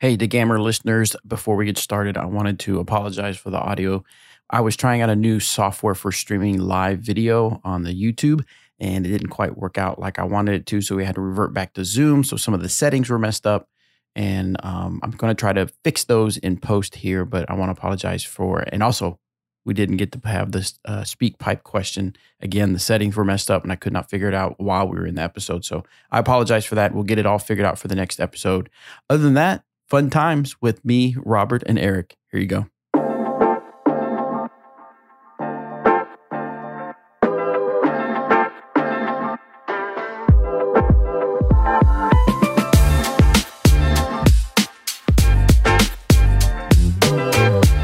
Hey, 0.00 0.16
DeGammer 0.16 0.58
listeners, 0.58 1.14
before 1.26 1.56
we 1.56 1.66
get 1.66 1.76
started, 1.76 2.16
I 2.16 2.24
wanted 2.24 2.58
to 2.60 2.80
apologize 2.80 3.36
for 3.36 3.50
the 3.50 3.58
audio. 3.58 4.02
I 4.48 4.62
was 4.62 4.74
trying 4.74 5.02
out 5.02 5.10
a 5.10 5.14
new 5.14 5.40
software 5.40 5.94
for 5.94 6.10
streaming 6.10 6.58
live 6.58 7.00
video 7.00 7.60
on 7.64 7.82
the 7.82 7.92
YouTube, 7.92 8.42
and 8.78 9.04
it 9.04 9.10
didn't 9.10 9.28
quite 9.28 9.58
work 9.58 9.76
out 9.76 9.98
like 9.98 10.18
I 10.18 10.22
wanted 10.22 10.54
it 10.54 10.64
to. 10.68 10.80
So 10.80 10.96
we 10.96 11.04
had 11.04 11.16
to 11.16 11.20
revert 11.20 11.52
back 11.52 11.74
to 11.74 11.84
Zoom. 11.84 12.24
So 12.24 12.38
some 12.38 12.54
of 12.54 12.62
the 12.62 12.68
settings 12.70 13.10
were 13.10 13.18
messed 13.18 13.46
up. 13.46 13.68
And 14.16 14.56
um, 14.62 15.00
I'm 15.02 15.10
going 15.10 15.36
to 15.36 15.38
try 15.38 15.52
to 15.52 15.68
fix 15.84 16.04
those 16.04 16.38
in 16.38 16.56
post 16.56 16.94
here, 16.94 17.26
but 17.26 17.50
I 17.50 17.52
want 17.52 17.68
to 17.68 17.78
apologize 17.78 18.24
for. 18.24 18.64
And 18.72 18.82
also, 18.82 19.20
we 19.66 19.74
didn't 19.74 19.98
get 19.98 20.12
to 20.12 20.20
have 20.26 20.52
this 20.52 20.78
uh, 20.86 21.04
speak 21.04 21.36
pipe 21.38 21.62
question 21.62 22.16
again. 22.40 22.72
The 22.72 22.78
settings 22.78 23.16
were 23.16 23.24
messed 23.26 23.50
up, 23.50 23.64
and 23.64 23.70
I 23.70 23.76
could 23.76 23.92
not 23.92 24.08
figure 24.08 24.28
it 24.28 24.34
out 24.34 24.58
while 24.58 24.88
we 24.88 24.98
were 24.98 25.06
in 25.06 25.16
the 25.16 25.22
episode. 25.22 25.66
So 25.66 25.84
I 26.10 26.18
apologize 26.18 26.64
for 26.64 26.76
that. 26.76 26.94
We'll 26.94 27.04
get 27.04 27.18
it 27.18 27.26
all 27.26 27.38
figured 27.38 27.66
out 27.66 27.78
for 27.78 27.88
the 27.88 27.94
next 27.94 28.18
episode. 28.18 28.70
Other 29.10 29.22
than 29.22 29.34
that, 29.34 29.62
fun 29.90 30.08
times 30.08 30.56
with 30.62 30.84
me, 30.84 31.16
Robert, 31.18 31.64
and 31.66 31.78
Eric. 31.78 32.16
Here 32.30 32.40
you 32.40 32.46
go. 32.46 32.66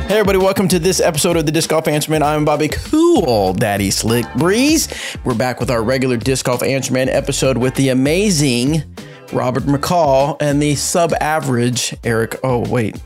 Hey 0.07 0.21
everybody, 0.21 0.39
welcome 0.39 0.69
to 0.69 0.79
this 0.79 1.01
episode 1.01 1.37
of 1.37 1.45
the 1.45 1.53
Disc 1.53 1.69
Golf 1.69 1.89
Answerman. 1.89 2.23
I'm 2.23 2.45
Bobby 2.45 2.69
Cool 2.69 3.53
Daddy 3.53 3.91
Slick 3.91 4.25
Breeze. 4.37 4.89
We're 5.25 5.35
back 5.35 5.61
with 5.61 5.71
our 5.71 5.83
regular 5.83 6.17
Disc 6.17 6.47
Golf 6.47 6.63
Answerman 6.63 7.09
episode 7.09 7.59
with 7.59 7.75
the 7.75 7.89
amazing 7.91 8.85
Robert 9.33 9.65
McCall 9.65 10.37
and 10.41 10.61
the 10.63 10.75
sub-average 10.75 11.95
Eric. 12.05 12.37
Oh 12.43 12.69
wait, 12.69 13.01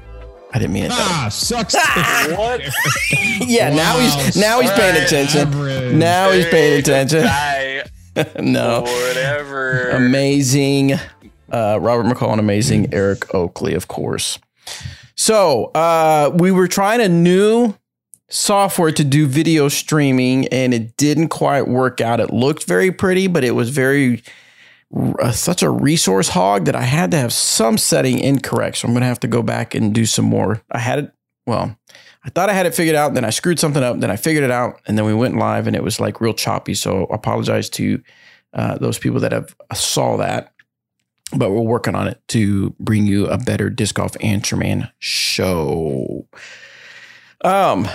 I 0.52 0.58
didn't 0.58 0.72
mean 0.74 0.84
it. 0.84 0.88
That 0.88 0.98
Ah, 1.00 1.28
sucks. 1.30 1.74
What? 2.36 2.60
yeah, 3.48 3.74
now 3.74 3.98
he's 3.98 4.36
now 4.36 4.60
he's 4.60 4.70
paying 4.72 5.02
attention. 5.02 5.40
average. 5.48 5.94
Now 5.94 6.30
he's 6.30 6.46
paying 6.46 6.78
attention. 6.80 7.26
No, 8.40 8.82
whatever. 8.82 9.90
amazing 9.90 10.94
uh, 11.50 11.78
Robert 11.80 12.04
McCall 12.06 12.32
and 12.32 12.40
amazing 12.40 12.92
Eric 12.92 13.32
Oakley, 13.34 13.72
of 13.72 13.88
course. 13.88 14.38
So 15.14 15.66
uh, 15.74 16.30
we 16.34 16.50
were 16.50 16.68
trying 16.68 17.00
a 17.00 17.08
new 17.08 17.74
software 18.28 18.92
to 18.92 19.04
do 19.04 19.26
video 19.26 19.68
streaming, 19.68 20.48
and 20.48 20.74
it 20.74 20.96
didn't 20.96 21.28
quite 21.28 21.68
work 21.68 22.00
out. 22.00 22.20
It 22.20 22.30
looked 22.30 22.64
very 22.66 22.90
pretty, 22.92 23.26
but 23.26 23.42
it 23.44 23.52
was 23.52 23.70
very 23.70 24.22
uh, 24.94 25.32
such 25.32 25.62
a 25.62 25.70
resource 25.70 26.28
hog 26.28 26.64
that 26.64 26.76
I 26.76 26.82
had 26.82 27.10
to 27.12 27.16
have 27.16 27.32
some 27.32 27.78
setting 27.78 28.18
incorrect. 28.18 28.78
So 28.78 28.88
I'm 28.88 28.94
going 28.94 29.02
to 29.02 29.06
have 29.06 29.20
to 29.20 29.28
go 29.28 29.42
back 29.42 29.74
and 29.74 29.94
do 29.94 30.06
some 30.06 30.24
more. 30.24 30.62
I 30.70 30.78
had 30.78 30.98
it 30.98 31.12
well. 31.46 31.76
I 32.24 32.30
thought 32.30 32.50
I 32.50 32.52
had 32.52 32.66
it 32.66 32.74
figured 32.74 32.96
out, 32.96 33.14
then 33.14 33.24
I 33.24 33.30
screwed 33.30 33.58
something 33.58 33.82
up, 33.82 33.98
then 34.00 34.10
I 34.10 34.16
figured 34.16 34.44
it 34.44 34.50
out, 34.50 34.80
and 34.86 34.98
then 34.98 35.06
we 35.06 35.14
went 35.14 35.38
live, 35.38 35.66
and 35.66 35.74
it 35.74 35.82
was 35.82 35.98
like 35.98 36.20
real 36.20 36.34
choppy. 36.34 36.74
So 36.74 37.06
I 37.06 37.14
apologize 37.14 37.70
to 37.70 38.02
uh, 38.52 38.76
those 38.76 38.98
people 38.98 39.20
that 39.20 39.32
have 39.32 39.56
saw 39.72 40.18
that 40.18 40.52
but 41.32 41.50
we're 41.50 41.60
working 41.60 41.94
on 41.94 42.08
it 42.08 42.20
to 42.28 42.70
bring 42.80 43.06
you 43.06 43.26
a 43.26 43.38
better 43.38 43.70
disc 43.70 43.94
golf 43.94 44.16
answer 44.20 44.56
man 44.56 44.90
show. 44.98 46.26
Um, 47.42 47.88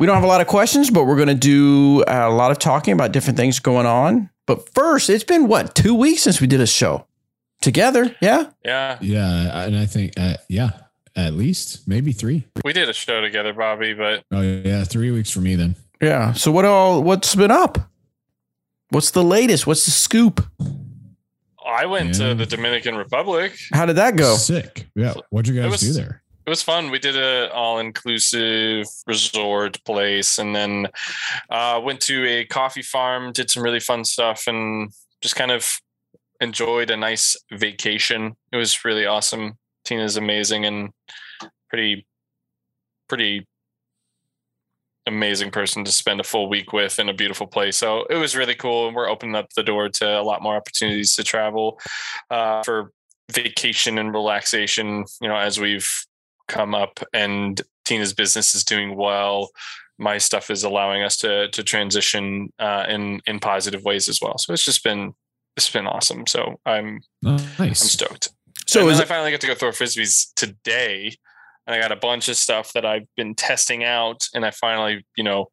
we 0.00 0.06
don't 0.06 0.16
have 0.16 0.24
a 0.24 0.26
lot 0.26 0.40
of 0.40 0.48
questions, 0.48 0.90
but 0.90 1.04
we're 1.04 1.14
going 1.16 1.28
to 1.28 1.34
do 1.34 2.02
a 2.08 2.28
lot 2.30 2.50
of 2.50 2.58
talking 2.58 2.92
about 2.92 3.12
different 3.12 3.36
things 3.36 3.60
going 3.60 3.86
on. 3.86 4.30
But 4.46 4.68
first, 4.74 5.08
it's 5.08 5.22
been 5.22 5.46
what 5.46 5.74
two 5.76 5.94
weeks 5.94 6.22
since 6.22 6.40
we 6.40 6.48
did 6.48 6.60
a 6.60 6.66
show 6.66 7.06
together. 7.60 8.16
Yeah, 8.20 8.46
yeah, 8.64 8.98
yeah, 9.00 9.62
and 9.64 9.76
I 9.76 9.86
think 9.86 10.14
uh, 10.18 10.34
yeah, 10.48 10.70
at 11.14 11.34
least 11.34 11.86
maybe 11.86 12.10
three. 12.12 12.46
we 12.64 12.72
did 12.72 12.88
a 12.88 12.92
show 12.92 13.20
together, 13.20 13.52
Bobby, 13.52 13.94
but 13.94 14.24
Oh 14.32 14.40
yeah, 14.40 14.82
three 14.84 15.10
weeks 15.12 15.30
for 15.30 15.40
me 15.40 15.54
then. 15.54 15.76
yeah. 16.02 16.32
So 16.32 16.50
what 16.50 16.64
all? 16.64 17.02
What's 17.02 17.34
been 17.36 17.50
up? 17.52 17.78
What's 18.88 19.12
the 19.12 19.22
latest? 19.22 19.68
What's 19.68 19.84
the 19.84 19.92
scoop? 19.92 20.44
I 21.64 21.86
went 21.86 22.18
Yeah. 22.18 22.28
to 22.30 22.34
the 22.34 22.46
Dominican 22.46 22.96
Republic. 22.96 23.56
How 23.72 23.86
did 23.86 23.96
that 23.96 24.16
go? 24.16 24.34
Sick. 24.34 24.88
Yeah. 24.96 25.14
What'd 25.30 25.46
you 25.54 25.60
guys 25.60 25.70
was- 25.70 25.80
do 25.82 25.92
there? 25.92 26.22
It 26.50 26.58
was 26.58 26.62
fun. 26.64 26.90
We 26.90 26.98
did 26.98 27.16
a 27.16 27.48
all 27.52 27.78
inclusive 27.78 28.84
resort 29.06 29.78
place, 29.84 30.36
and 30.36 30.52
then 30.52 30.88
uh, 31.48 31.80
went 31.80 32.00
to 32.00 32.26
a 32.26 32.44
coffee 32.44 32.82
farm, 32.82 33.30
did 33.30 33.48
some 33.48 33.62
really 33.62 33.78
fun 33.78 34.04
stuff, 34.04 34.48
and 34.48 34.90
just 35.20 35.36
kind 35.36 35.52
of 35.52 35.70
enjoyed 36.40 36.90
a 36.90 36.96
nice 36.96 37.36
vacation. 37.52 38.34
It 38.50 38.56
was 38.56 38.84
really 38.84 39.06
awesome. 39.06 39.58
Tina's 39.84 40.16
amazing 40.16 40.64
and 40.64 40.90
pretty, 41.68 42.04
pretty 43.08 43.46
amazing 45.06 45.52
person 45.52 45.84
to 45.84 45.92
spend 45.92 46.18
a 46.18 46.24
full 46.24 46.48
week 46.48 46.72
with 46.72 46.98
in 46.98 47.08
a 47.08 47.14
beautiful 47.14 47.46
place. 47.46 47.76
So 47.76 48.06
it 48.10 48.16
was 48.16 48.34
really 48.34 48.56
cool. 48.56 48.88
And 48.88 48.96
we're 48.96 49.08
opening 49.08 49.36
up 49.36 49.52
the 49.54 49.62
door 49.62 49.88
to 49.88 50.18
a 50.18 50.24
lot 50.24 50.42
more 50.42 50.56
opportunities 50.56 51.14
to 51.14 51.22
travel 51.22 51.78
uh, 52.28 52.64
for 52.64 52.90
vacation 53.30 53.98
and 53.98 54.12
relaxation, 54.12 55.04
you 55.20 55.28
know, 55.28 55.36
as 55.36 55.60
we've 55.60 55.88
come 56.50 56.74
up 56.74 57.00
and 57.14 57.60
Tina's 57.84 58.12
business 58.12 58.54
is 58.54 58.64
doing 58.64 58.96
well. 58.96 59.50
My 59.98 60.18
stuff 60.18 60.50
is 60.50 60.64
allowing 60.64 61.02
us 61.02 61.16
to 61.18 61.48
to 61.50 61.62
transition 61.62 62.52
uh, 62.58 62.84
in 62.88 63.20
in 63.26 63.40
positive 63.40 63.82
ways 63.84 64.08
as 64.08 64.20
well. 64.20 64.36
So 64.38 64.52
it's 64.52 64.64
just 64.64 64.84
been 64.84 65.14
it's 65.56 65.70
been 65.70 65.86
awesome. 65.86 66.26
So 66.26 66.60
I'm 66.66 67.00
Oh, 67.24 67.54
I'm 67.58 67.74
stoked. 67.74 68.30
So 68.66 68.80
and 68.80 68.90
is 68.90 68.98
then 68.98 69.06
I 69.06 69.08
finally 69.08 69.30
get 69.30 69.40
to 69.42 69.46
go 69.46 69.54
throw 69.54 69.70
frisbees 69.70 70.32
today, 70.36 71.16
and 71.66 71.74
I 71.74 71.80
got 71.80 71.92
a 71.92 71.96
bunch 71.96 72.28
of 72.28 72.36
stuff 72.36 72.72
that 72.72 72.84
I've 72.84 73.06
been 73.16 73.34
testing 73.34 73.84
out, 73.84 74.26
and 74.34 74.44
I 74.44 74.50
finally, 74.50 75.04
you 75.16 75.24
know, 75.24 75.46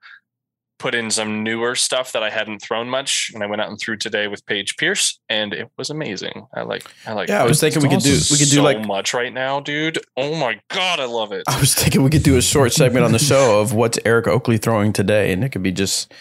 put 0.79 0.93
in 0.95 1.09
some 1.09 1.43
newer 1.43 1.75
stuff 1.75 2.11
that 2.11 2.21
I 2.23 2.29
hadn't 2.29 2.59
thrown 2.61 2.89
much, 2.89 3.31
and 3.33 3.43
I 3.43 3.47
went 3.47 3.61
out 3.61 3.69
and 3.69 3.79
threw 3.79 3.97
today 3.97 4.27
with 4.27 4.45
Paige 4.45 4.77
Pierce, 4.77 5.19
and 5.29 5.53
it 5.53 5.69
was 5.77 5.89
amazing. 5.89 6.45
I 6.55 6.61
like, 6.61 6.85
I 7.05 7.13
like. 7.13 7.29
yeah, 7.29 7.41
I 7.41 7.45
was 7.45 7.59
thinking 7.59 7.81
we 7.81 7.89
could 7.89 7.99
do 8.03 8.11
we 8.31 8.37
could 8.37 8.49
do 8.49 8.57
so 8.57 8.63
like 8.63 8.85
much 8.85 9.13
right 9.13 9.33
now, 9.33 9.59
dude. 9.59 9.99
Oh 10.15 10.35
my 10.35 10.59
god, 10.69 10.99
I 10.99 11.05
love 11.05 11.31
it. 11.31 11.43
I 11.47 11.59
was 11.59 11.73
thinking 11.73 12.03
we 12.03 12.09
could 12.09 12.23
do 12.23 12.37
a 12.37 12.41
short 12.41 12.73
segment 12.73 13.05
on 13.05 13.11
the 13.11 13.19
show 13.19 13.59
of 13.61 13.73
what's 13.73 13.97
Eric 14.05 14.27
Oakley 14.27 14.57
throwing 14.57 14.93
today, 14.93 15.31
and 15.33 15.43
it 15.43 15.49
could 15.49 15.63
be 15.63 15.71
just 15.71 16.13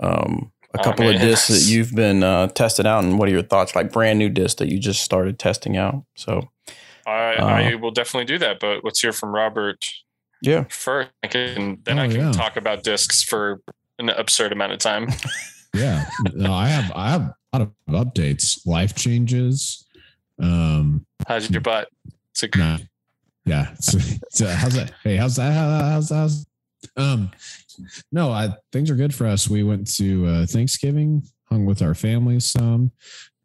um, 0.00 0.50
a 0.74 0.78
Oh, 0.80 0.82
couple 0.82 1.08
of 1.08 1.20
discs 1.20 1.48
that 1.48 1.72
you've 1.72 1.94
been 1.94 2.22
uh, 2.22 2.46
testing 2.48 2.86
out, 2.86 3.02
and 3.04 3.18
what 3.18 3.28
are 3.28 3.32
your 3.32 3.42
thoughts? 3.42 3.74
Like 3.74 3.92
brand 3.92 4.18
new 4.18 4.28
discs 4.28 4.58
that 4.58 4.68
you 4.68 4.78
just 4.78 5.02
started 5.02 5.38
testing 5.38 5.76
out. 5.76 6.04
So 6.16 6.48
I, 7.06 7.34
Uh, 7.34 7.44
I 7.46 7.74
will 7.76 7.90
definitely 7.90 8.26
do 8.26 8.38
that, 8.38 8.60
but 8.60 8.84
let's 8.84 9.00
hear 9.00 9.12
from 9.12 9.34
Robert 9.34 9.84
yeah, 10.42 10.64
first. 10.70 11.10
I 11.22 11.26
can 11.26 11.80
then 11.84 11.98
Oh, 11.98 12.02
I 12.02 12.08
can 12.08 12.16
yeah. 12.16 12.32
talk 12.32 12.56
about 12.56 12.82
discs 12.82 13.22
for 13.22 13.60
an 14.00 14.08
absurd 14.10 14.52
amount 14.52 14.72
of 14.72 14.78
time. 14.78 15.08
Yeah. 15.72 16.04
No, 16.34 16.52
I 16.52 16.66
have 16.66 16.90
I 16.96 17.10
have 17.10 17.32
a 17.52 17.58
lot 17.58 17.62
of 17.62 17.72
updates, 17.94 18.66
life 18.66 18.96
changes. 18.96 19.86
Um 20.42 21.06
How's 21.28 21.48
your 21.48 21.60
butt? 21.60 21.88
It's 22.32 22.42
a 22.42 22.48
nah, 22.58 22.78
yeah. 23.44 23.72
So, 23.80 23.98
so 24.30 24.46
how's 24.48 24.74
that? 24.74 24.90
Hey, 25.04 25.14
how's 25.14 25.36
that? 25.36 25.52
How- 25.52 25.90
How's 25.92 26.10
how's 26.10 26.44
um 26.96 27.30
no, 28.10 28.32
I 28.32 28.48
things 28.72 28.90
are 28.90 28.96
good 28.96 29.14
for 29.14 29.28
us. 29.28 29.48
We 29.48 29.62
went 29.62 29.86
to 29.98 30.26
uh 30.26 30.46
Thanksgiving, 30.46 31.22
hung 31.48 31.66
with 31.66 31.82
our 31.82 31.94
families 31.94 32.46
some. 32.50 32.90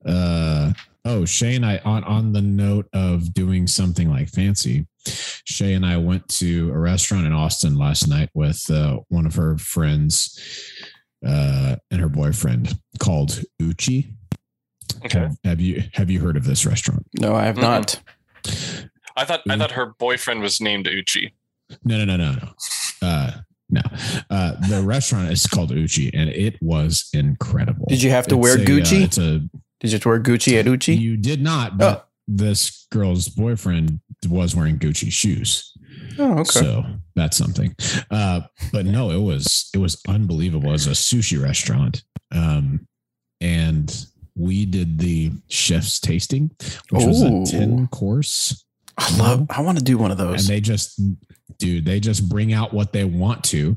Uh 0.03 0.73
oh, 1.05 1.25
Shane, 1.25 1.63
I 1.63 1.77
on 1.85 2.03
on 2.05 2.33
the 2.33 2.41
note 2.41 2.87
of 2.91 3.35
doing 3.35 3.67
something 3.67 4.09
like 4.09 4.29
fancy. 4.29 4.87
Shay 5.07 5.73
and 5.73 5.85
I 5.85 5.97
went 5.97 6.27
to 6.39 6.71
a 6.71 6.77
restaurant 6.77 7.25
in 7.25 7.33
Austin 7.33 7.77
last 7.77 8.07
night 8.07 8.29
with 8.33 8.69
uh, 8.69 8.99
one 9.09 9.25
of 9.25 9.35
her 9.35 9.57
friends 9.57 10.39
uh, 11.25 11.75
and 11.91 12.01
her 12.01 12.09
boyfriend 12.09 12.73
called 12.99 13.41
Uchi. 13.61 14.13
okay. 15.05 15.19
Have, 15.19 15.37
have 15.43 15.61
you 15.61 15.83
have 15.93 16.09
you 16.09 16.19
heard 16.19 16.37
of 16.37 16.45
this 16.45 16.65
restaurant? 16.65 17.05
no, 17.19 17.35
I 17.35 17.45
have 17.45 17.55
Mm-mm. 17.57 17.61
not. 17.61 18.01
I 19.17 19.23
thought 19.25 19.41
I 19.49 19.57
thought 19.57 19.71
her 19.71 19.93
boyfriend 19.97 20.41
was 20.41 20.59
named 20.61 20.87
Uchi. 20.87 21.33
No, 21.83 21.97
no, 21.97 22.05
no, 22.05 22.17
no, 22.17 22.31
no. 22.33 23.07
Uh, 23.07 23.31
no. 23.69 23.81
Uh, 24.29 24.51
the 24.69 24.81
restaurant 24.83 25.31
is 25.31 25.47
called 25.47 25.71
Uchi, 25.71 26.11
and 26.13 26.29
it 26.29 26.61
was 26.61 27.09
incredible. 27.13 27.85
Did 27.89 28.03
you 28.03 28.11
have 28.11 28.27
to 28.27 28.35
It's 28.35 28.43
wear 28.43 28.57
a, 28.57 28.61
uh, 28.61 28.65
Gucci? 28.65 29.03
it's 29.03 29.17
a 29.17 29.39
Did 29.79 29.89
you 29.89 29.89
have 29.91 30.01
to 30.01 30.09
wear 30.09 30.19
Gucci 30.19 30.59
at 30.59 30.67
Uchi? 30.67 30.95
you 30.95 31.17
did 31.17 31.41
not, 31.41 31.77
but 31.77 32.07
this 32.27 32.85
girl's 32.91 33.27
boyfriend 33.29 33.99
was 34.27 34.55
wearing 34.55 34.77
Gucci 34.77 35.11
shoes. 35.11 35.73
oh, 36.19 36.39
okay. 36.39 36.43
So 36.43 36.83
that's 37.15 37.37
something. 37.37 37.75
Uh, 38.11 38.41
but 38.71 38.85
no, 38.85 39.11
it 39.11 39.21
was 39.21 39.69
it 39.73 39.77
was 39.77 40.01
unbelievable. 40.07 40.69
It 40.69 40.73
was 40.73 40.87
a 40.87 40.91
sushi 40.91 41.41
restaurant. 41.41 42.03
Um, 42.31 42.87
and 43.41 44.05
we 44.35 44.65
did 44.65 44.99
the 44.99 45.31
chef's 45.47 45.99
tasting, 45.99 46.51
which 46.89 47.05
was 47.05 47.21
a 47.21 47.45
10 47.45 47.87
course. 47.87 48.65
I 48.97 49.17
love. 49.17 49.47
I 49.49 49.61
want 49.61 49.77
to 49.77 49.83
do 49.83 49.97
one 49.97 50.11
of 50.11 50.17
those. 50.17 50.47
And 50.47 50.55
they 50.55 50.61
just 50.61 51.01
dude, 51.57 51.85
they 51.85 51.99
just 51.99 52.27
bring 52.29 52.53
out 52.53 52.73
what 52.73 52.93
they 52.93 53.03
want 53.03 53.43
to. 53.45 53.75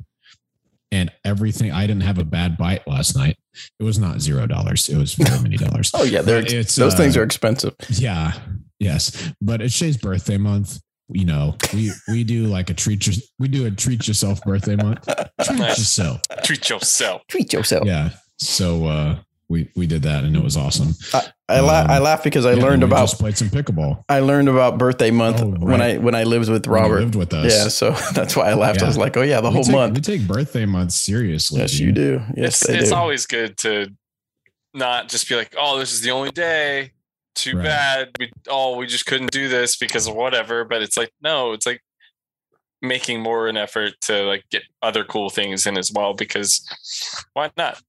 And 0.90 1.12
everything 1.24 1.70
I 1.70 1.86
didn't 1.86 2.02
have 2.02 2.18
a 2.18 2.24
bad 2.24 2.56
bite 2.56 2.86
last 2.88 3.14
night. 3.14 3.36
It 3.78 3.82
was 3.82 3.98
not 3.98 4.20
zero 4.20 4.46
dollars. 4.46 4.88
It 4.88 4.96
was 4.96 5.14
very 5.14 5.42
many 5.42 5.56
dollars. 5.56 5.90
oh 5.94 6.04
yeah, 6.04 6.22
they're 6.22 6.42
But 6.42 6.52
it's, 6.52 6.76
those 6.76 6.94
things 6.94 7.16
uh, 7.16 7.20
are 7.20 7.24
expensive. 7.24 7.74
Yeah. 7.90 8.32
Yes. 8.78 9.32
But 9.40 9.60
it's 9.62 9.74
Shay's 9.74 9.96
birthday 9.96 10.36
month. 10.38 10.78
you 11.10 11.24
know, 11.24 11.56
we 11.72 11.90
we 12.08 12.22
do 12.24 12.44
like 12.46 12.68
a 12.70 12.74
treat 12.74 13.06
your, 13.06 13.16
we 13.38 13.48
do 13.48 13.66
a 13.66 13.70
treat 13.70 14.06
yourself 14.06 14.42
birthday 14.42 14.76
month. 14.76 15.06
Treat 15.42 15.58
yourself. 15.58 16.20
Treat 16.44 16.68
yourself. 16.68 17.22
Treat 17.28 17.52
yourself. 17.52 17.86
Yeah. 17.86 18.10
So 18.38 18.86
uh 18.86 19.18
we 19.48 19.70
we 19.74 19.86
did 19.86 20.02
that 20.02 20.24
and 20.24 20.36
it 20.36 20.42
was 20.44 20.56
awesome. 20.58 20.92
I 21.48 21.60
la- 21.60 21.80
Um, 21.80 21.90
I 21.90 21.98
laugh 22.00 22.22
because 22.22 22.44
I 22.44 22.52
Yeah, 22.52 22.62
learned 22.62 22.82
we 22.82 22.88
about 22.88 23.08
just 23.08 23.18
played 23.18 23.38
some 23.38 23.48
pickleball. 23.48 24.04
I 24.10 24.20
learned 24.20 24.50
about 24.50 24.76
birthday 24.76 25.10
month 25.10 25.40
Oh, 25.40 25.46
when 25.58 25.80
I 25.80 25.96
when 25.96 26.14
I 26.14 26.24
lived 26.24 26.50
with 26.50 26.66
when 26.66 26.76
you 26.76 26.82
Robert. 26.84 27.00
lived 27.00 27.14
with 27.14 27.32
us. 27.32 27.50
Yeah, 27.52 27.68
so 27.68 27.90
that's 28.12 28.36
why 28.36 28.50
I 28.50 28.54
laughed. 28.54 28.82
I 28.82 28.86
was 28.86 28.98
like, 28.98 29.16
oh 29.16 29.22
yeah, 29.22 29.40
the 29.40 29.48
We 29.48 29.54
whole 29.54 29.64
take- 29.64 29.72
month. 29.74 29.94
We 29.94 30.00
take 30.02 30.26
birthday 30.28 30.66
month 30.66 30.92
seriously. 30.92 31.60
Yes, 31.60 31.70
dude. 31.72 31.80
you 31.80 31.92
do. 31.92 32.20
Yes, 32.36 32.60
it's 32.62 32.68
it's 32.82 32.90
do. 32.90 32.96
always 32.96 33.24
good 33.24 33.56
to 33.58 33.90
not 34.74 35.08
just 35.08 35.26
be 35.26 35.34
like, 35.36 35.54
oh, 35.58 35.78
this 35.78 35.92
is 35.94 36.02
the 36.02 36.10
only 36.10 36.30
day. 36.32 36.92
Too 37.38 37.56
Right. 37.56 37.64
bad. 37.64 38.08
We 38.18 38.30
oh, 38.48 38.76
we 38.76 38.86
just 38.86 39.06
couldn't 39.06 39.30
do 39.30 39.48
this 39.48 39.76
because 39.76 40.06
of 40.08 40.14
whatever. 40.14 40.64
But 40.64 40.82
it's 40.82 40.96
like, 40.96 41.12
no, 41.22 41.52
it's 41.52 41.66
like 41.66 41.82
making 42.82 43.20
more 43.20 43.48
an 43.48 43.56
effort 43.56 43.92
to 44.02 44.22
like 44.24 44.44
get 44.50 44.62
other 44.82 45.04
cool 45.04 45.30
things 45.30 45.66
in 45.66 45.76
as 45.76 45.92
well 45.92 46.14
because 46.14 46.66
why 47.32 47.50
not? 47.56 47.80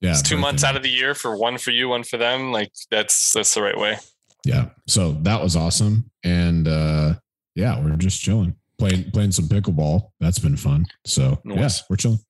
Yeah. 0.00 0.10
It's 0.10 0.22
two 0.22 0.36
months 0.36 0.62
month. 0.62 0.70
out 0.70 0.76
of 0.76 0.82
the 0.82 0.90
year 0.90 1.14
for 1.14 1.36
one 1.36 1.58
for 1.58 1.70
you, 1.70 1.88
one 1.88 2.04
for 2.04 2.16
them. 2.16 2.52
Like 2.52 2.70
that's 2.90 3.32
that's 3.32 3.54
the 3.54 3.62
right 3.62 3.78
way. 3.78 3.98
Yeah. 4.44 4.70
So 4.86 5.12
that 5.22 5.42
was 5.42 5.56
awesome. 5.56 6.10
And 6.22 6.68
uh 6.68 7.14
yeah, 7.54 7.80
we're 7.82 7.96
just 7.96 8.20
chilling. 8.20 8.54
Playing 8.78 9.10
playing 9.10 9.32
some 9.32 9.46
pickleball. 9.46 10.10
That's 10.20 10.38
been 10.38 10.56
fun. 10.56 10.86
So 11.06 11.40
Nice. 11.44 11.58
yeah, 11.80 11.84
we're 11.88 11.96
chilling. 11.96 12.20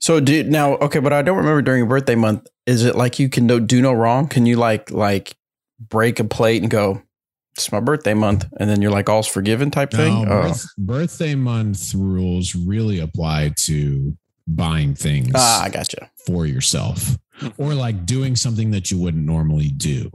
So 0.00 0.20
do 0.20 0.44
now 0.44 0.76
okay, 0.76 1.00
but 1.00 1.12
I 1.12 1.22
don't 1.22 1.36
remember 1.36 1.62
during 1.62 1.78
your 1.80 1.88
birthday 1.88 2.14
month. 2.14 2.46
Is 2.66 2.84
it 2.84 2.94
like 2.94 3.18
you 3.18 3.28
can 3.28 3.46
do, 3.46 3.58
do 3.60 3.80
no 3.82 3.92
wrong? 3.92 4.28
Can 4.28 4.44
you 4.46 4.56
like 4.56 4.90
like 4.90 5.34
break 5.78 6.18
a 6.20 6.24
plate 6.24 6.62
and 6.62 6.70
go, 6.70 7.02
"It's 7.56 7.70
my 7.72 7.80
birthday 7.80 8.14
month," 8.14 8.46
and 8.58 8.68
then 8.68 8.82
you're 8.82 8.90
like 8.90 9.08
all's 9.08 9.26
forgiven 9.28 9.70
type 9.70 9.90
thing? 9.92 10.24
No, 10.24 10.30
Oh. 10.30 10.42
birth- 10.48 10.66
birthday 10.78 11.34
month 11.34 11.94
rules 11.94 12.54
really 12.54 12.98
apply 13.00 13.52
to 13.64 14.16
buying 14.46 14.94
things 14.94 15.32
Ah, 15.34 15.64
I 15.64 15.68
gotcha. 15.68 16.10
for 16.26 16.46
yourself 16.46 17.18
or 17.58 17.74
like 17.74 18.06
doing 18.06 18.34
something 18.34 18.70
that 18.70 18.90
you 18.90 18.98
wouldn't 18.98 19.24
normally 19.26 19.68
do. 19.68 20.10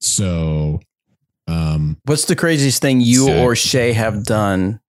So 0.00 0.80
um 1.48 1.96
What's 2.04 2.26
the 2.26 2.36
craziest 2.36 2.80
thing 2.80 3.00
you 3.00 3.24
Sick. 3.26 3.36
or 3.42 3.56
Shay 3.56 3.92
have 3.94 4.24
done 4.24 4.80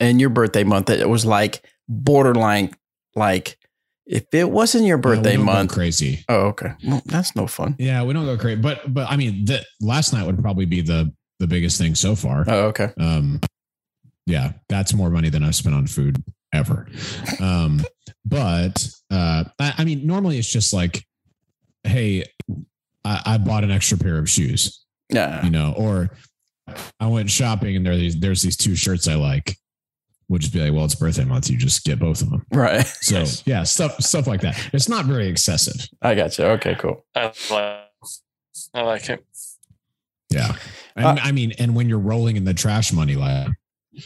in 0.00 0.18
your 0.18 0.30
birthday 0.30 0.64
month 0.64 0.86
that 0.86 0.98
it 0.98 1.08
was 1.08 1.24
like 1.24 1.64
borderline 1.88 2.70
like 3.14 3.58
if 4.12 4.24
it 4.34 4.50
wasn't 4.50 4.84
your 4.84 4.98
birthday 4.98 5.36
month? 5.36 5.72
crazy. 5.72 6.24
Oh, 6.28 6.48
okay. 6.48 6.72
Well, 6.84 7.00
that's 7.06 7.36
no 7.36 7.46
fun. 7.46 7.76
Yeah, 7.78 8.02
we 8.02 8.12
don't 8.12 8.24
go 8.26 8.36
crazy. 8.36 8.60
But 8.60 8.92
but 8.92 9.08
I 9.10 9.16
mean 9.16 9.44
the 9.44 9.64
last 9.80 10.12
night 10.12 10.26
would 10.26 10.40
probably 10.42 10.66
be 10.66 10.80
the 10.80 11.12
the 11.38 11.46
biggest 11.46 11.78
thing 11.78 11.94
so 11.94 12.14
far. 12.14 12.44
Oh, 12.48 12.66
okay. 12.66 12.90
Um, 12.98 13.40
yeah, 14.26 14.52
that's 14.68 14.92
more 14.92 15.10
money 15.10 15.30
than 15.30 15.42
I've 15.42 15.54
spent 15.54 15.74
on 15.74 15.86
food 15.86 16.22
ever. 16.52 16.86
Um, 17.40 17.82
but 18.24 18.86
uh, 19.10 19.44
I, 19.58 19.74
I 19.78 19.84
mean, 19.84 20.06
normally 20.06 20.38
it's 20.38 20.50
just 20.52 20.72
like, 20.72 21.02
hey, 21.84 22.24
I, 23.04 23.22
I 23.24 23.38
bought 23.38 23.64
an 23.64 23.70
extra 23.70 23.96
pair 23.96 24.18
of 24.18 24.28
shoes, 24.28 24.84
Yeah. 25.08 25.42
you 25.44 25.50
know, 25.50 25.72
or 25.76 26.10
I 27.00 27.06
went 27.06 27.30
shopping 27.30 27.74
and 27.76 27.86
there 27.86 27.96
these 27.96 28.20
there's 28.20 28.42
these 28.42 28.56
two 28.56 28.76
shirts 28.76 29.08
I 29.08 29.14
like. 29.14 29.56
We'll 30.30 30.38
just 30.38 30.52
be 30.52 30.60
like, 30.60 30.72
well, 30.72 30.84
it's 30.84 30.94
birthday 30.94 31.24
month. 31.24 31.50
You 31.50 31.58
just 31.58 31.84
get 31.84 31.98
both 31.98 32.22
of 32.22 32.30
them. 32.30 32.46
Right. 32.54 32.86
So 32.86 33.18
Nice. 33.18 33.42
yeah, 33.46 33.64
stuff 33.64 34.00
stuff 34.00 34.28
like 34.28 34.40
that. 34.42 34.56
It's 34.72 34.88
not 34.88 35.04
very 35.06 35.26
excessive. 35.28 35.88
I 36.00 36.14
gotcha. 36.14 36.46
Okay, 36.52 36.76
cool. 36.78 37.04
I 37.16 37.32
like, 37.50 37.80
I 38.72 38.82
like 38.82 39.08
it. 39.10 39.24
Yeah, 40.30 40.54
and, 40.94 41.04
Uh, 41.06 41.16
I 41.20 41.32
mean, 41.32 41.52
and 41.58 41.74
when 41.74 41.88
you're 41.88 41.98
rolling 41.98 42.36
in 42.36 42.44
the 42.44 42.54
trash 42.54 42.92
money 42.92 43.16
lab, 43.16 43.50
you 43.92 44.02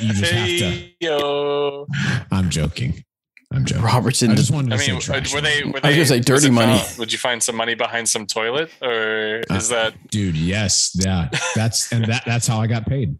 you 0.00 0.12
just 0.14 0.32
have 0.32 0.46
to. 0.48 0.88
Yo. 1.00 1.86
I'm 2.32 2.48
joking. 2.48 3.04
I'm 3.52 3.66
joking. 3.66 3.84
Robertson. 3.84 4.28
I 4.30 4.32
in 4.32 4.36
just 4.38 4.50
wanted 4.50 4.70
to 4.70 4.76
I 4.76 4.78
say 4.78 4.92
mean, 4.92 5.00
trash 5.02 5.34
were 5.34 5.40
they? 5.42 5.60
money. 5.62 5.72
Were 5.72 5.80
I 5.84 5.88
was 5.88 5.94
they? 5.94 5.94
gonna 5.96 6.06
say 6.06 6.20
dirty 6.20 6.50
money. 6.50 6.78
found- 6.78 6.98
Would 6.98 7.12
you 7.12 7.18
find 7.18 7.42
some 7.42 7.56
money 7.56 7.74
behind 7.74 8.08
some 8.08 8.26
toilet, 8.26 8.70
or 8.80 9.42
Uh, 9.50 9.54
is 9.56 9.68
that? 9.68 9.92
dude? 10.10 10.36
Yes, 10.36 10.92
yeah. 10.94 11.28
That's 11.54 11.92
and 11.92 12.06
that 12.06 12.22
that's 12.24 12.46
how 12.46 12.60
I 12.62 12.66
got 12.66 12.86
paid. 12.86 13.16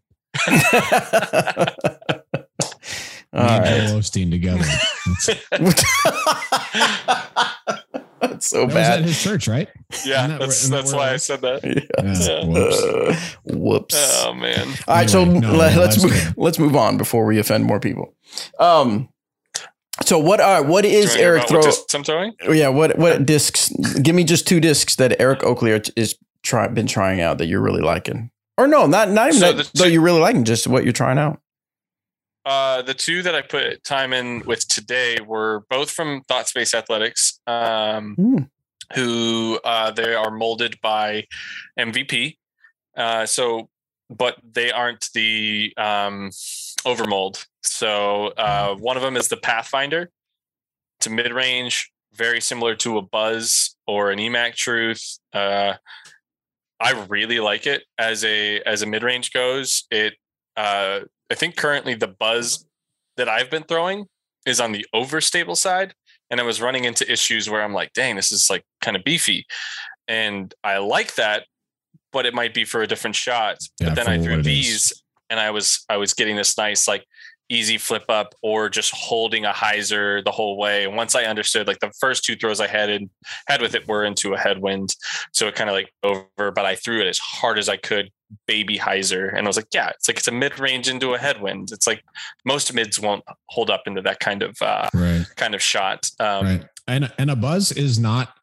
All 3.33 3.41
Me 3.43 3.49
and 3.49 3.65
right. 3.65 3.89
Joel 3.89 3.99
Osteen 4.01 4.31
together. 4.31 4.65
That's, 5.51 5.85
That's 8.21 8.47
so 8.47 8.67
that 8.67 8.75
was 8.75 8.77
at 8.77 9.03
his 9.03 9.21
church, 9.23 9.49
right? 9.49 9.69
Yeah, 10.05 10.29
that 10.29 10.39
that's 10.39 10.39
where- 10.39 10.39
that's 10.39 10.65
isn't 10.65 10.73
that 10.73 10.85
where 10.87 10.97
why 10.97 11.13
I 11.13 11.17
said 11.17 11.41
that. 11.43 11.65
Yeah. 11.65 11.83
Yeah. 12.05 12.45
Whoops. 12.47 12.83
Uh, 12.83 13.17
whoops. 13.59 14.23
Oh 14.25 14.35
man. 14.35 14.69
All 14.89 14.95
right, 14.97 15.11
so 15.11 15.25
no, 15.25 15.53
let, 15.53 15.75
no, 15.77 15.83
us 15.83 15.97
that's 15.97 16.03
move. 16.05 16.35
Let's 16.39 16.59
move 16.59 16.75
on 16.77 16.97
before 16.97 17.27
we 17.27 17.39
offend 17.39 17.65
more 17.65 17.81
people. 17.81 18.15
Um. 18.59 19.09
So 20.05 20.19
what 20.19 20.41
are 20.41 20.63
what 20.63 20.83
Do 20.83 20.89
you 20.89 20.99
is 20.99 21.07
wanna 21.11 21.19
hear 21.19 21.29
Eric 21.37 21.49
throw? 21.49 21.63
I'm 21.95 22.05
throwing? 22.05 22.33
Yeah, 22.49 22.69
what 22.69 22.99
what 22.99 23.27
discs? 23.27 23.69
Give 24.03 24.15
me 24.15 24.25
just 24.25 24.47
two 24.49 24.59
discs 24.61 24.97
that 24.97 25.21
Eric 25.21 25.43
Oakley 25.45 25.73
are- 25.73 25.83
is 25.97 26.17
try 26.43 26.67
been 26.69 26.87
trying 26.87 27.21
out 27.21 27.39
that 27.39 27.47
you're 27.47 27.61
really 27.63 27.83
liking. 27.83 28.31
Or 28.57 28.69
no, 28.69 28.87
not 28.87 29.11
not 29.11 29.29
even 29.29 29.41
So 29.41 29.53
that, 29.53 29.67
the 29.67 29.71
though 29.79 29.85
you're 29.87 30.03
really 30.03 30.21
liking, 30.21 30.45
just 30.45 30.67
what 30.67 30.85
you're 30.85 30.93
trying 30.93 31.19
out. 31.19 31.41
Uh, 32.47 32.83
the 32.83 32.95
two 32.95 33.23
that 33.23 33.35
I 33.35 33.41
put 33.43 33.83
time 33.85 34.13
in 34.13 34.41
with 34.45 34.69
today 34.69 35.19
were 35.27 35.65
both 35.71 35.91
from 35.91 36.21
Thought 36.29 36.47
Space 36.47 36.75
Athletics, 36.75 37.41
um, 37.47 38.15
Hmm. 38.17 38.39
who 38.95 39.59
uh, 39.65 39.91
they 39.93 40.15
are 40.15 40.31
molded 40.31 40.79
by 40.83 41.27
MVP. 41.79 42.37
Uh, 42.97 43.25
so, 43.27 43.71
but 44.11 44.37
they 44.53 44.71
aren't 44.71 45.09
the 45.15 45.73
um, 45.79 46.29
overmold. 46.85 47.47
So, 47.63 48.27
uh, 48.37 48.75
one 48.77 48.97
of 48.99 49.03
them 49.03 49.17
is 49.17 49.29
the 49.29 49.39
Pathfinder. 49.39 50.11
It's 51.01 51.07
a 51.07 51.11
mid 51.11 51.33
range, 51.33 51.91
very 52.13 52.43
similar 52.43 52.75
to 52.77 52.99
a 52.99 53.03
Buzz 53.03 53.75
or 53.87 54.11
an 54.11 54.19
EMAC 54.19 54.55
Truth. 54.55 55.19
Uh, 55.33 55.75
I 56.81 57.07
really 57.09 57.41
like 57.41 57.67
it 57.67 57.85
as 57.99 58.25
a 58.25 58.61
as 58.61 58.83
a 58.83 58.87
mid 58.87 59.03
range 59.03 59.33
goes. 59.33 59.85
It 59.91 60.15
uh, 60.57 61.01
I 61.31 61.35
think 61.35 61.57
currently 61.57 61.95
the 61.95 62.09
buzz 62.09 62.67
that 63.17 63.29
I've 63.29 63.51
been 63.51 63.63
throwing 63.63 64.07
is 64.47 64.61
on 64.61 64.73
the 64.73 64.87
overstable 64.95 65.57
side. 65.57 65.95
And 66.31 66.41
I 66.41 66.45
was 66.45 66.61
running 66.61 66.85
into 66.85 67.11
issues 67.11 67.49
where 67.49 67.63
I'm 67.63 67.73
like, 67.73 67.93
dang, 67.93 68.17
this 68.17 68.33
is 68.33 68.49
like 68.51 68.65
kind 68.81 68.97
of 68.97 69.05
beefy. 69.05 69.47
And 70.09 70.53
I 70.65 70.79
like 70.79 71.15
that, 71.15 71.47
but 72.13 72.27
it 72.27 72.35
might 72.35 72.55
be 72.55 72.65
for 72.65 72.83
a 72.83 72.87
different 72.87 73.15
shot. 73.15 73.59
Yeah, 73.81 73.89
but 73.89 73.95
then 73.97 74.09
I 74.09 74.19
threw 74.19 74.43
these 74.43 74.93
and 75.31 75.41
I 75.41 75.51
was 75.51 75.85
I 75.89 75.97
was 75.97 76.15
getting 76.15 76.37
this 76.37 76.57
nice 76.57 76.87
like 76.89 77.05
easy 77.55 77.79
flip 77.79 78.05
up 78.09 78.35
or 78.43 78.69
just 78.69 78.93
holding 78.95 79.45
a 79.45 79.53
hyzer 79.53 80.25
the 80.25 80.31
whole 80.31 80.57
way. 80.59 80.85
And 80.85 80.97
once 80.97 81.15
I 81.15 81.25
understood 81.25 81.67
like 81.67 81.79
the 81.81 81.93
first 82.01 82.25
two 82.25 82.37
throws 82.37 82.61
I 82.61 82.67
had 82.67 82.91
in 82.91 83.09
had 83.47 83.63
with 83.63 83.75
it 83.75 83.87
were 83.89 84.05
into 84.05 84.35
a 84.35 84.39
headwind. 84.39 84.95
So 85.33 85.49
it 85.49 85.55
kind 85.55 85.71
of 85.71 85.75
like 85.75 85.93
over, 86.03 86.51
but 86.51 86.65
I 86.67 86.75
threw 86.75 87.01
it 87.01 87.07
as 87.07 87.19
hard 87.19 87.59
as 87.59 87.69
I 87.69 87.77
could, 87.77 88.11
baby 88.47 88.77
hyzer. 88.79 89.29
And 89.29 89.47
I 89.47 89.49
was 89.49 89.57
like, 89.57 89.69
yeah, 89.73 89.91
it's 89.91 90.09
like 90.09 90.19
it's 90.19 90.29
a 90.29 90.33
mid 90.33 90.59
range 90.59 90.89
into 90.89 91.15
a 91.15 91.19
headwind. 91.19 91.71
It's 91.73 91.87
like 91.87 92.03
most 92.45 92.75
mids 92.75 93.01
won't 93.01 93.25
hold 93.49 93.71
up 93.71 93.83
into 93.87 94.03
that 94.03 94.21
kind 94.21 94.43
of 94.43 94.57
uh 94.61 94.89
Right. 94.93 95.25
kind 95.37 95.55
of 95.55 95.63
shot. 95.63 96.09
Um 96.21 96.45
right. 96.45 96.65
And 96.87 97.13
and 97.19 97.31
a 97.31 97.37
buzz 97.37 97.73
is 97.73 97.99
not. 97.99 98.35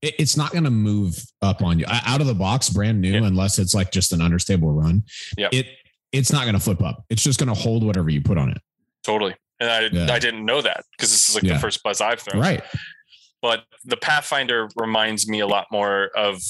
It's 0.00 0.38
not 0.38 0.52
going 0.52 0.64
to 0.64 0.70
move 0.70 1.18
up 1.42 1.60
on 1.62 1.78
you 1.78 1.84
out 1.90 2.22
of 2.22 2.26
the 2.26 2.34
box, 2.34 2.70
brand 2.70 2.98
new, 3.00 3.12
Yeah. 3.12 3.26
unless 3.26 3.58
it's 3.58 3.74
like 3.74 3.90
just 3.92 4.10
an 4.12 4.22
understable 4.22 4.72
run. 4.72 5.02
Yep. 5.36 5.52
It 5.52 5.66
it's 6.12 6.32
not 6.32 6.42
going 6.42 6.54
to 6.54 6.60
flip 6.60 6.82
up. 6.82 7.04
It's 7.10 7.22
just 7.22 7.38
going 7.38 7.48
to 7.48 7.54
hold 7.60 7.84
whatever 7.84 8.10
you 8.10 8.20
put 8.20 8.38
on 8.38 8.50
it. 8.50 8.58
totally. 9.04 9.34
And 9.60 9.70
I 9.70 9.80
Yeah. 9.92 10.12
I 10.12 10.18
didn't 10.18 10.44
know 10.44 10.60
that 10.60 10.84
because 10.92 11.10
this 11.10 11.28
is 11.28 11.34
like 11.34 11.44
Yeah. 11.44 11.54
the 11.54 11.60
first 11.60 11.82
buzz 11.82 12.00
I've 12.00 12.20
thrown. 12.20 12.40
Right. 12.42 12.62
but 13.42 13.64
the 13.84 13.96
Pathfinder 13.96 14.68
reminds 14.76 15.28
me 15.28 15.40
a 15.40 15.46
lot 15.46 15.66
more 15.70 16.10
of 16.16 16.40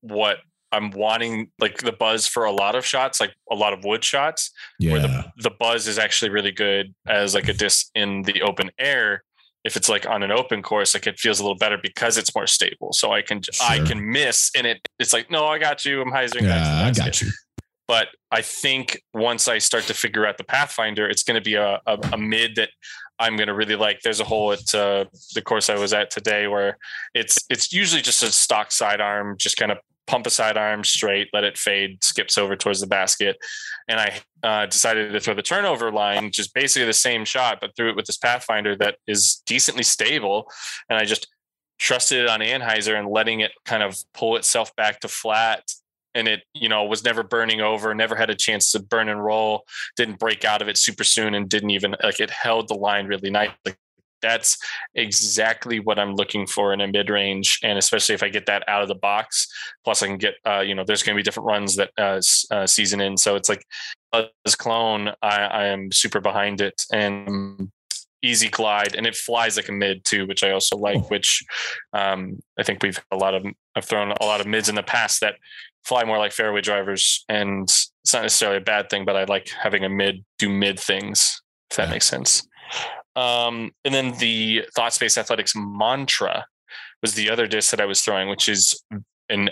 what 0.00 0.38
I'm 0.72 0.90
wanting, 0.90 1.50
like 1.58 1.78
the 1.78 1.92
buzz 1.92 2.26
for 2.26 2.44
a 2.44 2.52
lot 2.52 2.74
of 2.74 2.84
shots, 2.86 3.20
like 3.20 3.34
a 3.50 3.54
lot 3.54 3.72
of 3.72 3.84
wood 3.84 4.02
shots, 4.04 4.50
where 4.80 5.00
the, 5.00 5.32
the 5.38 5.50
buzz 5.50 5.86
is 5.86 5.98
actually 5.98 6.30
really 6.30 6.52
good 6.52 6.94
as 7.06 7.34
like 7.34 7.48
a 7.48 7.52
disc 7.52 7.88
in 7.94 8.22
the 8.22 8.42
open 8.42 8.70
air. 8.78 9.22
If 9.64 9.76
it's 9.76 9.88
like 9.88 10.06
on 10.08 10.22
an 10.22 10.30
open 10.32 10.62
course, 10.62 10.94
like 10.94 11.06
it 11.06 11.18
feels 11.18 11.38
a 11.40 11.42
little 11.42 11.56
better 11.58 11.78
because 11.82 12.16
it's 12.18 12.34
more 12.34 12.46
stable. 12.46 12.92
So 12.92 13.12
I 13.12 13.22
can 13.22 13.40
I 13.60 13.80
can 13.80 14.10
miss 14.10 14.50
and 14.56 14.66
it 14.66 14.80
it's 14.98 15.12
like, 15.12 15.30
no, 15.30 15.46
I 15.46 15.58
got 15.58 15.84
you. 15.84 16.00
I'm 16.00 16.10
hyzering 16.10 16.42
back 16.42 16.62
to 16.62 16.70
the 16.70 16.76
Yeah, 16.80 16.86
I 16.86 16.92
got 16.92 17.20
you. 17.20 17.28
But 17.88 18.08
I 18.30 18.42
think 18.42 19.02
once 19.14 19.48
I 19.48 19.58
start 19.58 19.84
to 19.84 19.94
figure 19.94 20.26
out 20.26 20.38
the 20.38 20.44
Pathfinder, 20.44 21.08
it's 21.08 21.22
going 21.22 21.36
to 21.36 21.40
be 21.40 21.54
a, 21.54 21.80
a, 21.86 21.98
a 22.12 22.18
mid 22.18 22.56
that 22.56 22.70
I'm 23.18 23.36
going 23.36 23.48
to 23.48 23.54
really 23.54 23.76
like. 23.76 24.00
There's 24.02 24.20
a 24.20 24.24
hole 24.24 24.52
at 24.52 24.74
uh, 24.74 25.06
the 25.34 25.42
course 25.42 25.70
I 25.70 25.76
was 25.76 25.92
at 25.92 26.10
today 26.10 26.48
where 26.48 26.78
it's 27.14 27.38
it's 27.48 27.72
usually 27.72 28.02
just 28.02 28.22
a 28.22 28.32
stock 28.32 28.72
sidearm, 28.72 29.36
just 29.38 29.56
kind 29.56 29.72
of 29.72 29.78
pump 30.06 30.26
a 30.26 30.30
sidearm 30.30 30.84
straight, 30.84 31.28
let 31.32 31.44
it 31.44 31.58
fade, 31.58 32.02
skips 32.02 32.38
over 32.38 32.56
towards 32.56 32.80
the 32.80 32.86
basket, 32.86 33.36
and 33.88 33.98
I 33.98 34.20
uh, 34.42 34.66
decided 34.66 35.12
to 35.12 35.20
throw 35.20 35.34
the 35.34 35.42
turnover 35.42 35.90
line, 35.90 36.30
just 36.30 36.54
basically 36.54 36.86
the 36.86 36.92
same 36.92 37.24
shot, 37.24 37.58
but 37.60 37.74
threw 37.76 37.90
it 37.90 37.96
with 37.96 38.06
this 38.06 38.16
Pathfinder 38.16 38.76
that 38.76 38.98
is 39.06 39.42
decently 39.46 39.82
stable, 39.82 40.50
and 40.88 40.98
I 40.98 41.04
just 41.04 41.28
trusted 41.78 42.22
it 42.22 42.28
on 42.28 42.40
anhyzer 42.40 42.98
and 42.98 43.08
letting 43.08 43.40
it 43.40 43.52
kind 43.64 43.82
of 43.82 43.96
pull 44.14 44.36
itself 44.36 44.74
back 44.76 45.00
to 45.00 45.08
flat 45.08 45.62
and 46.16 46.26
it 46.26 46.42
you 46.54 46.68
know 46.68 46.84
was 46.84 47.04
never 47.04 47.22
burning 47.22 47.60
over 47.60 47.94
never 47.94 48.16
had 48.16 48.30
a 48.30 48.34
chance 48.34 48.72
to 48.72 48.80
burn 48.80 49.08
and 49.08 49.24
roll 49.24 49.62
didn't 49.96 50.18
break 50.18 50.44
out 50.44 50.62
of 50.62 50.68
it 50.68 50.76
super 50.76 51.04
soon 51.04 51.34
and 51.34 51.48
didn't 51.48 51.70
even 51.70 51.94
like 52.02 52.18
it 52.18 52.30
held 52.30 52.68
the 52.68 52.74
line 52.74 53.06
really 53.06 53.30
nicely 53.30 53.74
that's 54.22 54.58
exactly 54.94 55.78
what 55.78 55.98
I'm 55.98 56.14
looking 56.14 56.46
for 56.46 56.72
in 56.72 56.80
a 56.80 56.88
mid 56.88 57.10
range, 57.10 57.60
and 57.62 57.78
especially 57.78 58.14
if 58.14 58.22
I 58.22 58.28
get 58.28 58.46
that 58.46 58.64
out 58.68 58.82
of 58.82 58.88
the 58.88 58.94
box. 58.94 59.46
Plus, 59.84 60.02
I 60.02 60.06
can 60.06 60.16
get 60.16 60.34
uh, 60.46 60.60
you 60.60 60.74
know 60.74 60.84
there's 60.84 61.02
going 61.02 61.14
to 61.14 61.18
be 61.18 61.22
different 61.22 61.46
runs 61.46 61.76
that 61.76 61.90
uh, 61.98 62.20
uh, 62.50 62.66
season 62.66 63.00
in, 63.00 63.16
so 63.16 63.36
it's 63.36 63.48
like 63.48 63.64
as 64.44 64.54
clone, 64.54 65.10
I, 65.22 65.36
I 65.36 65.66
am 65.66 65.92
super 65.92 66.20
behind 66.20 66.60
it 66.60 66.82
and 66.92 67.70
easy 68.22 68.48
glide, 68.48 68.94
and 68.94 69.06
it 69.06 69.14
flies 69.14 69.56
like 69.56 69.68
a 69.68 69.72
mid 69.72 70.04
too, 70.04 70.26
which 70.26 70.42
I 70.42 70.50
also 70.50 70.76
like. 70.76 71.10
Which 71.10 71.44
um, 71.92 72.40
I 72.58 72.62
think 72.62 72.82
we've 72.82 73.00
a 73.10 73.16
lot 73.16 73.34
of 73.34 73.44
I've 73.74 73.84
thrown 73.84 74.12
a 74.12 74.24
lot 74.24 74.40
of 74.40 74.46
mids 74.46 74.68
in 74.68 74.74
the 74.74 74.82
past 74.82 75.20
that 75.20 75.36
fly 75.86 76.04
more 76.04 76.18
like 76.18 76.32
fairway 76.32 76.60
drivers, 76.60 77.24
and 77.28 77.64
it's 77.64 78.12
not 78.12 78.22
necessarily 78.22 78.58
a 78.58 78.62
bad 78.62 78.90
thing, 78.90 79.04
but 79.04 79.16
I 79.16 79.24
like 79.24 79.48
having 79.48 79.84
a 79.84 79.88
mid 79.88 80.24
do 80.38 80.48
mid 80.48 80.78
things. 80.78 81.40
If 81.70 81.76
that 81.76 81.88
yeah. 81.88 81.92
makes 81.92 82.06
sense. 82.06 82.46
Um, 83.14 83.72
and 83.84 83.94
then 83.94 84.18
the 84.18 84.64
Thought 84.74 84.92
Space 84.92 85.16
Athletics 85.16 85.54
mantra 85.56 86.46
was 87.02 87.14
the 87.14 87.30
other 87.30 87.46
disc 87.46 87.70
that 87.70 87.80
I 87.80 87.86
was 87.86 88.02
throwing, 88.02 88.28
which 88.28 88.48
is 88.48 88.80
an 89.28 89.50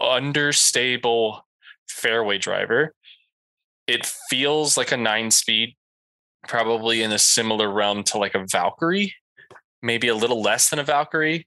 understable 0.00 1.46
fairway 1.88 2.38
driver. 2.38 2.94
It 3.86 4.06
feels 4.28 4.76
like 4.76 4.92
a 4.92 4.96
nine 4.96 5.30
speed, 5.30 5.76
probably 6.46 7.02
in 7.02 7.12
a 7.12 7.18
similar 7.18 7.70
realm 7.70 8.04
to 8.04 8.18
like 8.18 8.34
a 8.34 8.44
Valkyrie, 8.50 9.14
maybe 9.80 10.08
a 10.08 10.14
little 10.14 10.42
less 10.42 10.68
than 10.70 10.78
a 10.78 10.84
Valkyrie. 10.84 11.46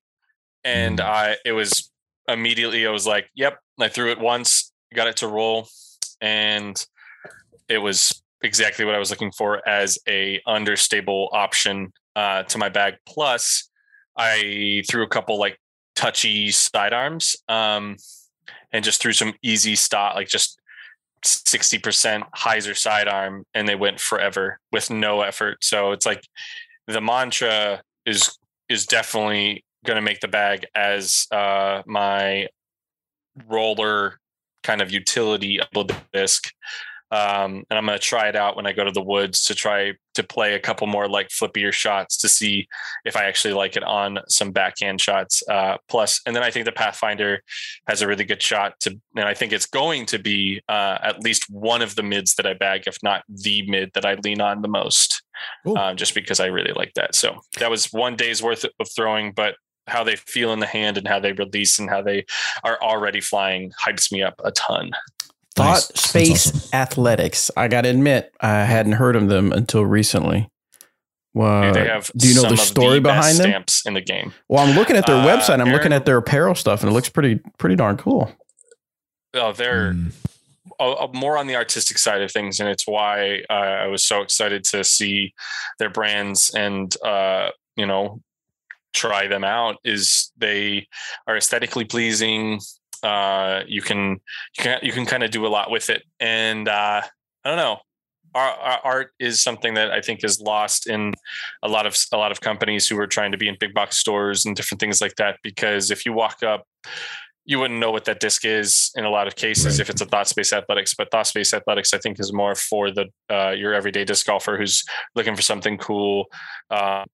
And 0.63 0.99
mm. 0.99 1.05
I, 1.05 1.37
it 1.45 1.51
was 1.51 1.91
immediately, 2.27 2.85
I 2.87 2.91
was 2.91 3.07
like, 3.07 3.29
yep, 3.35 3.59
I 3.79 3.87
threw 3.87 4.11
it 4.11 4.19
once, 4.19 4.71
got 4.93 5.07
it 5.07 5.17
to 5.17 5.27
roll, 5.27 5.67
and 6.21 6.83
it 7.67 7.79
was 7.79 8.21
exactly 8.41 8.85
what 8.85 8.95
I 8.95 8.99
was 8.99 9.09
looking 9.09 9.31
for 9.31 9.67
as 9.67 9.97
a 10.07 10.41
understable 10.45 11.29
option 11.33 11.91
uh, 12.15 12.43
to 12.43 12.57
my 12.57 12.69
bag. 12.69 12.95
Plus, 13.05 13.69
I 14.17 14.83
threw 14.89 15.03
a 15.03 15.07
couple 15.07 15.37
like 15.37 15.59
touchy 15.95 16.51
sidearms 16.51 17.35
um, 17.49 17.97
and 18.71 18.85
just 18.85 19.01
threw 19.01 19.13
some 19.13 19.33
easy 19.41 19.75
stop, 19.75 20.15
like 20.15 20.27
just 20.27 20.59
60% 21.25 22.23
hyzer 22.35 22.77
sidearm, 22.77 23.45
and 23.53 23.67
they 23.67 23.75
went 23.75 23.99
forever 23.99 24.59
with 24.71 24.89
no 24.89 25.21
effort. 25.21 25.63
So 25.63 25.91
it's 25.91 26.05
like 26.05 26.21
the 26.87 27.01
mantra 27.01 27.81
is 28.05 28.37
is 28.69 28.85
definitely 28.85 29.64
going 29.85 29.95
to 29.95 30.01
make 30.01 30.19
the 30.19 30.27
bag 30.27 30.65
as 30.75 31.27
uh, 31.31 31.81
my 31.85 32.47
roller 33.47 34.19
kind 34.63 34.81
of 34.81 34.91
utility 34.91 35.59
disc 36.13 36.49
um, 37.11 37.63
and 37.69 37.77
I'm 37.77 37.85
going 37.85 37.97
to 37.97 38.03
try 38.03 38.27
it 38.27 38.35
out 38.35 38.55
when 38.55 38.65
I 38.65 38.73
go 38.73 38.83
to 38.83 38.91
the 38.91 39.01
woods 39.01 39.43
to 39.45 39.55
try 39.55 39.93
to 40.15 40.23
play 40.23 40.55
a 40.55 40.59
couple 40.59 40.87
more 40.87 41.07
like 41.07 41.29
flippier 41.29 41.71
shots 41.71 42.17
to 42.17 42.27
see 42.27 42.67
if 43.05 43.15
I 43.15 43.25
actually 43.25 43.53
like 43.53 43.77
it 43.77 43.83
on 43.83 44.19
some 44.27 44.51
backhand 44.51 44.99
shots. 44.99 45.43
Uh, 45.47 45.77
plus, 45.87 46.19
and 46.25 46.35
then 46.35 46.41
I 46.41 46.49
think 46.49 46.65
the 46.65 46.71
Pathfinder 46.71 47.41
has 47.87 48.01
a 48.01 48.07
really 48.07 48.25
good 48.25 48.41
shot 48.41 48.79
to, 48.81 48.99
and 49.15 49.27
I 49.27 49.33
think 49.33 49.53
it's 49.53 49.67
going 49.67 50.07
to 50.07 50.19
be 50.19 50.61
uh, 50.67 50.97
at 51.01 51.21
least 51.21 51.49
one 51.49 51.81
of 51.81 51.95
the 51.95 52.03
mids 52.03 52.35
that 52.35 52.47
I 52.47 52.53
bag, 52.53 52.83
if 52.87 52.97
not 53.03 53.23
the 53.29 53.69
mid 53.69 53.91
that 53.93 54.05
I 54.05 54.15
lean 54.15 54.41
on 54.41 54.61
the 54.61 54.67
most, 54.67 55.21
uh, 55.65 55.93
just 55.93 56.15
because 56.15 56.39
I 56.39 56.47
really 56.47 56.73
like 56.73 56.93
that. 56.95 57.13
So 57.13 57.37
that 57.59 57.69
was 57.69 57.93
one 57.93 58.15
day's 58.15 58.41
worth 58.41 58.65
of 58.65 58.87
throwing, 58.95 59.31
but 59.31 59.55
how 59.87 60.03
they 60.03 60.15
feel 60.15 60.53
in 60.53 60.59
the 60.59 60.65
hand 60.65 60.97
and 60.97 61.07
how 61.07 61.19
they 61.19 61.33
release 61.33 61.79
and 61.79 61.89
how 61.89 62.01
they 62.01 62.25
are 62.63 62.77
already 62.81 63.21
flying 63.21 63.71
hypes 63.71 64.11
me 64.11 64.21
up 64.21 64.41
a 64.43 64.51
ton. 64.51 64.91
Thought 65.55 65.67
nice. 65.67 66.01
Space 66.01 66.47
awesome. 66.47 66.69
Athletics. 66.73 67.51
I 67.55 67.67
got 67.67 67.81
to 67.81 67.89
admit, 67.89 68.33
I 68.41 68.63
hadn't 68.63 68.93
heard 68.93 69.15
of 69.15 69.29
them 69.29 69.51
until 69.53 69.85
recently. 69.85 70.49
Well, 71.33 71.73
they 71.73 71.85
have 71.85 72.09
do 72.15 72.29
you 72.29 72.35
know 72.35 72.49
the 72.49 72.55
story 72.55 72.95
the 72.95 73.01
behind 73.01 73.37
them? 73.37 73.49
Stamps 73.49 73.85
in 73.85 73.93
the 73.93 74.01
game. 74.01 74.33
Well, 74.47 74.65
I'm 74.65 74.73
looking 74.73 74.95
at 74.95 75.05
their 75.05 75.17
uh, 75.17 75.25
website. 75.25 75.59
I'm 75.59 75.71
looking 75.71 75.91
at 75.91 76.05
their 76.05 76.17
apparel 76.17 76.55
stuff, 76.55 76.81
and 76.81 76.89
it 76.89 76.93
looks 76.93 77.09
pretty 77.09 77.41
pretty 77.57 77.75
darn 77.75 77.97
cool. 77.97 78.31
Oh, 79.33 79.51
they're 79.51 79.93
mm. 79.93 81.13
more 81.13 81.37
on 81.37 81.47
the 81.47 81.57
artistic 81.57 81.97
side 81.97 82.21
of 82.21 82.31
things, 82.31 82.61
and 82.61 82.69
it's 82.69 82.87
why 82.87 83.41
uh, 83.49 83.53
I 83.53 83.87
was 83.87 84.05
so 84.05 84.21
excited 84.21 84.63
to 84.65 84.85
see 84.85 85.33
their 85.77 85.89
brands 85.89 86.53
and 86.55 86.95
uh, 87.03 87.49
you 87.75 87.85
know 87.85 88.21
try 88.95 89.27
them 89.27 89.43
out. 89.43 89.77
Is 89.83 90.31
they 90.37 90.87
are 91.27 91.37
aesthetically 91.37 91.85
pleasing 91.85 92.59
uh, 93.05 93.61
you 93.67 93.81
can 93.81 94.19
you 94.57 94.63
can 94.63 94.79
you 94.81 94.91
can 94.91 95.05
kind 95.05 95.23
of 95.23 95.31
do 95.31 95.45
a 95.45 95.49
lot 95.49 95.69
with 95.69 95.89
it. 95.89 96.03
And 96.19 96.67
uh, 96.67 97.01
I 97.43 97.47
don't 97.47 97.57
know. 97.57 97.77
Our, 98.33 98.49
our, 98.49 98.79
art 98.83 99.11
is 99.17 99.41
something 99.41 99.75
that 99.75 99.91
I 99.91 100.01
think 100.01 100.21
is 100.21 100.41
lost 100.41 100.87
in 100.87 101.13
a 101.63 101.69
lot 101.69 101.85
of 101.85 101.95
a 102.11 102.17
lot 102.17 102.33
of 102.33 102.41
companies 102.41 102.85
who 102.87 102.99
are 102.99 103.07
trying 103.07 103.31
to 103.31 103.37
be 103.37 103.47
in 103.47 103.55
big 103.59 103.73
box 103.73 103.97
stores 103.97 104.45
and 104.45 104.55
different 104.55 104.81
things 104.81 104.99
like 104.99 105.15
that. 105.15 105.37
Because 105.41 105.89
if 105.89 106.05
you 106.05 106.11
walk 106.11 106.43
up, 106.43 106.65
you 107.45 107.59
wouldn't 107.59 107.79
know 107.79 107.91
what 107.91 108.05
that 108.05 108.19
disc 108.19 108.43
is 108.43 108.91
in 108.95 109.05
a 109.05 109.09
lot 109.09 109.27
of 109.27 109.35
cases 109.35 109.65
right. 109.65 109.79
if 109.79 109.89
it's 109.89 110.01
a 110.01 110.05
thought 110.05 110.27
space 110.27 110.51
athletics. 110.51 110.93
But 110.95 111.11
thought 111.11 111.27
space 111.27 111.53
athletics, 111.53 111.93
I 111.93 111.99
think, 111.99 112.19
is 112.19 112.33
more 112.33 112.55
for 112.55 112.91
the 112.91 113.05
uh, 113.31 113.51
your 113.51 113.73
everyday 113.73 114.03
disc 114.03 114.25
golfer 114.25 114.57
who's 114.57 114.83
looking 115.15 115.35
for 115.35 115.43
something 115.43 115.77
cool. 115.77 116.25
Uh, 116.69 117.05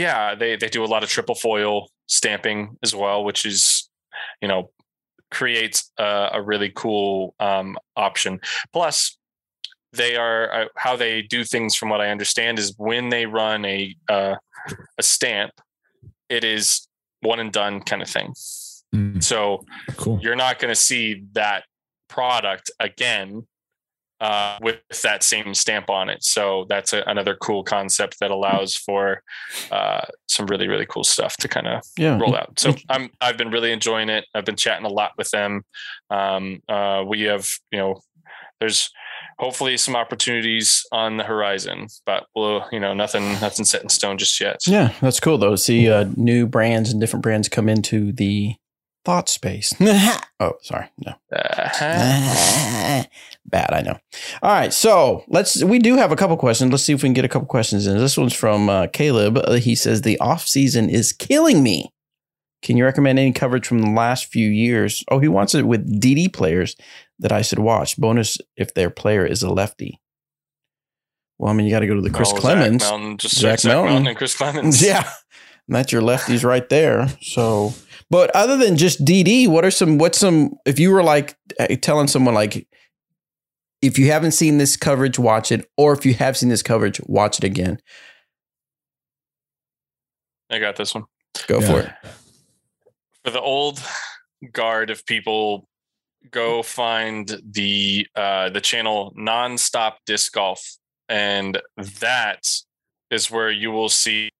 yeah, 0.00 0.34
they 0.34 0.56
they 0.56 0.68
do 0.68 0.82
a 0.82 0.86
lot 0.86 1.02
of 1.02 1.10
triple 1.10 1.34
foil 1.34 1.88
stamping 2.06 2.76
as 2.82 2.94
well, 2.94 3.22
which 3.22 3.44
is 3.44 3.88
you 4.40 4.48
know 4.48 4.70
creates 5.30 5.92
a, 5.98 6.30
a 6.32 6.42
really 6.42 6.72
cool 6.74 7.34
um, 7.38 7.78
option. 7.96 8.40
Plus, 8.72 9.16
they 9.92 10.16
are 10.16 10.52
uh, 10.52 10.64
how 10.76 10.96
they 10.96 11.22
do 11.22 11.44
things. 11.44 11.76
From 11.76 11.90
what 11.90 12.00
I 12.00 12.08
understand, 12.08 12.58
is 12.58 12.74
when 12.78 13.10
they 13.10 13.26
run 13.26 13.64
a 13.66 13.94
uh, 14.08 14.36
a 14.98 15.02
stamp, 15.02 15.52
it 16.28 16.44
is 16.44 16.88
one 17.20 17.38
and 17.38 17.52
done 17.52 17.80
kind 17.82 18.00
of 18.00 18.08
thing. 18.08 18.32
Mm. 18.94 19.22
So 19.22 19.64
cool. 19.96 20.18
you're 20.22 20.34
not 20.34 20.58
going 20.58 20.72
to 20.72 20.80
see 20.80 21.24
that 21.32 21.64
product 22.08 22.70
again 22.80 23.46
uh, 24.20 24.58
with 24.60 24.80
that 25.02 25.22
same 25.22 25.54
stamp 25.54 25.88
on 25.88 26.08
it. 26.10 26.22
So 26.22 26.66
that's 26.68 26.92
a, 26.92 27.02
another 27.06 27.34
cool 27.34 27.64
concept 27.64 28.18
that 28.20 28.30
allows 28.30 28.76
for 28.76 29.22
uh, 29.70 30.02
some 30.28 30.46
really 30.46 30.68
really 30.68 30.86
cool 30.86 31.04
stuff 31.04 31.36
to 31.38 31.48
kind 31.48 31.66
of 31.66 31.82
yeah. 31.96 32.18
roll 32.18 32.36
out. 32.36 32.58
So 32.58 32.74
I'm 32.88 33.10
I've 33.20 33.38
been 33.38 33.50
really 33.50 33.72
enjoying 33.72 34.08
it. 34.08 34.26
I've 34.34 34.44
been 34.44 34.56
chatting 34.56 34.86
a 34.86 34.90
lot 34.90 35.12
with 35.16 35.30
them. 35.30 35.62
Um, 36.10 36.62
uh, 36.68 37.04
we 37.06 37.22
have 37.22 37.48
you 37.72 37.78
know 37.78 38.00
there's 38.60 38.90
hopefully 39.38 39.78
some 39.78 39.96
opportunities 39.96 40.84
on 40.92 41.16
the 41.16 41.24
horizon, 41.24 41.86
but 42.04 42.26
we'll 42.34 42.64
you 42.70 42.80
know 42.80 42.92
nothing 42.92 43.32
nothing 43.40 43.64
set 43.64 43.82
in 43.82 43.88
stone 43.88 44.18
just 44.18 44.38
yet. 44.40 44.60
Yeah, 44.66 44.92
that's 45.00 45.20
cool 45.20 45.38
though. 45.38 45.56
See 45.56 45.90
uh, 45.90 46.06
new 46.16 46.46
brands 46.46 46.90
and 46.90 47.00
different 47.00 47.22
brands 47.22 47.48
come 47.48 47.68
into 47.68 48.12
the 48.12 48.54
thought 49.04 49.28
space. 49.28 49.74
oh, 50.40 50.52
sorry. 50.62 50.90
No. 51.04 51.12
Uh-huh. 51.32 53.04
Bad, 53.46 53.72
I 53.72 53.82
know. 53.82 53.98
All 54.42 54.52
right, 54.52 54.72
so 54.72 55.24
let's. 55.28 55.62
We 55.64 55.78
do 55.78 55.96
have 55.96 56.12
a 56.12 56.16
couple 56.16 56.36
questions. 56.36 56.70
Let's 56.70 56.84
see 56.84 56.92
if 56.92 57.02
we 57.02 57.08
can 57.08 57.14
get 57.14 57.24
a 57.24 57.28
couple 57.28 57.48
questions 57.48 57.86
in. 57.86 57.98
This 57.98 58.16
one's 58.16 58.34
from 58.34 58.68
uh, 58.68 58.86
Caleb. 58.92 59.38
Uh, 59.38 59.54
he 59.54 59.74
says 59.74 60.02
the 60.02 60.18
off 60.20 60.46
season 60.46 60.88
is 60.88 61.12
killing 61.12 61.62
me. 61.62 61.92
Can 62.62 62.76
you 62.76 62.84
recommend 62.84 63.18
any 63.18 63.32
coverage 63.32 63.66
from 63.66 63.78
the 63.78 63.90
last 63.90 64.26
few 64.26 64.48
years? 64.48 65.02
Oh, 65.10 65.18
he 65.18 65.28
wants 65.28 65.54
it 65.54 65.66
with 65.66 66.00
DD 66.00 66.32
players 66.32 66.76
that 67.18 67.32
I 67.32 67.42
should 67.42 67.58
watch. 67.58 67.96
Bonus 67.96 68.38
if 68.56 68.74
their 68.74 68.90
player 68.90 69.24
is 69.24 69.42
a 69.42 69.50
lefty. 69.50 69.98
Well, 71.38 71.50
I 71.50 71.54
mean, 71.54 71.66
you 71.66 71.72
got 71.72 71.80
to 71.80 71.86
go 71.86 71.94
to 71.94 72.02
the 72.02 72.10
Chris 72.10 72.32
oh, 72.34 72.38
Clemons. 72.38 72.82
Zach 72.82 72.90
Melton, 72.90 73.16
just 73.16 73.38
Zach, 73.38 73.60
Zach 73.60 73.70
Melton. 73.70 73.92
Melton 73.92 74.06
and 74.08 74.16
Chris 74.16 74.36
Clemons. 74.36 74.82
Yeah, 74.86 75.10
and 75.66 75.74
that's 75.74 75.90
your 75.90 76.02
lefties 76.02 76.44
right 76.44 76.68
there. 76.68 77.08
So 77.22 77.72
but 78.10 78.30
other 78.34 78.56
than 78.56 78.76
just 78.76 79.04
DD, 79.04 79.48
what 79.48 79.64
are 79.64 79.70
some 79.70 79.98
what's 79.98 80.18
some 80.18 80.56
if 80.66 80.78
you 80.78 80.90
were 80.90 81.02
like 81.02 81.36
eh, 81.58 81.76
telling 81.76 82.08
someone 82.08 82.34
like 82.34 82.66
if 83.82 83.98
you 83.98 84.10
haven't 84.10 84.32
seen 84.32 84.58
this 84.58 84.76
coverage, 84.76 85.18
watch 85.18 85.50
it, 85.50 85.70
or 85.76 85.92
if 85.92 86.04
you 86.04 86.14
have 86.14 86.36
seen 86.36 86.48
this 86.48 86.62
coverage, 86.62 87.00
watch 87.06 87.38
it 87.38 87.44
again. 87.44 87.78
I 90.50 90.58
got 90.58 90.76
this 90.76 90.94
one. 90.94 91.04
Go 91.46 91.60
yeah. 91.60 91.66
for 91.66 91.80
it. 91.80 91.90
For 93.24 93.30
the 93.30 93.40
old 93.40 93.80
guard 94.52 94.90
of 94.90 95.06
people, 95.06 95.68
go 96.30 96.62
find 96.62 97.40
the 97.48 98.06
uh, 98.16 98.50
the 98.50 98.60
channel 98.60 99.14
Nonstop 99.16 99.94
Disc 100.04 100.32
Golf, 100.32 100.76
and 101.08 101.60
that 102.00 102.46
is 103.10 103.30
where 103.30 103.50
you 103.50 103.70
will 103.70 103.88
see 103.88 104.30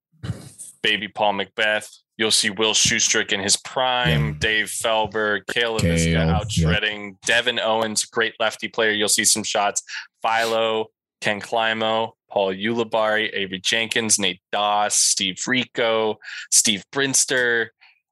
Baby 0.83 1.09
Paul 1.09 1.35
McBeth, 1.35 2.00
You'll 2.21 2.31
see 2.31 2.50
Will 2.50 2.75
Schusterick 2.75 3.33
in 3.33 3.41
his 3.41 3.57
prime, 3.57 4.27
yeah. 4.27 4.35
Dave 4.41 4.69
Feldberg, 4.69 5.47
Caleb 5.50 5.81
Kale, 5.81 6.19
out 6.19 6.53
shredding, 6.53 7.17
yeah. 7.27 7.41
Devan 7.41 7.59
Owens, 7.59 8.05
great 8.05 8.35
lefty 8.39 8.69
player. 8.69 8.91
You'll 8.91 9.09
see 9.09 9.25
some 9.25 9.43
shots. 9.43 9.83
Philo, 10.21 10.89
Ken 11.23 11.41
Climo, 11.41 12.12
Paul 12.31 12.53
Ulibarri, 12.53 13.31
Avery 13.33 13.59
Jenkins, 13.59 14.19
Nate 14.19 14.43
Doss, 14.53 14.99
Steve 14.99 15.39
Rico, 15.47 16.19
Steve 16.50 16.85
Brinster. 16.93 17.69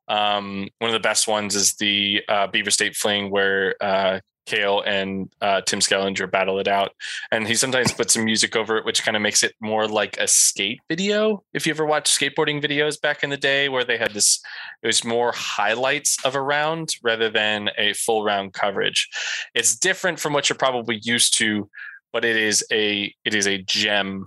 Um, 0.09 0.69
one 0.79 0.89
of 0.89 0.95
the 0.95 1.07
best 1.07 1.29
ones 1.29 1.55
is 1.55 1.75
the 1.75 2.23
uh, 2.31 2.47
Beaver 2.47 2.71
State 2.71 2.97
Fling, 2.97 3.31
where 3.31 3.75
uh, 3.79 4.21
Kale 4.49 4.81
and 4.81 5.31
uh, 5.43 5.61
Tim 5.61 5.81
Skellinger 5.81 6.31
battle 6.31 6.59
it 6.59 6.67
out, 6.67 6.93
and 7.31 7.47
he 7.47 7.55
sometimes 7.55 7.93
puts 7.93 8.15
some 8.15 8.25
music 8.25 8.57
over 8.57 8.79
it, 8.79 8.87
which 8.87 9.03
kind 9.03 9.17
of 9.17 9.23
makes 9.23 9.43
it 9.43 9.55
more 9.61 9.87
like 9.87 10.17
a 10.19 10.27
skate 10.27 10.81
video. 10.89 11.45
If 11.53 11.67
you 11.67 11.73
ever 11.73 11.85
watched 11.85 12.19
skateboarding 12.19 12.63
videos 12.63 13.01
back 13.01 13.23
in 13.23 13.31
the 13.31 13.37
day, 13.37 13.69
where 13.69 13.85
they 13.85 13.99
had 13.99 14.15
this, 14.15 14.41
it 14.83 14.87
was 14.87 15.05
more 15.05 15.33
highlights 15.35 16.17
of 16.25 16.35
a 16.35 16.41
round 16.41 16.91
rather 17.03 17.29
than 17.29 17.71
a 17.77 17.93
full 17.93 18.25
round 18.25 18.55
coverage. 18.55 19.09
It's 19.55 19.77
different 19.77 20.19
from 20.19 20.33
what 20.33 20.49
you're 20.49 20.57
probably 20.57 20.99
used 21.03 21.37
to, 21.39 21.69
but 22.13 22.25
it 22.25 22.37
is 22.37 22.65
a 22.73 23.15
it 23.25 23.35
is 23.35 23.47
a 23.47 23.59
gem 23.59 24.25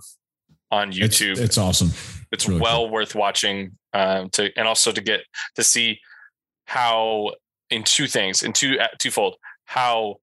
on 0.70 0.92
YouTube. 0.92 1.38
it's 1.38 1.58
awesome. 1.58 1.90
It's 2.30 2.48
really 2.48 2.60
well 2.60 2.88
worth 2.88 3.14
watching 3.14 3.72
um, 3.92 4.30
to 4.30 4.50
and 4.56 4.68
also 4.68 4.92
to 4.92 5.00
get 5.00 5.22
to 5.56 5.64
see 5.64 6.00
how 6.66 7.32
in 7.70 7.82
two 7.82 8.06
things 8.06 8.42
in 8.42 8.52
two 8.52 8.78
uh, 8.78 8.86
twofold 8.98 9.36
how 9.74 10.16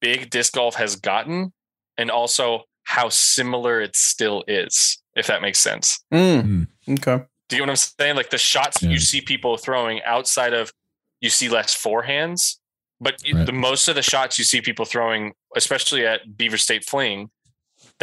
big 0.00 0.30
disc 0.30 0.52
golf 0.54 0.74
has 0.76 0.96
gotten 0.96 1.52
and 1.98 2.10
also 2.10 2.62
how 2.84 3.08
similar 3.08 3.80
it 3.80 3.96
still 3.96 4.44
is 4.46 5.02
if 5.16 5.26
that 5.26 5.40
makes 5.42 5.58
sense 5.58 5.98
Mm. 6.12 6.68
Okay. 6.90 7.24
do 7.48 7.56
you 7.56 7.60
know 7.62 7.64
what 7.64 7.70
i'm 7.70 7.76
saying 8.00 8.16
like 8.16 8.30
the 8.30 8.38
shots 8.38 8.82
Yeah. 8.82 8.90
you 8.90 8.98
see 8.98 9.20
people 9.20 9.56
throwing 9.56 10.02
outside 10.02 10.52
of 10.52 10.72
you 11.20 11.30
see 11.30 11.48
less 11.48 11.74
forehands 11.74 12.56
but 13.00 13.14
Right. 13.32 13.46
the 13.46 13.52
most 13.52 13.88
of 13.88 13.94
the 13.96 14.02
shots 14.02 14.38
you 14.38 14.44
see 14.44 14.60
people 14.60 14.84
throwing 14.84 15.32
especially 15.56 16.06
at 16.06 16.36
beaver 16.36 16.58
state 16.58 16.84
fling 16.84 17.30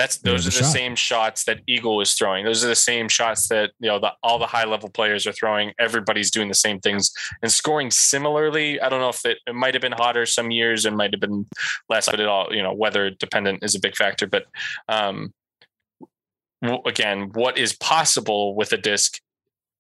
that's 0.02 0.18
those 0.18 0.46
the 0.46 0.50
are 0.50 0.52
the 0.52 0.66
shot. 0.66 0.74
same 0.74 0.96
shots 0.96 1.44
that 1.44 1.60
Eagle 1.68 2.02
is 2.02 2.14
throwing. 2.14 2.44
Those 2.44 2.64
are 2.64 2.68
the 2.68 2.76
same 2.76 3.08
shots 3.08 3.48
that 3.50 3.72
you 3.80 3.88
know 3.88 4.00
the, 4.00 4.12
all 4.24 4.40
the 4.40 4.48
high 4.48 4.66
level 4.66 4.90
players 4.90 5.28
are 5.28 5.32
throwing. 5.32 5.74
Everybody's 5.80 6.32
doing 6.32 6.48
the 6.48 6.56
same 6.56 6.80
things 6.80 7.12
and 7.44 7.52
scoring 7.52 7.92
similarly. 7.92 8.82
I 8.82 8.90
don't 8.90 9.00
know 9.00 9.10
if 9.10 9.24
it, 9.26 9.38
it 9.46 9.54
might 9.54 9.76
have 9.76 9.82
been 9.82 9.92
hotter 9.92 10.26
some 10.26 10.50
years 10.50 10.86
and 10.86 10.98
might 10.98 11.14
have 11.14 11.22
been 11.22 11.46
less, 11.88 12.10
but 12.10 12.20
it 12.20 12.28
all 12.28 12.48
you 12.52 12.64
know 12.64 12.74
weather 12.74 13.12
dependent 13.12 13.64
is 13.64 13.76
a 13.76 13.80
big 13.80 13.96
factor. 13.96 14.26
But 14.26 14.46
um, 14.90 15.34
again, 16.86 17.30
what 17.34 17.60
is 17.60 17.74
possible 17.74 18.56
with 18.56 18.74
a 18.74 18.78
disc 18.78 19.20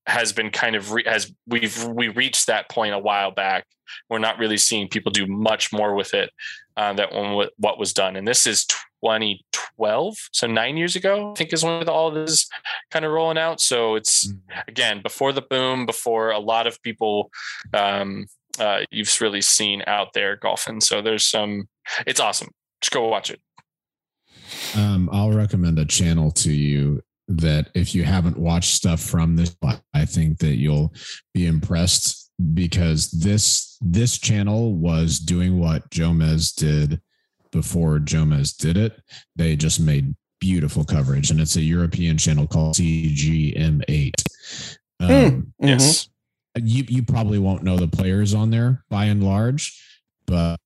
has 0.07 0.33
been 0.33 0.49
kind 0.49 0.75
of 0.75 0.91
re- 0.91 1.03
has 1.05 1.31
we've 1.47 1.83
we 1.85 2.07
reached 2.09 2.47
that 2.47 2.69
point 2.69 2.93
a 2.93 2.99
while 2.99 3.31
back. 3.31 3.65
We're 4.09 4.19
not 4.19 4.39
really 4.39 4.57
seeing 4.57 4.87
people 4.87 5.11
do 5.11 5.27
much 5.27 5.73
more 5.73 5.95
with 5.95 6.13
it 6.13 6.31
uh, 6.77 6.93
that 6.93 7.13
one 7.13 7.47
what 7.57 7.77
was 7.77 7.93
done, 7.93 8.15
and 8.15 8.27
this 8.27 8.47
is 8.47 8.65
2012, 8.65 10.17
so 10.31 10.47
nine 10.47 10.77
years 10.77 10.95
ago. 10.95 11.31
I 11.31 11.35
think 11.35 11.53
is 11.53 11.63
when 11.63 11.87
all 11.89 12.11
this 12.11 12.49
kind 12.89 13.05
of 13.05 13.11
rolling 13.11 13.37
out. 13.37 13.61
So 13.61 13.95
it's 13.95 14.33
again 14.67 15.01
before 15.01 15.33
the 15.33 15.41
boom, 15.41 15.85
before 15.85 16.31
a 16.31 16.39
lot 16.39 16.67
of 16.67 16.81
people 16.81 17.31
um, 17.73 18.25
uh, 18.59 18.81
you've 18.91 19.21
really 19.21 19.41
seen 19.41 19.83
out 19.87 20.13
there 20.13 20.35
golfing. 20.35 20.81
So 20.81 21.01
there's 21.01 21.25
some. 21.25 21.67
It's 22.05 22.19
awesome. 22.19 22.49
Just 22.81 22.91
go 22.91 23.07
watch 23.07 23.29
it. 23.29 23.41
Um, 24.75 25.09
I'll 25.11 25.31
recommend 25.31 25.79
a 25.79 25.85
channel 25.85 26.31
to 26.31 26.51
you 26.51 27.01
that 27.39 27.69
if 27.73 27.93
you 27.95 28.03
haven't 28.03 28.37
watched 28.37 28.73
stuff 28.75 28.99
from 29.01 29.35
this, 29.35 29.55
I 29.93 30.05
think 30.05 30.39
that 30.39 30.55
you'll 30.57 30.93
be 31.33 31.45
impressed 31.47 32.31
because 32.53 33.11
this 33.11 33.77
this 33.81 34.17
channel 34.17 34.73
was 34.73 35.19
doing 35.19 35.59
what 35.59 35.89
Jomez 35.91 36.53
did 36.55 37.01
before 37.51 37.99
Jomez 37.99 38.55
did 38.57 38.77
it. 38.77 39.01
They 39.35 39.55
just 39.55 39.79
made 39.79 40.15
beautiful 40.39 40.83
coverage, 40.83 41.29
and 41.31 41.39
it's 41.39 41.55
a 41.55 41.61
European 41.61 42.17
channel 42.17 42.47
called 42.47 42.75
CGM8. 42.75 44.13
Um, 44.99 45.09
Mhm. 45.09 45.47
Yes. 45.59 46.09
you 46.55 46.83
you 46.87 47.03
probably 47.03 47.39
won't 47.39 47.63
know 47.63 47.77
the 47.77 47.87
players 47.87 48.33
on 48.33 48.49
there 48.51 48.83
by 48.89 49.05
and 49.05 49.23
large, 49.23 49.79
but 50.25 50.57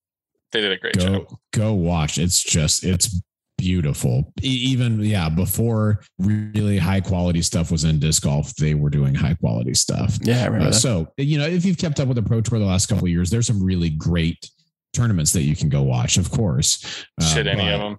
They 0.51 0.61
did 0.61 0.71
a 0.71 0.77
great 0.77 0.97
job. 0.97 1.27
go 1.27 1.39
go 1.51 1.73
watch. 1.73 2.17
It's 2.17 2.41
just 2.43 2.83
it's 2.83 3.21
beautiful. 3.57 4.33
E- 4.43 4.47
Even 4.47 4.99
yeah, 4.99 5.29
before 5.29 6.01
really 6.19 6.77
high 6.77 7.01
quality 7.01 7.41
stuff 7.41 7.71
was 7.71 7.83
in 7.83 7.99
disc 7.99 8.23
golf, 8.23 8.53
they 8.55 8.73
were 8.73 8.89
doing 8.89 9.15
high 9.15 9.35
quality 9.35 9.73
stuff. 9.73 10.17
Yeah, 10.21 10.43
I 10.43 10.45
remember 10.45 10.67
Uh, 10.67 10.71
so 10.71 11.07
you 11.17 11.37
know, 11.37 11.45
if 11.47 11.65
you've 11.65 11.77
kept 11.77 11.99
up 11.99 12.07
with 12.07 12.15
the 12.15 12.23
Pro 12.23 12.41
Tour 12.41 12.59
the 12.59 12.65
last 12.65 12.87
couple 12.87 13.05
of 13.05 13.09
years, 13.11 13.29
there's 13.29 13.47
some 13.47 13.61
really 13.63 13.89
great 13.89 14.49
tournaments 14.93 15.33
that 15.33 15.43
you 15.43 15.55
can 15.55 15.69
go 15.69 15.83
watch. 15.83 16.17
Of 16.17 16.31
course, 16.31 17.05
Uh, 17.21 17.25
Shit, 17.25 17.47
any 17.47 17.67
of 17.69 17.79
them. 17.79 17.97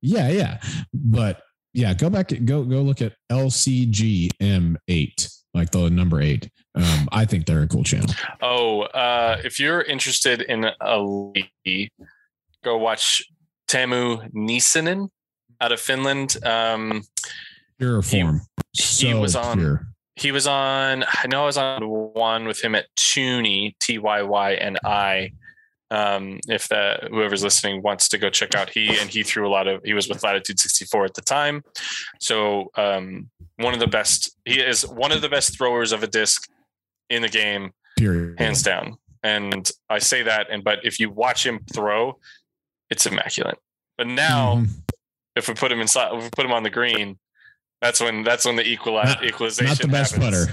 Yeah, 0.00 0.28
yeah, 0.30 0.60
but 0.94 1.42
yeah, 1.74 1.92
go 1.94 2.08
back 2.10 2.32
go 2.44 2.64
go 2.64 2.82
look 2.82 3.02
at 3.02 3.14
LCGM8, 3.30 5.28
like 5.54 5.70
the 5.70 5.90
number 5.90 6.20
eight. 6.20 6.50
Um, 6.74 7.08
I 7.12 7.24
think 7.24 7.46
they're 7.46 7.62
a 7.62 7.68
cool 7.68 7.82
channel. 7.84 8.14
Oh, 8.40 8.82
uh, 8.82 9.40
if 9.44 9.58
you're 9.58 9.82
interested 9.82 10.42
in 10.42 10.64
a 10.80 10.98
league, 11.00 11.90
go 12.62 12.78
watch 12.78 13.22
Tamu 13.68 14.18
Nisanen 14.34 15.08
out 15.60 15.72
of 15.72 15.80
Finland. 15.80 16.36
Um, 16.44 17.02
Pure 17.78 18.02
He- 18.02 18.20
form. 18.22 18.40
he 18.72 18.82
so 18.82 19.20
was 19.20 19.36
on- 19.36 19.58
pure. 19.58 19.86
he 20.16 20.32
was 20.32 20.46
on. 20.48 21.04
I 21.06 21.26
know 21.28 21.42
I 21.42 21.46
was 21.46 21.56
on 21.58 21.82
one 21.88 22.46
with 22.46 22.60
him 22.62 22.74
at 22.74 22.86
Toonie 22.96 23.76
T 23.80 23.98
Y 23.98 24.22
Y 24.22 24.54
N 24.54 24.76
I. 24.84 25.32
Um, 25.90 26.38
if 26.48 26.68
that 26.68 27.04
whoever's 27.04 27.42
listening 27.42 27.80
wants 27.82 28.08
to 28.10 28.18
go 28.18 28.28
check 28.28 28.54
out 28.54 28.68
he 28.68 28.88
and 28.98 29.08
he 29.08 29.22
threw 29.22 29.46
a 29.46 29.48
lot 29.48 29.66
of. 29.68 29.80
He 29.84 29.94
was 29.94 30.06
with 30.08 30.22
Latitude 30.22 30.60
64 30.60 31.04
at 31.06 31.14
the 31.14 31.22
time, 31.22 31.64
so 32.20 32.70
um, 32.76 33.30
one 33.56 33.72
of 33.74 33.80
the 33.80 33.86
best. 33.86 34.36
He 34.44 34.60
is 34.60 34.86
one 34.86 35.12
of 35.12 35.22
the 35.22 35.28
best 35.30 35.56
throwers 35.56 35.92
of 35.92 36.02
a 36.02 36.06
disc 36.06 36.46
in 37.08 37.22
the 37.22 37.28
game 37.30 37.70
Period. 37.96 38.38
hands 38.38 38.62
down. 38.62 38.98
And 39.22 39.70
I 39.88 39.98
say 39.98 40.22
that, 40.24 40.48
and 40.50 40.62
but 40.62 40.80
if 40.84 41.00
you 41.00 41.08
watch 41.10 41.46
him 41.46 41.60
throw, 41.72 42.18
it's 42.90 43.06
immaculate. 43.06 43.58
But 43.96 44.06
now, 44.06 44.56
Mhm. 44.56 44.68
if 45.36 45.48
we 45.48 45.54
put 45.54 45.72
him 45.72 45.80
inside, 45.80 46.14
if 46.16 46.24
we 46.24 46.30
put 46.30 46.44
him 46.46 46.52
on 46.52 46.62
the 46.62 46.70
green, 46.70 47.18
that's 47.80 48.00
when 48.00 48.24
that's 48.24 48.44
when 48.44 48.56
the 48.56 48.64
equali- 48.64 49.04
Not- 49.04 49.24
equalization. 49.24 49.66
not 49.68 49.78
the 49.78 49.88
best 49.88 50.14
happens. 50.16 50.48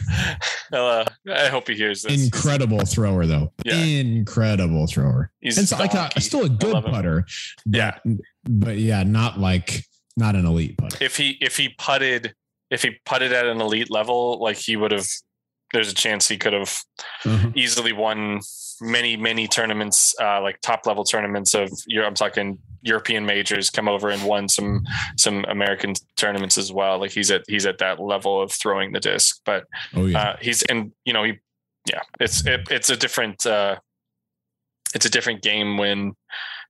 uh, 0.74 1.06
I 1.32 1.48
hope 1.48 1.68
he 1.68 1.76
hears 1.76 2.04
this. 2.04 2.24
incredible 2.24 2.86
thrower 2.86 3.26
though. 3.26 3.52
Yeah. 3.64 3.76
Incredible 3.76 4.88
thrower. 4.88 5.32
He's 5.42 5.58
And 5.58 5.68
so 5.68 5.78
like 5.78 5.94
a, 5.94 6.10
still 6.22 6.46
a 6.46 6.50
good 6.50 6.84
putter. 6.84 7.26
But, 7.66 7.78
Yeah. 7.78 7.98
But 8.44 8.78
yeah, 8.78 9.04
not 9.04 9.40
like 9.40 9.86
not 10.18 10.36
an 10.36 10.46
elite 10.46 10.78
putter. 10.78 10.98
If 11.04 11.18
he 11.18 11.32
if 11.42 11.58
he 11.58 11.70
putted 11.70 12.34
if 12.72 12.82
he 12.84 12.92
putted 13.06 13.32
at 13.34 13.46
an 13.46 13.62
elite 13.62 13.90
level, 13.92 14.40
like 14.42 14.58
he 14.58 14.76
would 14.76 14.92
have. 14.92 15.08
There's 15.74 15.92
a 15.92 15.96
chance 15.96 16.28
he 16.28 16.38
could 16.38 16.54
have 16.54 16.78
Uh-huh. 17.26 17.50
easily 17.56 17.92
won 17.92 18.40
many 18.82 19.16
many 19.18 19.48
tournaments 19.48 20.14
uh 20.22 20.42
like 20.42 20.60
top 20.62 20.86
level 20.86 21.04
tournaments 21.04 21.54
of 21.54 21.72
I'm 21.98 22.14
talking 22.14 22.58
European 22.82 23.26
majors 23.26 23.70
come 23.70 23.88
over 23.88 24.10
and 24.10 24.24
won 24.24 24.48
some 24.48 24.84
some 25.18 25.44
American 25.48 25.94
tournaments 26.18 26.58
as 26.58 26.72
well. 26.72 27.00
Like 27.00 27.12
he's 27.12 27.32
at 27.32 27.44
he's 27.48 27.66
at 27.66 27.80
that 27.80 28.00
level 28.00 28.42
of 28.42 28.52
throwing 28.52 28.92
the 28.92 29.00
disc 29.00 29.40
but 29.46 29.66
Oh 29.96 30.06
yeah. 30.06 30.20
uh 30.20 30.36
he's 30.42 30.62
and 30.64 30.92
you 31.06 31.14
know 31.14 31.24
he 31.24 31.34
yeah 31.90 32.02
it's 32.20 32.46
it, 32.46 32.62
it's 32.70 32.90
a 32.90 32.98
different 32.98 33.46
uh 33.46 33.78
it's 34.94 35.06
a 35.06 35.10
different 35.10 35.42
game 35.42 35.78
when 35.78 36.14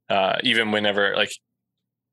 uh 0.09 0.37
even 0.43 0.71
whenever 0.71 1.15
like 1.15 1.31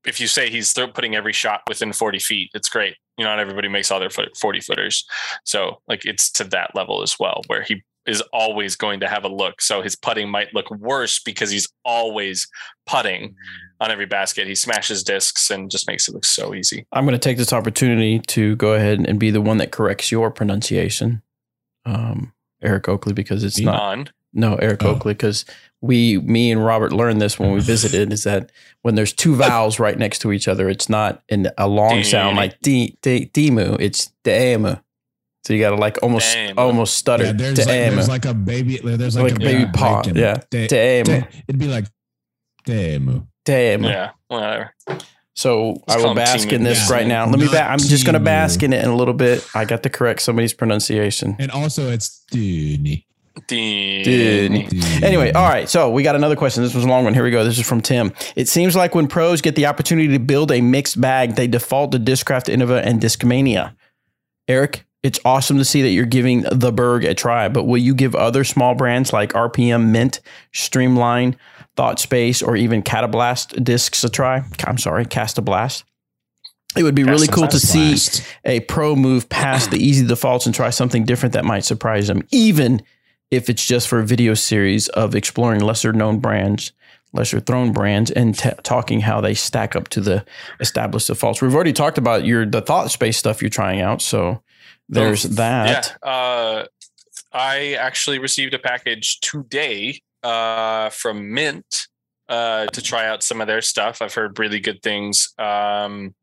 if 0.04 0.18
you 0.20 0.26
say 0.26 0.50
he's 0.50 0.72
throw, 0.72 0.88
putting 0.88 1.14
every 1.14 1.32
shot 1.32 1.60
within 1.68 1.92
40 1.92 2.18
feet 2.18 2.50
it's 2.54 2.68
great. 2.68 2.96
You 3.18 3.24
know 3.24 3.30
not 3.30 3.38
everybody 3.38 3.68
makes 3.68 3.90
all 3.90 4.00
their 4.00 4.10
foot- 4.10 4.36
40 4.36 4.60
footers. 4.60 5.04
So 5.44 5.80
like 5.86 6.04
it's 6.04 6.30
to 6.32 6.44
that 6.44 6.74
level 6.74 7.02
as 7.02 7.16
well 7.20 7.42
where 7.46 7.62
he 7.62 7.82
is 8.06 8.22
always 8.32 8.74
going 8.76 9.00
to 9.00 9.08
have 9.08 9.24
a 9.24 9.28
look 9.28 9.60
so 9.60 9.80
his 9.82 9.94
putting 9.96 10.28
might 10.28 10.52
look 10.54 10.70
worse 10.72 11.20
because 11.20 11.50
he's 11.50 11.68
always 11.84 12.48
putting 12.86 13.34
on 13.80 13.90
every 13.90 14.06
basket 14.06 14.46
he 14.46 14.54
smashes 14.54 15.02
discs 15.04 15.50
and 15.50 15.70
just 15.70 15.86
makes 15.88 16.08
it 16.08 16.14
look 16.14 16.24
so 16.24 16.54
easy 16.54 16.84
I'm 16.92 17.04
going 17.04 17.14
to 17.14 17.18
take 17.18 17.36
this 17.36 17.52
opportunity 17.52 18.18
to 18.28 18.56
go 18.56 18.74
ahead 18.74 19.04
and 19.06 19.18
be 19.20 19.30
the 19.30 19.40
one 19.40 19.58
that 19.58 19.70
corrects 19.72 20.10
your 20.12 20.30
pronunciation, 20.30 21.22
um, 21.84 22.32
Eric 22.62 22.88
Oakley, 22.88 23.12
because 23.12 23.42
it's 23.44 23.58
Me? 23.58 23.64
not 23.66 24.10
no 24.32 24.54
Eric 24.56 24.82
Oh. 24.84 24.90
Oakley, 24.92 25.12
because 25.14 25.44
we, 25.80 26.18
me 26.18 26.52
and 26.52 26.64
Robert 26.64 26.92
learned 26.92 27.20
this 27.20 27.38
when 27.38 27.50
we 27.52 27.60
visited, 27.74 28.12
is 28.12 28.22
that 28.24 28.50
when 28.82 28.94
there's 28.94 29.12
two 29.12 29.34
vowels 29.34 29.78
right 29.80 29.98
next 29.98 30.20
to 30.20 30.32
each 30.32 30.46
other, 30.48 30.68
it's 30.68 30.88
not 30.88 31.22
in 31.28 31.50
a 31.58 31.66
long 31.68 32.02
sound 32.04 32.36
like 32.36 32.58
di, 32.60 32.96
di, 33.02 33.26
dimu, 33.34 33.76
it's 33.80 34.12
demu. 34.24 34.80
So 35.44 35.52
you 35.54 35.60
got 35.60 35.70
to 35.70 35.76
like 35.76 35.98
almost 36.02 36.36
Demu. 36.36 36.54
almost 36.56 36.94
stutter. 36.94 37.24
yeah, 37.24 37.32
there's 37.32 37.58
like, 37.58 37.68
demu. 37.68 37.94
there's 37.96 38.08
like 38.08 38.24
a 38.26 38.34
baby 38.34 38.78
there's 38.82 39.16
like, 39.16 39.24
Like 39.24 39.32
a 39.32 39.36
a 39.36 39.38
baby 39.38 39.64
break 39.64 39.72
paw, 39.74 40.02
yeah. 40.14 40.40
De- 40.50 40.68
demu. 40.68 41.04
de- 41.04 41.28
it'd 41.48 41.58
be 41.58 41.66
like 41.68 41.86
damn. 42.64 43.28
Damn. 43.44 43.82
yeah 43.82 44.10
whatever 44.28 44.72
So 45.34 45.82
Just 45.88 45.98
I 45.98 46.06
will 46.06 46.14
bask 46.14 46.48
Timu. 46.48 46.52
in 46.52 46.62
this 46.62 46.88
Yeah. 46.88 46.94
right 46.96 47.06
now. 47.06 47.26
Let 47.26 47.38
me. 47.38 47.46
Not 47.46 47.52
Ba- 47.54 47.70
I'm 47.70 47.78
just 47.78 48.04
going 48.04 48.14
to 48.14 48.20
bask 48.20 48.62
in 48.62 48.72
it 48.72 48.84
in 48.84 48.90
a 48.90 48.94
little 48.94 49.14
bit. 49.14 49.44
I 49.54 49.64
got 49.64 49.82
to 49.82 49.90
correct 49.90 50.22
somebody's 50.22 50.52
pronunciation. 50.52 51.34
And 51.40 51.50
also 51.50 51.90
it's 51.90 52.22
Dooney. 52.32 53.04
Dini. 53.48 55.02
Anyway, 55.02 55.32
all 55.32 55.48
right. 55.48 55.68
So 55.68 55.90
we 55.90 56.02
got 56.02 56.14
another 56.16 56.36
question. 56.36 56.62
This 56.62 56.74
was 56.74 56.84
a 56.84 56.88
long 56.88 57.04
one. 57.04 57.14
Here 57.14 57.24
we 57.24 57.30
go. 57.30 57.44
This 57.44 57.58
is 57.58 57.66
from 57.66 57.80
Tim. 57.80 58.12
It 58.36 58.46
seems 58.48 58.76
like 58.76 58.94
when 58.94 59.06
pros 59.08 59.40
get 59.40 59.56
the 59.56 59.66
opportunity 59.66 60.08
to 60.08 60.18
build 60.18 60.52
a 60.52 60.60
mixed 60.60 61.00
bag, 61.00 61.34
they 61.34 61.46
default 61.46 61.92
to 61.92 61.98
Discraft 61.98 62.52
Innova 62.54 62.82
and 62.84 63.00
Discmania. 63.00 63.74
Eric, 64.48 64.84
it's 65.02 65.18
awesome 65.24 65.58
to 65.58 65.64
see 65.64 65.82
that 65.82 65.90
you're 65.90 66.06
giving 66.06 66.42
the 66.42 66.72
Berg 66.72 67.04
a 67.04 67.14
try, 67.14 67.48
but 67.48 67.64
will 67.64 67.78
you 67.78 67.94
give 67.94 68.14
other 68.14 68.44
small 68.44 68.74
brands 68.74 69.12
like 69.12 69.32
RPM, 69.32 69.88
Mint, 69.90 70.20
Streamline, 70.52 71.36
Thought 71.76 71.98
Space, 71.98 72.42
or 72.42 72.56
even 72.56 72.82
Catablast 72.82 73.62
discs 73.64 74.04
a 74.04 74.08
try? 74.08 74.44
I'm 74.64 74.78
sorry, 74.78 75.04
Castablast. 75.04 75.82
It 76.76 76.84
would 76.84 76.94
be 76.94 77.04
really 77.04 77.26
cool 77.26 77.48
to 77.48 77.58
see 77.58 77.90
Blast. 77.90 78.22
a 78.44 78.60
pro 78.60 78.96
move 78.96 79.28
past 79.28 79.70
the 79.70 79.84
easy 79.84 80.06
defaults 80.06 80.46
and 80.46 80.54
try 80.54 80.70
something 80.70 81.04
different 81.04 81.34
that 81.34 81.44
might 81.44 81.64
surprise 81.64 82.06
them, 82.06 82.22
even 82.30 82.82
if 83.30 83.50
it's 83.50 83.66
just 83.66 83.88
for 83.88 83.98
a 83.98 84.06
video 84.06 84.34
series 84.34 84.88
of 84.90 85.14
exploring 85.14 85.60
lesser 85.60 85.92
known 85.92 86.18
brands, 86.18 86.72
lesser 87.12 87.40
thrown 87.40 87.72
brands, 87.72 88.10
and 88.10 88.38
t- 88.38 88.50
talking 88.62 89.00
how 89.00 89.20
they 89.20 89.34
stack 89.34 89.76
up 89.76 89.88
to 89.88 90.00
the 90.00 90.24
established 90.60 91.08
defaults. 91.08 91.42
We've 91.42 91.54
already 91.54 91.72
talked 91.72 91.98
about 91.98 92.24
your 92.24 92.46
the 92.46 92.62
thought 92.62 92.90
space 92.90 93.18
stuff 93.18 93.42
you're 93.42 93.50
trying 93.50 93.80
out, 93.80 94.00
so 94.00 94.42
there's 94.88 95.22
that. 95.22 95.96
Yeah. 96.02 96.08
Uh, 96.08 96.64
I 97.32 97.74
actually 97.74 98.18
received 98.18 98.54
a 98.54 98.58
package 98.58 99.20
today 99.20 100.02
uh, 100.22 100.90
from 100.90 101.32
Mint 101.32 101.86
uh, 102.28 102.66
to 102.66 102.82
try 102.82 103.06
out 103.06 103.22
some 103.22 103.40
of 103.40 103.46
their 103.46 103.62
stuff. 103.62 104.02
I've 104.02 104.14
heard 104.14 104.38
really 104.38 104.60
good 104.60 104.82
things. 104.82 105.32
Um, 105.38 106.14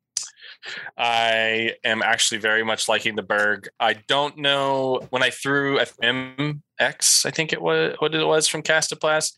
I 0.98 1.76
am 1.84 2.02
actually 2.02 2.40
very 2.40 2.64
much 2.64 2.90
liking 2.90 3.16
the 3.16 3.24
Berg. 3.24 3.70
I 3.80 3.94
don't 4.08 4.38
know 4.38 5.02
when 5.10 5.24
I 5.24 5.30
threw 5.30 5.80
FMX, 5.80 7.26
I 7.26 7.32
think 7.32 7.54
it 7.54 7.62
was 7.62 7.96
what 8.00 8.14
it 8.14 8.26
was 8.26 8.48
from 8.48 8.64
Kastaplast, 8.64 9.34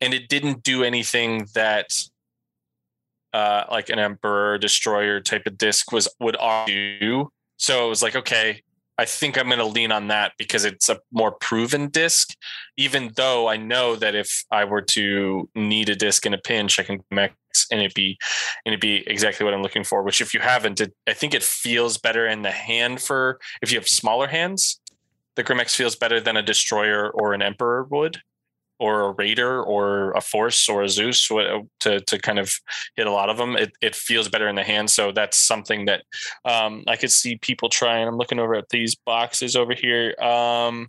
and 0.00 0.14
it 0.14 0.28
didn't 0.28 0.62
do 0.62 0.82
anything 0.82 1.46
that 1.54 1.90
uh, 3.32 3.64
like 3.70 3.88
an 3.90 3.98
Emperor 3.98 4.58
Destroyer 4.58 5.20
type 5.20 5.46
of 5.46 5.58
disc 5.58 5.92
was 5.92 6.08
would 6.20 6.36
do. 6.66 7.30
So 7.62 7.86
it 7.86 7.88
was 7.88 8.02
like, 8.02 8.16
okay, 8.16 8.60
I 8.98 9.04
think 9.04 9.38
I'm 9.38 9.46
going 9.46 9.60
to 9.60 9.64
lean 9.64 9.92
on 9.92 10.08
that 10.08 10.32
because 10.36 10.64
it's 10.64 10.88
a 10.88 10.98
more 11.12 11.30
proven 11.30 11.90
disc. 11.90 12.30
Even 12.76 13.12
though 13.14 13.48
I 13.48 13.56
know 13.56 13.94
that 13.94 14.16
if 14.16 14.44
I 14.50 14.64
were 14.64 14.82
to 14.82 15.48
need 15.54 15.88
a 15.88 15.94
disc 15.94 16.26
in 16.26 16.34
a 16.34 16.38
pinch, 16.38 16.80
I 16.80 16.82
can 16.82 17.04
max 17.12 17.36
and 17.70 17.80
it'd 17.80 17.94
be 17.94 18.18
and 18.66 18.72
it'd 18.72 18.80
be 18.80 19.04
exactly 19.06 19.44
what 19.44 19.54
I'm 19.54 19.62
looking 19.62 19.84
for. 19.84 20.02
Which, 20.02 20.20
if 20.20 20.34
you 20.34 20.40
haven't, 20.40 20.80
it, 20.80 20.92
I 21.06 21.12
think 21.12 21.34
it 21.34 21.44
feels 21.44 21.98
better 21.98 22.26
in 22.26 22.42
the 22.42 22.50
hand 22.50 23.00
for 23.00 23.38
if 23.62 23.70
you 23.70 23.78
have 23.78 23.86
smaller 23.86 24.26
hands. 24.26 24.80
The 25.36 25.44
Grym 25.44 25.60
X 25.60 25.76
feels 25.76 25.94
better 25.94 26.20
than 26.20 26.36
a 26.36 26.42
destroyer 26.42 27.10
or 27.10 27.32
an 27.32 27.42
emperor 27.42 27.84
would, 27.84 28.20
or 28.82 29.02
a 29.02 29.12
raider 29.12 29.62
or 29.62 30.10
a 30.12 30.20
force 30.20 30.68
or 30.68 30.82
a 30.82 30.88
Zeus 30.88 31.28
to 31.28 32.00
to 32.00 32.18
kind 32.18 32.40
of 32.40 32.52
hit 32.96 33.06
a 33.06 33.12
lot 33.12 33.30
of 33.30 33.36
them. 33.36 33.56
It 33.56 33.70
it 33.80 33.94
feels 33.94 34.28
better 34.28 34.48
in 34.48 34.56
the 34.56 34.64
hand, 34.64 34.90
so 34.90 35.12
that's 35.12 35.38
something 35.38 35.84
that 35.84 36.02
um, 36.44 36.82
I 36.88 36.96
could 36.96 37.12
see 37.12 37.36
people 37.36 37.68
trying. 37.68 38.08
I'm 38.08 38.16
looking 38.16 38.40
over 38.40 38.56
at 38.56 38.70
these 38.70 38.96
boxes 38.96 39.54
over 39.54 39.72
here. 39.72 40.16
Um, 40.20 40.88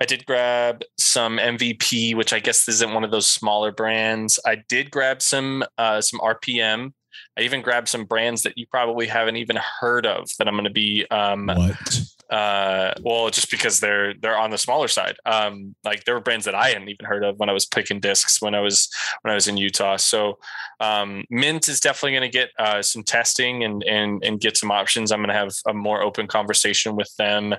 I 0.00 0.04
did 0.04 0.26
grab 0.26 0.82
some 0.98 1.38
MVP, 1.38 2.16
which 2.16 2.32
I 2.32 2.40
guess 2.40 2.68
isn't 2.68 2.92
one 2.92 3.04
of 3.04 3.12
those 3.12 3.30
smaller 3.30 3.70
brands. 3.70 4.40
I 4.44 4.56
did 4.68 4.90
grab 4.90 5.22
some 5.22 5.62
uh, 5.78 6.00
some 6.00 6.18
RPM. 6.18 6.92
I 7.38 7.42
even 7.42 7.62
grabbed 7.62 7.88
some 7.88 8.04
brands 8.04 8.42
that 8.42 8.58
you 8.58 8.66
probably 8.66 9.06
haven't 9.06 9.36
even 9.36 9.58
heard 9.80 10.06
of 10.06 10.28
that 10.38 10.48
I'm 10.48 10.54
going 10.54 10.64
to 10.64 10.70
be 10.70 11.06
um, 11.12 11.46
What? 11.46 12.00
Uh 12.30 12.92
well 13.02 13.30
just 13.30 13.50
because 13.50 13.78
they're 13.80 14.14
they're 14.14 14.38
on 14.38 14.50
the 14.50 14.58
smaller 14.58 14.88
side. 14.88 15.16
Um 15.24 15.74
like 15.84 16.04
there 16.04 16.14
were 16.14 16.20
brands 16.20 16.44
that 16.44 16.54
i 16.54 16.68
hadn't 16.68 16.88
even 16.88 17.06
heard 17.06 17.24
of 17.24 17.38
when 17.38 17.48
i 17.48 17.52
was 17.52 17.66
picking 17.66 18.00
discs 18.00 18.42
when 18.42 18.54
i 18.54 18.60
was 18.60 18.88
when 19.22 19.32
i 19.32 19.34
was 19.34 19.48
in 19.48 19.56
utah. 19.56 19.96
So 19.96 20.38
um 20.80 21.24
mint 21.30 21.68
is 21.68 21.80
definitely 21.80 22.18
going 22.18 22.30
to 22.30 22.38
get 22.38 22.50
uh 22.58 22.82
some 22.82 23.02
testing 23.02 23.64
and 23.64 23.82
and 23.84 24.24
and 24.24 24.40
get 24.40 24.56
some 24.56 24.70
options. 24.70 25.12
I'm 25.12 25.20
going 25.20 25.28
to 25.28 25.34
have 25.34 25.52
a 25.66 25.74
more 25.74 26.02
open 26.02 26.26
conversation 26.26 26.96
with 26.96 27.14
them 27.16 27.54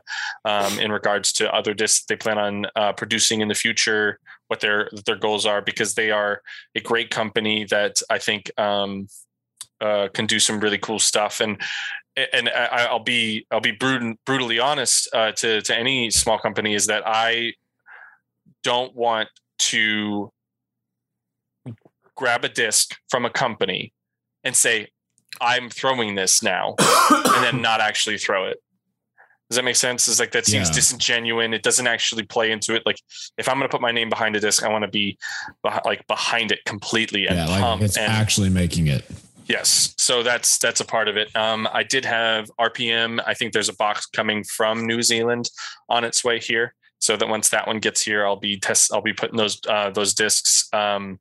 um 0.45 0.79
in 0.79 0.91
regards 0.91 1.31
to 1.33 1.53
other 1.53 1.73
discs 1.73 2.05
they 2.05 2.15
plan 2.15 2.37
on 2.37 2.65
uh 2.75 2.93
producing 2.93 3.41
in 3.41 3.47
the 3.47 3.55
future 3.55 4.19
what 4.47 4.59
their 4.59 4.89
their 5.05 5.15
goals 5.15 5.45
are 5.45 5.61
because 5.61 5.93
they 5.93 6.11
are 6.11 6.41
a 6.75 6.79
great 6.79 7.09
company 7.09 7.65
that 7.65 8.01
i 8.09 8.17
think 8.17 8.49
um 8.57 9.07
uh, 9.81 10.07
can 10.13 10.25
do 10.25 10.39
some 10.39 10.59
really 10.59 10.77
cool 10.77 10.99
stuff. 10.99 11.39
And 11.39 11.61
and 12.33 12.49
I, 12.49 12.85
I'll 12.89 12.99
be 12.99 13.45
I'll 13.51 13.59
be 13.61 13.71
brutal, 13.71 14.15
brutally 14.25 14.59
honest 14.59 15.07
uh, 15.13 15.31
to 15.33 15.61
to 15.61 15.77
any 15.77 16.09
small 16.11 16.39
company 16.39 16.73
is 16.73 16.87
that 16.87 17.03
I 17.05 17.53
don't 18.63 18.95
want 18.95 19.29
to 19.59 20.31
grab 22.15 22.43
a 22.43 22.49
disc 22.49 22.95
from 23.09 23.25
a 23.25 23.29
company 23.29 23.93
and 24.43 24.55
say 24.55 24.87
I'm 25.39 25.69
throwing 25.69 26.15
this 26.15 26.41
now 26.41 26.75
and 26.79 27.43
then 27.43 27.61
not 27.61 27.79
actually 27.79 28.17
throw 28.17 28.45
it. 28.47 28.57
Does 29.49 29.55
that 29.55 29.63
make 29.63 29.75
sense? 29.77 30.07
It's 30.07 30.19
like 30.19 30.31
that 30.31 30.45
seems 30.45 30.69
Yeah. 30.69 30.75
disingenuine. 30.75 31.53
It 31.53 31.63
doesn't 31.63 31.87
actually 31.87 32.23
play 32.23 32.51
into 32.51 32.73
it. 32.75 32.83
Like 32.85 32.99
if 33.37 33.47
I'm 33.47 33.55
going 33.57 33.69
to 33.69 33.71
put 33.71 33.81
my 33.81 33.91
name 33.91 34.09
behind 34.09 34.35
a 34.35 34.39
disc, 34.39 34.63
I 34.63 34.69
want 34.69 34.83
to 34.83 34.89
be 34.89 35.17
beh- 35.65 35.85
like 35.85 36.05
behind 36.07 36.51
it 36.51 36.59
completely 36.65 37.27
and 37.27 37.37
Yeah, 37.37 37.45
like 37.45 37.81
it's 37.81 37.97
and 37.97 38.11
actually 38.11 38.49
making 38.49 38.87
it. 38.87 39.05
Yes, 39.47 39.93
so 39.97 40.23
that's 40.23 40.57
that's 40.57 40.81
a 40.81 40.85
part 40.85 41.07
of 41.07 41.15
it. 41.15 41.33
Um, 41.35 41.67
I 41.71 41.83
did 41.83 42.03
have 42.03 42.51
RPM. 42.59 43.23
I 43.25 43.33
think 43.33 43.53
there's 43.53 43.69
a 43.69 43.75
box 43.75 44.05
coming 44.05 44.43
from 44.43 44.85
New 44.85 45.01
Zealand 45.01 45.49
on 45.89 46.03
its 46.03 46.23
way 46.23 46.39
here. 46.39 46.73
So 46.99 47.15
that 47.15 47.29
once 47.29 47.49
that 47.49 47.67
one 47.67 47.79
gets 47.79 48.01
here, 48.01 48.25
I'll 48.25 48.39
be 48.39 48.59
test. 48.59 48.91
I'll 48.91 49.01
be 49.01 49.13
putting 49.13 49.37
those 49.37 49.61
uh, 49.69 49.91
those 49.91 50.13
discs. 50.13 50.67
Um, 50.73 51.19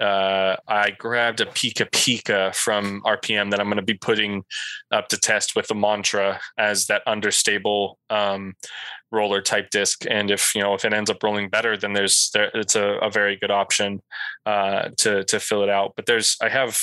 uh, 0.00 0.56
I 0.68 0.92
grabbed 0.92 1.40
a 1.40 1.46
Pika 1.46 1.90
Pika 1.90 2.54
from 2.54 3.02
RPM 3.04 3.50
that 3.50 3.60
I'm 3.60 3.66
going 3.66 3.76
to 3.76 3.82
be 3.82 3.94
putting 3.94 4.44
up 4.92 5.08
to 5.08 5.18
test 5.18 5.56
with 5.56 5.66
the 5.66 5.74
Mantra 5.74 6.40
as 6.56 6.86
that 6.86 7.02
understable 7.06 7.98
um, 8.10 8.54
roller 9.10 9.42
type 9.42 9.70
disc. 9.70 10.04
And 10.08 10.30
if 10.30 10.54
you 10.54 10.62
know 10.62 10.74
if 10.74 10.84
it 10.84 10.94
ends 10.94 11.10
up 11.10 11.22
rolling 11.22 11.50
better, 11.50 11.76
then 11.76 11.92
there's 11.92 12.30
there, 12.32 12.50
it's 12.54 12.76
a, 12.76 12.98
a 13.02 13.10
very 13.10 13.36
good 13.36 13.50
option 13.50 14.00
uh, 14.46 14.90
to 14.98 15.24
to 15.24 15.40
fill 15.40 15.64
it 15.64 15.68
out. 15.68 15.94
But 15.96 16.06
there's 16.06 16.36
I 16.40 16.48
have 16.48 16.80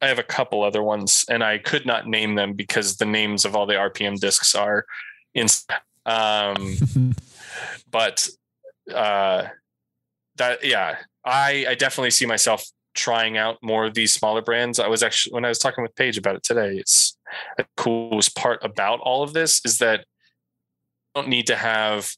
I 0.00 0.08
have 0.08 0.18
a 0.18 0.24
couple 0.24 0.62
other 0.62 0.82
ones, 0.82 1.24
and 1.28 1.42
I 1.42 1.58
could 1.58 1.84
not 1.84 2.06
name 2.06 2.34
them 2.34 2.52
because 2.52 2.96
the 2.96 3.04
names 3.04 3.44
of 3.44 3.56
all 3.56 3.66
the 3.66 3.74
RPM 3.74 4.18
discs 4.18 4.54
are 4.54 4.86
in. 5.34 5.46
Um, 6.06 7.14
but 7.90 8.28
uh, 8.94 9.48
that 10.36 10.64
yeah, 10.64 10.98
I 11.24 11.66
I 11.68 11.74
definitely 11.74 12.12
see 12.12 12.26
myself 12.26 12.64
trying 12.94 13.36
out 13.36 13.58
more 13.62 13.86
of 13.86 13.94
these 13.94 14.12
smaller 14.12 14.42
brands. 14.42 14.78
I 14.78 14.88
was 14.88 15.02
actually 15.02 15.34
when 15.34 15.44
I 15.44 15.48
was 15.48 15.58
talking 15.58 15.82
with 15.82 15.94
Paige 15.94 16.18
about 16.18 16.36
it 16.36 16.42
today. 16.42 16.76
It's 16.76 17.16
the 17.56 17.66
coolest 17.76 18.36
part 18.36 18.64
about 18.64 19.00
all 19.00 19.22
of 19.22 19.32
this 19.32 19.60
is 19.64 19.78
that 19.78 20.00
you 20.00 21.22
don't 21.22 21.28
need 21.28 21.46
to 21.48 21.56
have 21.56 22.10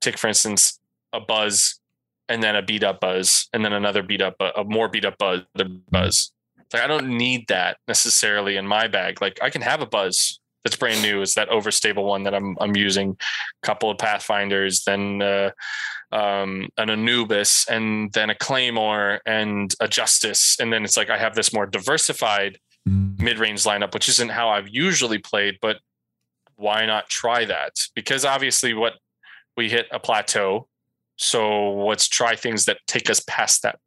take 0.00 0.18
for 0.18 0.28
instance 0.28 0.78
a 1.12 1.20
buzz 1.20 1.80
and 2.28 2.42
then 2.42 2.56
a 2.56 2.62
beat 2.62 2.84
up 2.84 3.00
buzz 3.00 3.48
and 3.52 3.64
then 3.64 3.72
another 3.72 4.02
beat 4.02 4.20
up 4.20 4.36
a 4.40 4.64
more 4.64 4.88
beat 4.88 5.04
up 5.04 5.18
buzz 5.18 5.42
other 5.54 5.70
buzz 5.90 6.32
like 6.72 6.82
I 6.82 6.86
don't 6.86 7.16
need 7.16 7.48
that 7.48 7.78
necessarily 7.86 8.56
in 8.56 8.66
my 8.66 8.88
bag. 8.88 9.20
Like 9.20 9.38
I 9.42 9.50
can 9.50 9.62
have 9.62 9.80
a 9.80 9.86
buzz 9.86 10.40
that's 10.64 10.76
brand 10.76 11.02
new. 11.02 11.22
Is 11.22 11.34
that 11.34 11.48
overstable 11.48 12.04
one 12.04 12.24
that 12.24 12.34
I'm 12.34 12.56
I'm 12.60 12.76
using? 12.76 13.16
A 13.62 13.66
couple 13.66 13.90
of 13.90 13.98
Pathfinders, 13.98 14.84
then 14.84 15.22
uh, 15.22 15.50
um, 16.12 16.68
an 16.76 16.90
Anubis, 16.90 17.66
and 17.68 18.12
then 18.12 18.30
a 18.30 18.34
Claymore 18.34 19.20
and 19.26 19.74
a 19.80 19.88
Justice, 19.88 20.56
and 20.60 20.72
then 20.72 20.84
it's 20.84 20.96
like 20.96 21.10
I 21.10 21.18
have 21.18 21.34
this 21.34 21.52
more 21.52 21.66
diversified 21.66 22.58
mid-range 22.86 23.64
lineup, 23.64 23.92
which 23.92 24.08
isn't 24.08 24.30
how 24.30 24.48
I've 24.48 24.68
usually 24.68 25.18
played. 25.18 25.58
But 25.60 25.78
why 26.56 26.86
not 26.86 27.08
try 27.08 27.44
that? 27.44 27.72
Because 27.94 28.24
obviously, 28.24 28.74
what 28.74 28.94
we 29.56 29.68
hit 29.68 29.86
a 29.90 29.98
plateau. 29.98 30.68
So 31.18 31.74
let's 31.84 32.08
try 32.08 32.36
things 32.36 32.64
that 32.66 32.78
take 32.86 33.10
us 33.10 33.20
past 33.26 33.62
that 33.62 33.78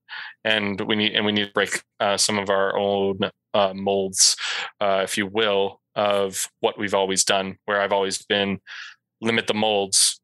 and 0.43 0.79
we 0.81 0.95
need 0.95 1.13
and 1.13 1.25
we 1.25 1.31
need 1.31 1.47
to 1.47 1.53
break 1.53 1.81
uh, 1.99 2.17
some 2.17 2.37
of 2.37 2.49
our 2.49 2.77
own 2.77 3.19
uh, 3.53 3.73
molds, 3.73 4.35
uh, 4.79 5.01
if 5.03 5.17
you 5.17 5.27
will, 5.27 5.81
of 5.95 6.47
what 6.59 6.77
we've 6.77 6.93
always 6.93 7.23
done. 7.23 7.57
Where 7.65 7.81
I've 7.81 7.93
always 7.93 8.21
been 8.21 8.59
limit 9.21 9.47
the 9.47 9.53
molds 9.53 10.19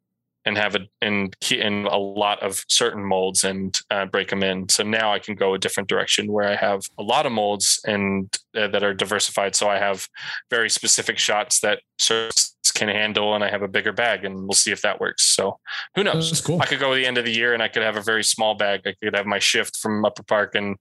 and 0.46 0.58
have 0.58 0.76
a 0.76 0.80
and 1.02 1.36
in 1.52 1.86
a 1.86 1.98
lot 1.98 2.42
of 2.42 2.64
certain 2.70 3.04
molds 3.04 3.44
and 3.44 3.78
uh, 3.92 4.06
break 4.06 4.30
them 4.30 4.44
in. 4.44 4.70
So 4.70 4.84
now 4.84 5.14
I 5.14 5.20
can 5.20 5.36
go 5.36 5.54
a 5.54 5.60
different 5.60 5.90
direction 5.90 6.32
where 6.32 6.48
I 6.48 6.56
have 6.56 6.84
a 6.98 7.04
lot 7.04 7.26
of 7.26 7.32
molds 7.32 7.80
and 7.86 8.34
uh, 8.56 8.68
that 8.70 8.84
are 8.84 8.94
diversified. 8.94 9.56
So 9.56 9.70
I 9.70 9.78
have 9.78 10.08
very 10.50 10.70
specific 10.70 11.18
shots 11.18 11.60
that 11.62 11.82
certs 12.00 12.54
can 12.78 12.88
handle, 12.88 13.36
and 13.36 13.44
I 13.44 13.50
have 13.50 13.64
a 13.64 13.68
bigger 13.68 13.92
bag, 13.92 14.24
and 14.24 14.44
we'll 14.44 14.54
see 14.54 14.72
if 14.72 14.82
that 14.84 15.02
works. 15.02 15.24
So 15.24 15.60
who 15.96 16.04
knows? 16.04 16.30
That's 16.30 16.42
cool. 16.42 16.62
I 16.62 16.66
could 16.66 16.80
go 16.80 16.92
to 16.92 16.96
the 16.96 17.06
end 17.06 17.18
of 17.18 17.26
the 17.26 17.32
year 17.34 17.54
and 17.54 17.64
I 17.64 17.68
could 17.68 17.84
have 17.84 17.98
a 17.98 18.02
very 18.02 18.24
small 18.24 18.56
bag. 18.56 18.82
I 18.86 18.94
could 19.02 19.16
have 19.16 19.26
my 19.26 19.40
shift 19.40 19.78
from 19.78 20.06
Upper 20.06 20.24
Park 20.24 20.56
and 20.56 20.78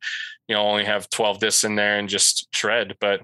you 0.48 0.54
know 0.54 0.62
only 0.62 0.84
have 0.84 1.08
12 1.10 1.40
discs 1.40 1.64
in 1.64 1.74
there 1.74 1.98
and 1.98 2.08
just 2.08 2.48
shred. 2.52 2.96
But 3.00 3.22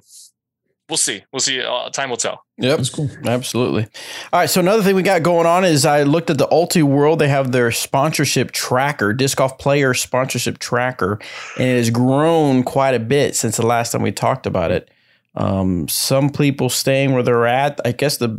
we'll 0.88 0.96
see. 0.96 1.22
We'll 1.32 1.40
see. 1.40 1.61
Uh, 1.61 1.90
time 1.90 2.11
will 2.11 2.16
tell. 2.16 2.44
Yep. 2.58 2.76
That's 2.76 2.90
cool. 2.90 3.11
Absolutely. 3.24 3.85
All 4.32 4.40
right. 4.40 4.50
So 4.50 4.61
another 4.61 4.82
thing 4.82 4.96
we 4.96 5.02
got 5.02 5.22
going 5.22 5.46
on 5.46 5.64
is 5.64 5.85
I 5.85 6.02
looked 6.02 6.30
at 6.30 6.38
the 6.38 6.48
Ultiworld. 6.48 7.18
They 7.18 7.28
have 7.28 7.52
their 7.52 7.70
sponsorship 7.72 8.52
tracker, 8.52 9.12
disc 9.12 9.38
golf 9.38 9.58
player 9.58 9.94
sponsorship 9.94 10.58
tracker, 10.58 11.18
and 11.58 11.68
it 11.68 11.76
has 11.76 11.90
grown 11.90 12.62
quite 12.62 12.94
a 12.94 13.00
bit 13.00 13.37
since 13.37 13.56
the 13.56 13.66
last 13.66 13.92
time 13.92 14.02
we 14.02 14.12
talked 14.12 14.46
about 14.46 14.70
it. 14.70 14.90
Um, 15.35 15.88
some 15.88 16.30
people 16.30 16.68
staying 16.68 17.12
where 17.12 17.22
they're 17.22 17.46
at. 17.46 17.80
I 17.85 17.92
guess 17.92 18.18
the 18.18 18.38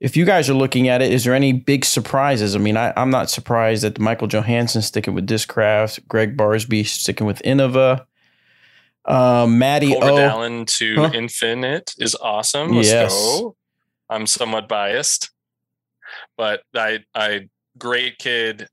if 0.00 0.16
you 0.16 0.24
guys 0.24 0.50
are 0.50 0.54
looking 0.54 0.88
at 0.88 1.02
it, 1.02 1.12
is 1.12 1.24
there 1.24 1.34
any 1.34 1.52
big 1.52 1.84
surprises? 1.84 2.54
I 2.54 2.58
mean, 2.58 2.76
I, 2.76 2.92
I'm 2.96 3.10
not 3.10 3.30
surprised 3.30 3.84
that 3.84 3.98
Michael 3.98 4.28
Johansen 4.28 4.82
sticking 4.82 5.14
with 5.14 5.26
Discraft, 5.26 6.06
Greg 6.08 6.36
Barsby 6.36 6.86
sticking 6.86 7.26
with 7.26 7.40
Innova. 7.42 8.04
Um, 9.06 9.58
Maddie 9.58 9.92
Culver 9.92 10.10
O. 10.10 10.16
Dallin 10.16 10.66
to 10.78 10.96
Huh? 10.96 11.10
Infinite 11.14 11.92
is 11.98 12.14
awesome. 12.16 12.72
Let's 12.72 12.88
Yes. 12.88 13.12
go. 13.12 13.56
I'm 14.10 14.26
somewhat 14.26 14.68
biased, 14.68 15.30
but 16.36 16.62
I, 16.74 17.00
I, 17.14 17.48
great 17.78 18.18
kid, 18.18 18.68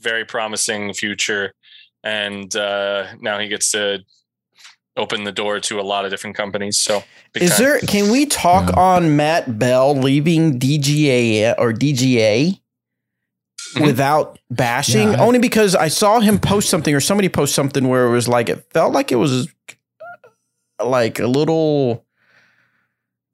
very 0.00 0.24
promising 0.24 0.92
future, 0.94 1.52
and 2.02 2.54
uh, 2.56 3.06
now 3.20 3.38
he 3.38 3.48
gets 3.48 3.70
to 3.72 4.00
open 4.96 5.24
the 5.24 5.32
door 5.32 5.58
to 5.60 5.80
a 5.80 5.82
lot 5.82 6.04
of 6.04 6.10
different 6.10 6.36
companies. 6.36 6.78
So, 6.78 7.02
Is 7.34 7.50
time. 7.56 7.58
there? 7.64 7.78
Can 7.80 8.10
we 8.12 8.26
talk 8.26 8.68
Yeah. 8.70 8.80
on 8.80 9.16
Matt 9.16 9.58
Bell 9.58 9.96
leaving 9.96 10.58
DGA 10.58 11.54
or 11.58 11.72
DGA 11.72 12.60
Mhm. 13.74 13.86
without 13.86 14.38
bashing? 14.50 15.12
Yeah, 15.12 15.22
I- 15.22 15.24
Only 15.26 15.38
because 15.38 15.74
I 15.74 15.88
saw 15.88 16.20
him 16.20 16.38
post 16.38 16.68
something 16.68 16.94
or 16.94 17.00
somebody 17.00 17.28
post 17.30 17.54
something 17.54 17.88
where 17.88 18.06
it 18.06 18.10
was 18.10 18.28
like 18.28 18.48
it 18.50 18.66
felt 18.72 18.92
like 18.92 19.10
it 19.10 19.16
was 19.16 19.48
like 20.84 21.18
a 21.20 21.26
little 21.26 22.04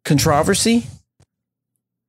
controversy. 0.04 0.86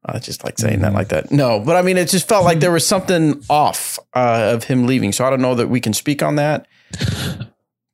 I 0.05 0.19
just 0.19 0.43
like 0.43 0.57
saying 0.57 0.81
that 0.81 0.91
Mhm. 0.91 0.95
like 0.95 1.09
that. 1.09 1.31
No, 1.31 1.59
but 1.59 1.75
I 1.75 1.81
mean, 1.81 1.97
it 1.97 2.07
just 2.09 2.27
felt 2.27 2.45
like 2.45 2.59
there 2.61 2.71
was 2.71 2.85
something 2.87 3.43
off 3.49 3.99
uh, 4.15 4.51
of 4.53 4.63
him 4.65 4.85
leaving. 4.85 5.11
So 5.11 5.25
I 5.25 5.29
don't 5.29 5.41
know 5.41 5.55
that 5.55 5.67
we 5.67 5.79
can 5.81 5.93
speak 5.93 6.21
on 6.23 6.35
that. 6.35 6.67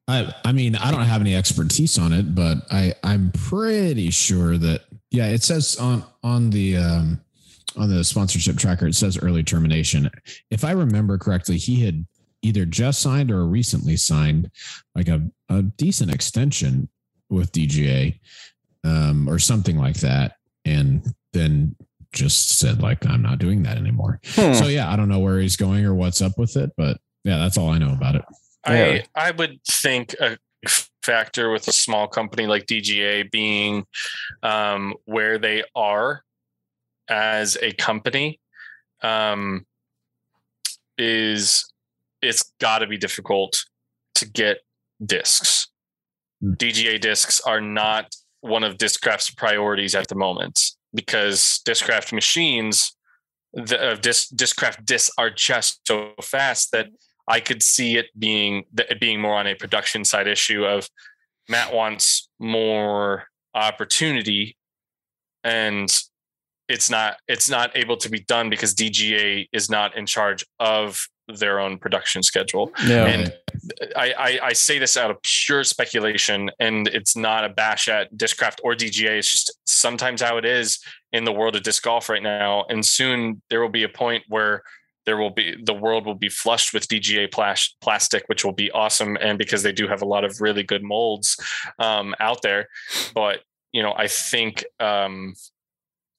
I 0.08 0.34
I 0.44 0.52
mean, 0.52 0.76
I 0.76 0.92
don't 0.92 1.02
have 1.02 1.22
any 1.22 1.36
expertise 1.36 1.98
on 1.98 2.14
it, 2.14 2.36
but 2.36 2.60
I 2.72 2.94
I'm 3.04 3.32
pretty 3.32 4.12
sure 4.12 4.58
that 4.58 4.82
yeah, 5.12 5.28
it 5.28 5.44
says 5.44 5.78
on 5.78 6.04
on 6.24 6.50
the 6.50 6.78
um 6.78 7.22
on 7.78 7.90
the 7.90 8.04
sponsorship 8.04 8.58
tracker 8.58 8.88
it 8.88 8.96
says 8.96 9.18
early 9.22 9.44
termination. 9.44 10.10
If 10.52 10.64
I 10.64 10.72
remember 10.72 11.18
correctly, 11.18 11.58
he 11.58 11.84
had 11.84 12.06
either 12.42 12.66
just 12.66 13.02
signed 13.02 13.32
or 13.32 13.46
recently 13.46 13.98
signed 13.98 14.52
like 14.94 15.08
a 15.08 15.28
a 15.50 15.64
decent 15.64 16.14
extension 16.14 16.90
with 17.30 17.52
DGA 17.52 18.20
um 18.84 19.28
or 19.28 19.40
something 19.40 19.78
like 19.78 19.98
that 19.98 20.34
and 20.66 21.04
then 21.34 21.76
just 22.14 22.60
said 22.60 22.82
like 22.82 23.06
I'm 23.06 23.22
not 23.22 23.40
doing 23.40 23.64
that 23.64 23.78
anymore. 23.78 24.20
Hmm. 24.26 24.54
So 24.54 24.68
yeah, 24.68 24.92
I 24.92 24.96
don't 24.96 25.10
know 25.10 25.20
where 25.20 25.40
he's 25.40 25.58
going 25.58 25.86
or 25.86 25.96
what's 25.96 26.22
up 26.22 26.38
with 26.38 26.56
it, 26.58 26.72
but 26.78 26.98
yeah, 27.24 27.38
that's 27.38 27.58
all 27.58 27.70
I 27.70 27.80
know 27.80 27.92
about 27.92 28.16
it. 28.16 28.24
Yeah. 28.68 29.02
I 29.16 29.28
I 29.28 29.32
would 29.32 29.60
think 29.70 30.16
a 30.20 30.38
factor 31.04 31.52
with 31.52 31.68
a 31.68 31.72
small 31.72 32.08
company 32.08 32.48
like 32.48 32.66
DGA 32.66 33.30
being 33.32 33.86
um, 34.44 34.96
where 35.06 35.38
they 35.38 35.64
are 35.76 36.24
as 37.08 37.58
a 37.62 37.72
company 37.74 38.40
um, 39.04 39.66
is 40.98 41.72
it's 42.22 42.52
got 42.60 42.80
to 42.80 42.88
be 42.88 42.98
difficult 42.98 43.66
to 44.16 44.28
get 44.28 44.58
discs. 45.06 45.68
Hmm. 46.42 46.54
DGA 46.54 47.00
discs 47.00 47.40
are 47.42 47.62
not 47.62 48.16
one 48.42 48.64
of 48.64 48.78
Discraft's 48.78 49.32
priorities 49.32 49.96
at 49.96 50.08
the 50.08 50.16
moment 50.16 50.60
because 50.94 51.62
Discraft 51.66 52.14
machines, 52.14 52.96
the 53.54 53.92
uh, 53.92 53.96
Disc, 53.96 54.30
Discraft 54.36 54.86
discs 54.86 55.12
are 55.18 55.30
just 55.30 55.82
so 55.86 56.14
fast 56.22 56.72
that 56.72 56.88
I 57.28 57.40
could 57.40 57.64
see 57.64 57.98
it 57.98 58.08
being 58.18 58.66
it 58.78 59.00
being 59.00 59.20
more 59.20 59.36
on 59.36 59.48
a 59.48 59.56
production 59.56 60.06
side 60.06 60.28
issue 60.28 60.66
of 60.66 60.90
Matt 61.50 61.74
wants 61.74 62.30
more 62.40 63.26
opportunity 63.54 64.58
and 65.44 65.90
it's 66.68 66.90
not 66.90 67.18
it's 67.28 67.50
not 67.50 67.76
able 67.76 67.98
to 67.98 68.10
be 68.10 68.20
done 68.20 68.50
because 68.50 68.74
DGA 68.74 69.48
is 69.54 69.70
not 69.70 69.96
in 69.96 70.06
charge 70.06 70.46
of 70.60 71.08
their 71.28 71.60
own 71.60 71.78
production 71.78 72.22
schedule. 72.22 72.72
And 73.06 73.34
I, 73.96 74.14
I, 74.14 74.40
I 74.44 74.54
say 74.54 74.78
this 74.78 74.96
out 74.96 75.10
of 75.10 75.18
pure 75.24 75.64
speculation, 75.64 76.52
and 76.60 76.88
it's 76.88 77.16
not 77.16 77.44
a 77.44 77.50
bash 77.50 77.88
at 77.88 78.16
Discraft 78.16 78.60
or 78.64 78.76
DGA. 78.76 79.18
It's 79.18 79.32
just 79.32 79.52
sometimes 79.66 80.22
how 80.22 80.38
it 80.38 80.46
is 80.46 80.80
in 81.12 81.24
the 81.24 81.32
world 81.32 81.56
of 81.56 81.64
disc 81.64 81.84
golf 81.84 82.10
right 82.10 82.22
now. 82.22 82.66
And 82.70 82.86
soon 82.86 83.42
there 83.50 83.62
will 83.62 83.70
be 83.70 83.84
a 83.84 83.90
point 83.90 84.24
where 84.28 84.64
there 85.06 85.18
will 85.18 85.30
be 85.30 85.56
the 85.64 85.74
world 85.74 86.06
will 86.06 86.16
be 86.16 86.30
flushed 86.30 86.74
with 86.74 86.88
DGA 86.88 87.32
plas- 87.32 87.76
plastic, 87.82 88.24
which 88.28 88.44
will 88.44 88.54
be 88.54 88.72
awesome. 88.72 89.18
And 89.22 89.38
because 89.38 89.64
they 89.64 89.72
do 89.72 89.88
have 89.88 90.02
a 90.02 90.08
lot 90.08 90.24
of 90.24 90.42
really 90.42 90.64
good 90.64 90.84
molds 90.84 91.38
um, 91.80 92.16
out 92.20 92.42
there, 92.42 92.68
but 93.14 93.42
you 93.72 93.84
know, 93.84 93.94
I 93.96 94.08
think 94.08 94.64
um, 94.80 95.34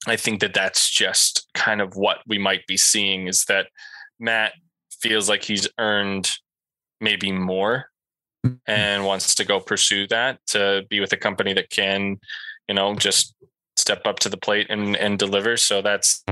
I 0.07 0.15
think 0.15 0.41
that 0.41 0.53
that's 0.53 0.89
just 0.89 1.47
kind 1.53 1.81
of 1.81 1.95
what 1.95 2.19
we 2.27 2.37
might 2.37 2.65
be 2.67 2.77
seeing 2.77 3.27
is 3.27 3.45
that 3.45 3.67
Matt 4.19 4.53
feels 5.01 5.27
like 5.27 5.43
he's 5.43 5.67
earned 5.79 6.31
maybe 7.01 7.31
more 7.31 7.89
and 8.65 9.05
wants 9.05 9.35
to 9.35 9.43
go 9.43 9.59
pursue 9.59 10.07
that 10.07 10.39
to 10.47 10.83
be 10.89 10.99
with 10.99 11.11
a 11.13 11.17
company 11.17 11.53
that 11.53 11.69
can, 11.69 12.19
you 12.67 12.75
know, 12.75 12.95
just 12.95 13.35
step 13.75 14.01
up 14.05 14.19
to 14.19 14.29
the 14.29 14.37
plate 14.37 14.67
and 14.69 14.95
and 14.95 15.19
deliver. 15.19 15.57
So 15.57 15.81
that's 15.81 16.23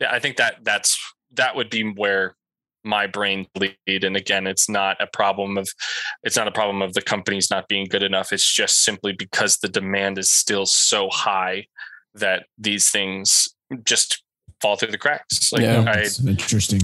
yeah, 0.00 0.10
I 0.10 0.18
think 0.18 0.36
that 0.36 0.56
that's 0.62 0.98
that 1.32 1.56
would 1.56 1.70
be 1.70 1.82
where 1.82 2.36
my 2.84 3.06
brain 3.06 3.46
lead. 3.56 4.04
And 4.04 4.16
again, 4.16 4.46
it's 4.46 4.68
not 4.68 4.96
a 5.00 5.06
problem 5.06 5.58
of 5.58 5.68
it's 6.22 6.36
not 6.36 6.48
a 6.48 6.52
problem 6.52 6.82
of 6.82 6.94
the 6.94 7.02
companies 7.02 7.50
not 7.50 7.68
being 7.68 7.86
good 7.86 8.02
enough. 8.02 8.32
It's 8.32 8.50
just 8.50 8.84
simply 8.84 9.12
because 9.12 9.58
the 9.58 9.68
demand 9.68 10.18
is 10.18 10.30
still 10.30 10.66
so 10.66 11.08
high 11.10 11.66
that 12.14 12.46
these 12.58 12.90
things 12.90 13.54
just 13.84 14.22
fall 14.60 14.76
through 14.76 14.90
the 14.90 14.98
cracks. 14.98 15.52
Like 15.52 15.62
Yeah. 15.62 15.84
I 15.86 16.08
interesting. 16.26 16.82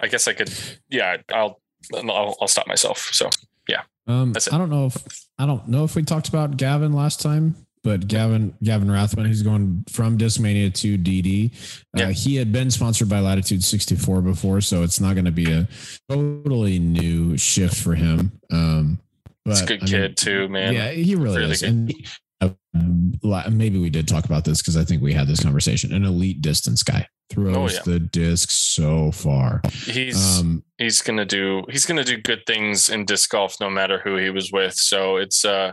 I 0.00 0.08
guess 0.08 0.28
I 0.28 0.32
could 0.34 0.52
yeah, 0.90 1.16
I'll 1.32 1.60
I'll, 1.94 2.36
I'll 2.40 2.48
stop 2.48 2.66
myself. 2.66 3.08
So 3.12 3.30
yeah 3.68 3.82
Um. 4.06 4.34
I 4.52 4.58
don't 4.58 4.70
know 4.70 4.86
if 4.86 5.26
I 5.38 5.46
don't 5.46 5.66
know 5.68 5.84
if 5.84 5.96
we 5.96 6.02
talked 6.02 6.28
about 6.28 6.56
Gavin 6.56 6.92
last 6.92 7.20
time, 7.20 7.56
but 7.84 8.08
Gavin 8.08 8.54
Gavin 8.62 8.90
Rathbun, 8.90 9.24
who's 9.26 9.42
going 9.42 9.84
from 9.90 10.16
Discmania 10.18 10.72
to 10.74 10.96
DD. 10.98 11.52
Uh, 11.96 12.00
Yeah. 12.00 12.10
He 12.10 12.36
had 12.36 12.52
been 12.52 12.70
sponsored 12.70 13.08
by 13.08 13.20
Latitude 13.20 13.62
64 13.64 14.22
before, 14.22 14.60
so 14.60 14.82
it's 14.82 15.00
not 15.00 15.14
going 15.14 15.24
to 15.26 15.30
be 15.32 15.50
a 15.52 15.68
totally 16.08 16.78
new 16.78 17.36
shift 17.36 17.76
for 17.76 17.94
him. 17.94 18.32
Um, 18.50 18.98
but 19.44 19.52
it's 19.52 19.60
a 19.62 19.66
good 19.66 19.82
I 19.82 19.84
mean, 19.86 19.92
kid 19.92 20.16
too, 20.16 20.48
man. 20.48 20.74
Yeah, 20.74 20.90
he 20.90 21.14
really, 21.14 21.38
Really 21.38 21.52
is. 21.52 21.62
good. 21.62 21.94
And 22.40 23.18
uh, 23.24 23.50
maybe 23.50 23.78
we 23.78 23.90
did 23.90 24.06
talk 24.06 24.24
about 24.26 24.44
this 24.44 24.60
because 24.60 24.76
I 24.76 24.84
think 24.84 25.02
we 25.02 25.12
had 25.12 25.26
this 25.26 25.42
conversation. 25.42 25.92
An 25.92 26.04
elite 26.04 26.40
distance 26.42 26.82
guy 26.82 27.06
throws 27.30 27.56
Oh, 27.56 27.66
yeah. 27.74 27.80
the 27.84 27.98
disc 28.00 28.50
so 28.50 29.10
far. 29.10 29.60
He's 29.72 30.38
Um, 30.40 30.62
he's 30.78 31.02
gonna 31.02 31.24
do 31.24 31.64
he's 31.70 31.84
gonna 31.86 32.04
do 32.04 32.16
good 32.18 32.42
things 32.46 32.88
in 32.88 33.04
disc 33.06 33.30
golf 33.30 33.56
no 33.60 33.68
matter 33.70 33.98
who 33.98 34.16
he 34.16 34.30
was 34.30 34.52
with. 34.52 34.74
So 34.74 35.16
it's 35.16 35.44
uh 35.44 35.72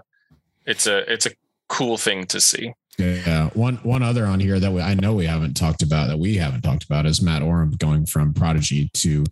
it's 0.66 0.88
a 0.88 1.12
it's 1.12 1.26
a 1.28 1.32
cool 1.70 1.98
thing 1.98 2.26
to 2.28 2.40
see. 2.42 2.74
Yeah, 2.98 3.50
one 3.50 3.76
one 3.84 4.04
other 4.04 4.26
on 4.26 4.40
here 4.40 4.60
that 4.60 4.72
we, 4.72 4.82
I 4.82 4.94
know 4.94 5.14
we 5.14 5.26
haven't 5.26 5.56
talked 5.56 5.82
about 5.84 6.08
that 6.08 6.18
we 6.18 6.36
haven't 6.36 6.62
talked 6.62 6.86
about 6.86 7.06
is 7.06 7.22
Matt 7.22 7.42
Orum 7.42 7.78
going 7.78 8.06
from 8.06 8.34
Prodigy 8.34 8.90
to 8.94 9.26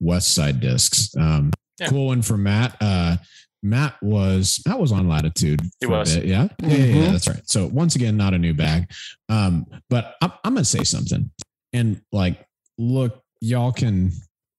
West 0.00 0.34
Side 0.34 0.60
Discs. 0.60 1.14
Um, 1.16 1.50
Yeah. 1.80 1.88
Cool 1.88 2.06
one 2.06 2.22
for 2.22 2.36
Matt. 2.38 2.76
Uh, 2.80 3.16
Matt 3.62 3.94
was 4.02 4.62
Matt 4.66 4.78
was 4.80 4.92
on 4.92 5.08
Latitude. 5.08 5.60
He 5.80 5.86
was. 5.86 6.16
bit, 6.16 6.24
yeah? 6.26 6.48
Yeah, 6.62 6.68
yeah, 6.68 6.76
yeah, 6.76 6.94
Mhm. 7.08 7.12
that's 7.12 7.28
right. 7.28 7.42
So 7.44 7.66
once 7.66 7.96
again, 7.96 8.16
not 8.16 8.32
a 8.34 8.38
new 8.38 8.54
bag. 8.54 8.90
Um, 9.28 9.66
but 9.90 10.14
I'm, 10.22 10.32
I'm 10.44 10.54
gonna 10.54 10.64
say 10.64 10.82
something, 10.84 11.30
and 11.74 12.00
like, 12.12 12.44
look, 12.78 13.20
y'all 13.40 13.72
can 13.72 14.10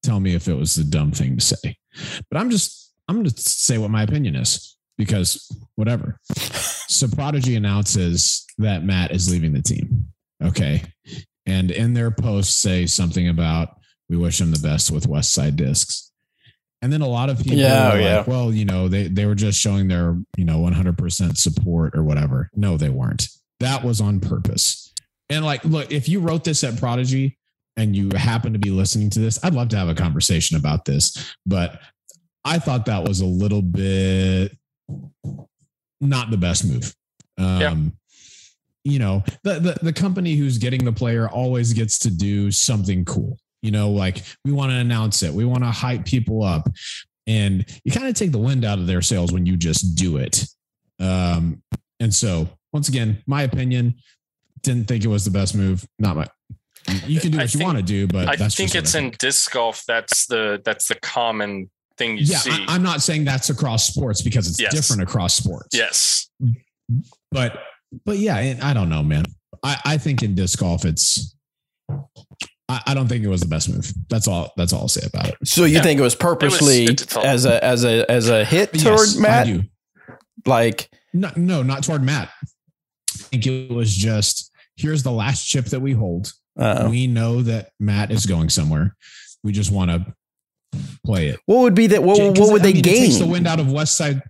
tell 0.03 0.19
me 0.19 0.36
if 0.36 0.47
it 0.47 0.53
was 0.53 0.75
the 0.75 0.83
dumb 0.83 1.12
thing 1.12 1.38
to 1.38 1.43
say, 1.43 1.77
but 2.29 2.38
I'm 2.39 2.49
just 2.51 2.93
I'm 3.07 3.17
gonna 3.17 3.29
say 3.36 3.77
what 3.79 3.89
my 3.89 4.03
opinion 4.03 4.36
is 4.36 4.77
because 4.97 5.49
whatever. 5.75 6.19
So 6.88 7.08
Prodigy 7.08 7.56
announces 7.56 8.45
that 8.58 8.84
Matt 8.84 9.12
is 9.12 9.32
leaving 9.32 9.53
the 9.53 9.62
team. 9.62 10.08
Okay. 10.43 10.84
And 11.45 11.71
in 11.71 11.93
their 11.93 12.12
post 12.12 12.62
say 12.62 12.86
something 12.86 13.27
about 13.27 13.77
we 14.10 14.17
wish 14.17 14.39
him 14.39 14.51
the 14.51 14.60
best 14.60 14.91
with 14.91 15.08
West 15.08 15.34
Side 15.34 15.56
Discs. 15.56 16.12
And 16.82 16.91
then 16.91 17.01
a 17.01 17.08
lot 17.08 17.29
of 17.29 17.38
people 17.38 17.58
Yeah, 17.58 17.89
were 17.89 17.95
oh, 17.95 17.99
yeah. 17.99 18.17
like, 18.17 18.27
well, 18.27 18.53
you 18.53 18.65
know, 18.65 18.89
they 18.89 19.08
they 19.08 19.25
were 19.25 19.36
just 19.36 19.60
showing 19.60 19.88
their, 19.88 20.17
you 20.38 20.43
know, 20.45 20.60
100% 20.60 21.38
support 21.38 21.95
or 21.95 22.03
whatever. 22.03 22.49
No, 22.53 22.77
they 22.77 22.89
weren't. 22.89 23.29
That 23.60 23.84
was 23.84 24.01
on 24.01 24.19
purpose. 24.19 24.93
And 25.29 25.45
like, 25.45 25.63
look, 25.63 25.91
if 25.91 26.10
you 26.10 26.19
wrote 26.19 26.43
this 26.43 26.63
at 26.63 26.77
Prodigy 26.77 27.38
and 27.77 27.95
you 27.95 28.10
happen 28.15 28.53
to 28.53 28.60
be 28.60 28.69
listening 28.69 29.10
to 29.12 29.19
this, 29.19 29.43
I'd 29.43 29.53
love 29.53 29.69
to 29.69 29.77
have 29.77 29.88
a 29.89 29.95
conversation 29.95 30.58
about 30.58 30.84
this. 30.84 31.36
But 31.45 31.79
I 32.43 32.60
thought 32.60 32.86
that 32.88 33.08
was 33.08 33.21
a 33.21 33.25
little 33.25 33.62
bit 33.62 34.58
not 36.02 36.32
the 36.32 36.38
best 36.38 36.65
move. 36.65 36.93
Um, 37.38 37.60
Yeah. 37.62 37.76
You 38.86 39.00
know, 39.00 39.24
the, 39.43 39.60
the 39.62 39.80
the 39.82 39.93
company 39.93 40.36
who's 40.36 40.58
getting 40.58 40.84
the 40.84 40.91
player 40.91 41.30
always 41.30 41.72
gets 41.72 41.98
to 42.00 42.10
do 42.12 42.52
something 42.52 43.06
cool. 43.06 43.38
You 43.62 43.72
know, 43.72 43.89
like 43.89 44.24
we 44.43 44.52
want 44.52 44.72
to 44.74 44.76
announce 44.78 45.24
it, 45.24 45.34
we 45.34 45.46
want 45.46 45.63
to 45.63 45.72
hype 45.72 46.04
people 46.04 46.43
up, 46.43 46.69
and 47.26 47.65
you 47.86 47.93
kind 47.93 48.08
of 48.08 48.15
take 48.15 48.34
the 48.34 48.39
wind 48.39 48.65
out 48.65 48.80
of 48.80 48.88
their 48.88 49.02
sails 49.02 49.32
when 49.32 49.46
you 49.46 49.56
just 49.56 49.96
do 49.96 50.17
it. 50.17 50.46
Um, 51.00 51.63
and 52.02 52.13
so, 52.13 52.50
once 52.74 52.89
again, 52.89 53.24
my 53.26 53.43
opinion, 53.43 53.96
didn't 54.63 54.89
think 54.89 55.06
it 55.06 55.08
was 55.08 55.24
the 55.24 55.32
best 55.32 55.56
move. 55.56 55.88
Not 55.98 56.17
my. 56.17 56.28
You 57.08 57.22
can 57.22 57.32
do 57.32 57.38
I 57.38 57.43
what 57.43 57.54
you 57.54 57.60
think- 57.60 57.65
want 57.67 57.78
to 57.78 57.84
do, 57.86 58.06
but 58.08 58.28
I 58.28 58.36
think 58.50 58.76
it's 58.76 58.96
I 58.96 59.00
in 59.00 59.12
disc 59.17 59.50
golf. 59.54 59.86
That's 59.88 60.26
the 60.26 60.62
that's 60.65 60.89
the 60.89 60.96
common 60.96 61.69
thing 61.97 62.17
you 62.17 62.23
yeah, 62.25 62.38
see. 62.38 62.65
I, 62.67 62.75
am 62.75 62.84
not 62.84 63.01
saying 63.01 63.25
that's 63.25 63.49
across 63.49 63.88
sports 63.88 64.21
because 64.21 64.47
it's 64.49 64.60
Yes. 64.60 64.73
different 64.73 65.01
across 65.03 65.34
sports. 65.36 65.69
yes, 65.73 66.29
but 67.32 67.60
but 68.06 68.17
yeah, 68.17 68.56
I 68.62 68.73
don't 68.73 68.89
know, 68.89 69.03
man. 69.03 69.25
I, 69.63 69.77
I 69.86 69.97
think 69.97 70.23
in 70.23 70.36
disc 70.36 70.60
golf, 70.60 70.86
it's. 70.86 71.36
I, 72.69 72.82
I 72.88 72.93
don't 72.93 73.08
think 73.08 73.23
it 73.23 73.27
was 73.27 73.41
the 73.41 73.47
best 73.47 73.69
move. 73.69 73.91
That's 74.10 74.27
all. 74.27 74.51
That's 74.58 74.73
all 74.73 74.82
I'll 74.82 74.88
say 74.88 75.06
about 75.06 75.27
it. 75.29 75.36
So 75.45 75.65
you 75.65 75.75
Yeah. 75.75 75.84
think 75.84 75.99
it 75.99 76.03
was 76.03 76.15
purposely 76.15 76.84
it's- 76.86 77.01
it's 77.03 77.15
all- 77.15 77.23
as 77.23 77.45
a 77.45 77.63
as 77.63 77.84
a 77.86 78.10
as 78.10 78.29
a 78.29 78.43
hit 78.45 78.73
toward 78.73 78.99
Yes, 78.99 79.17
I 79.17 79.21
Matt? 79.21 79.45
do. 79.47 79.63
Like 80.45 80.89
No, 81.13 81.29
no, 81.36 81.62
not 81.63 81.84
toward 81.84 82.03
Matt. 82.03 82.29
I 82.41 83.23
think 83.32 83.45
it 83.47 83.71
was 83.71 83.95
just 83.95 84.49
here's 84.75 85.03
the 85.03 85.12
last 85.12 85.45
chip 85.45 85.65
that 85.65 85.82
we 85.82 85.91
hold. 85.91 86.32
uh, 86.58 86.88
We 86.89 87.06
know 87.08 87.41
that 87.43 87.69
Matt 87.79 88.12
is 88.12 88.25
going 88.25 88.49
somewhere. 88.49 88.95
We 89.43 89.51
just 89.51 89.71
want 89.71 89.91
to 89.91 90.13
play 91.05 91.27
it. 91.27 91.39
what 91.45 91.59
would 91.59 91.75
be 91.75 91.88
that? 91.88 92.03
What, 92.03 92.19
what 92.38 92.51
would 92.51 92.62
I 92.62 92.65
they 92.65 92.73
mean, 92.73 92.79
It 92.79 92.83
takes 92.83 93.17
the 93.17 93.27
wind 93.27 93.47
out 93.47 93.59
of 93.59 93.71
West 93.71 93.97
Side. 93.97 94.21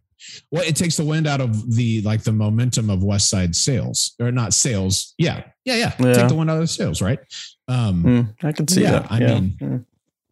Well, 0.52 0.64
it 0.64 0.76
takes 0.76 0.98
the 0.98 1.04
wind 1.06 1.28
out 1.28 1.42
of 1.42 1.76
the 1.76 2.02
like 2.02 2.24
the 2.24 2.32
momentum 2.32 2.90
of 2.90 3.04
West 3.04 3.30
Side 3.30 3.56
sales 3.56 4.16
or 4.20 4.32
not 4.32 4.54
sales. 4.54 5.14
Yeah, 5.18 5.44
yeah, 5.66 5.76
yeah. 5.76 5.92
Yeah. 6.00 6.14
Take 6.14 6.28
the 6.30 6.36
wind 6.36 6.50
out 6.50 6.56
of 6.56 6.62
the 6.62 6.68
sales, 6.68 7.02
right? 7.02 7.20
Um, 7.68 8.02
Hmm, 8.02 8.48
I 8.48 8.52
can 8.52 8.68
see 8.68 8.82
Yeah, 8.84 8.92
that. 8.92 9.12
I 9.12 9.18
yeah. 9.20 9.40
mean- 9.40 9.86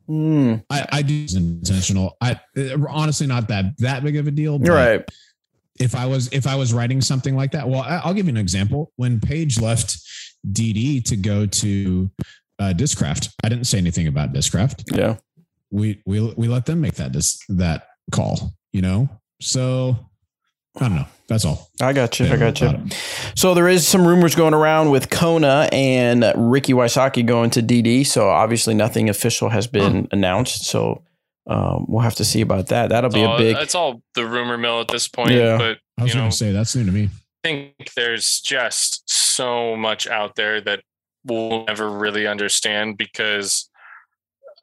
Hmm. 0.08 0.56
I, 0.70 0.86
I 0.92 1.02
do 1.04 1.24
it's 1.24 1.36
intentional. 1.36 2.18
I 2.20 2.38
honestly 2.90 3.28
not 3.28 3.48
that 3.48 3.78
that 3.78 4.04
big 4.04 4.18
of 4.18 4.28
a 4.28 4.32
deal. 4.32 4.60
You're 4.62 4.76
right. 4.76 5.06
If 5.80 5.96
I 5.96 6.06
was 6.06 6.28
if 6.34 6.48
I 6.48 6.56
was 6.56 6.74
writing 6.74 7.00
something 7.02 7.36
like 7.36 7.52
that, 7.52 7.68
well, 7.70 7.82
I- 7.82 8.02
I'll 8.04 8.14
give 8.14 8.26
you 8.26 8.32
an 8.32 8.38
example. 8.38 8.92
When 8.98 9.20
Paige 9.22 9.62
left 9.62 9.98
DD 10.52 11.06
to 11.06 11.16
go 11.16 11.46
to 11.46 12.10
uh, 12.60 12.74
Discraft, 12.76 13.30
I 13.44 13.50
didn't 13.50 13.66
say 13.68 13.78
anything 13.78 14.08
about 14.08 14.34
Discraft. 14.34 14.84
Yeah. 14.96 15.16
We 15.72 16.02
we 16.06 16.34
we 16.36 16.48
let 16.48 16.66
them 16.66 16.82
make 16.82 16.96
that 16.96 17.12
dis, 17.12 17.40
that 17.50 17.88
call. 18.12 18.54
You 18.74 18.82
know, 18.82 19.10
so 19.42 19.98
I 20.78 20.88
don't 20.88 20.96
know. 20.96 21.08
That's 21.28 21.46
all. 21.46 21.70
I 21.82 21.94
got 21.94 22.20
you. 22.20 22.28
I 22.28 22.38
got 22.38 22.60
you. 22.60 22.88
So 23.36 23.54
there 23.54 23.68
is 23.68 23.88
some 23.88 24.06
rumors 24.06 24.36
going 24.36 24.54
around 24.54 24.90
with 24.90 25.10
Kona 25.10 25.70
and 25.72 26.26
Ricky 26.36 26.74
Wysocki 26.74 27.26
going 27.26 27.50
to 27.52 27.62
DD. 27.62 28.06
So 28.06 28.30
obviously 28.30 28.74
nothing 28.74 29.10
official 29.10 29.50
has 29.50 29.66
been 29.66 30.08
announced. 30.12 30.66
So 30.66 31.04
um, 31.48 31.86
we'll 31.88 32.02
have 32.02 32.16
to 32.16 32.26
see 32.26 32.42
about 32.42 32.68
that. 32.68 32.90
That'll 32.90 33.10
be 33.10 33.22
it's 33.22 33.34
a 33.34 33.38
big. 33.38 33.58
it's 33.58 33.76
all 33.76 34.02
the 34.14 34.26
rumor 34.26 34.58
mill 34.58 34.82
at 34.82 34.90
this 34.90 35.08
point. 35.08 35.32
Yeah. 35.32 35.58
But 35.58 35.78
I 35.98 36.04
was 36.04 36.14
you 36.14 36.16
know, 36.16 36.24
going 36.24 36.32
to 36.32 36.38
say 36.38 36.52
that's 36.52 36.76
new 36.76 36.86
to 36.86 36.92
me. 36.92 37.06
I 37.06 37.48
think 37.48 37.94
there's 37.96 38.40
just 38.42 39.04
so 39.10 39.76
much 39.76 40.08
out 40.08 40.36
there 40.36 40.62
that 40.62 40.84
we'll 41.26 41.66
never 41.66 41.90
really 41.90 42.28
understand 42.28 42.98
because 42.98 43.70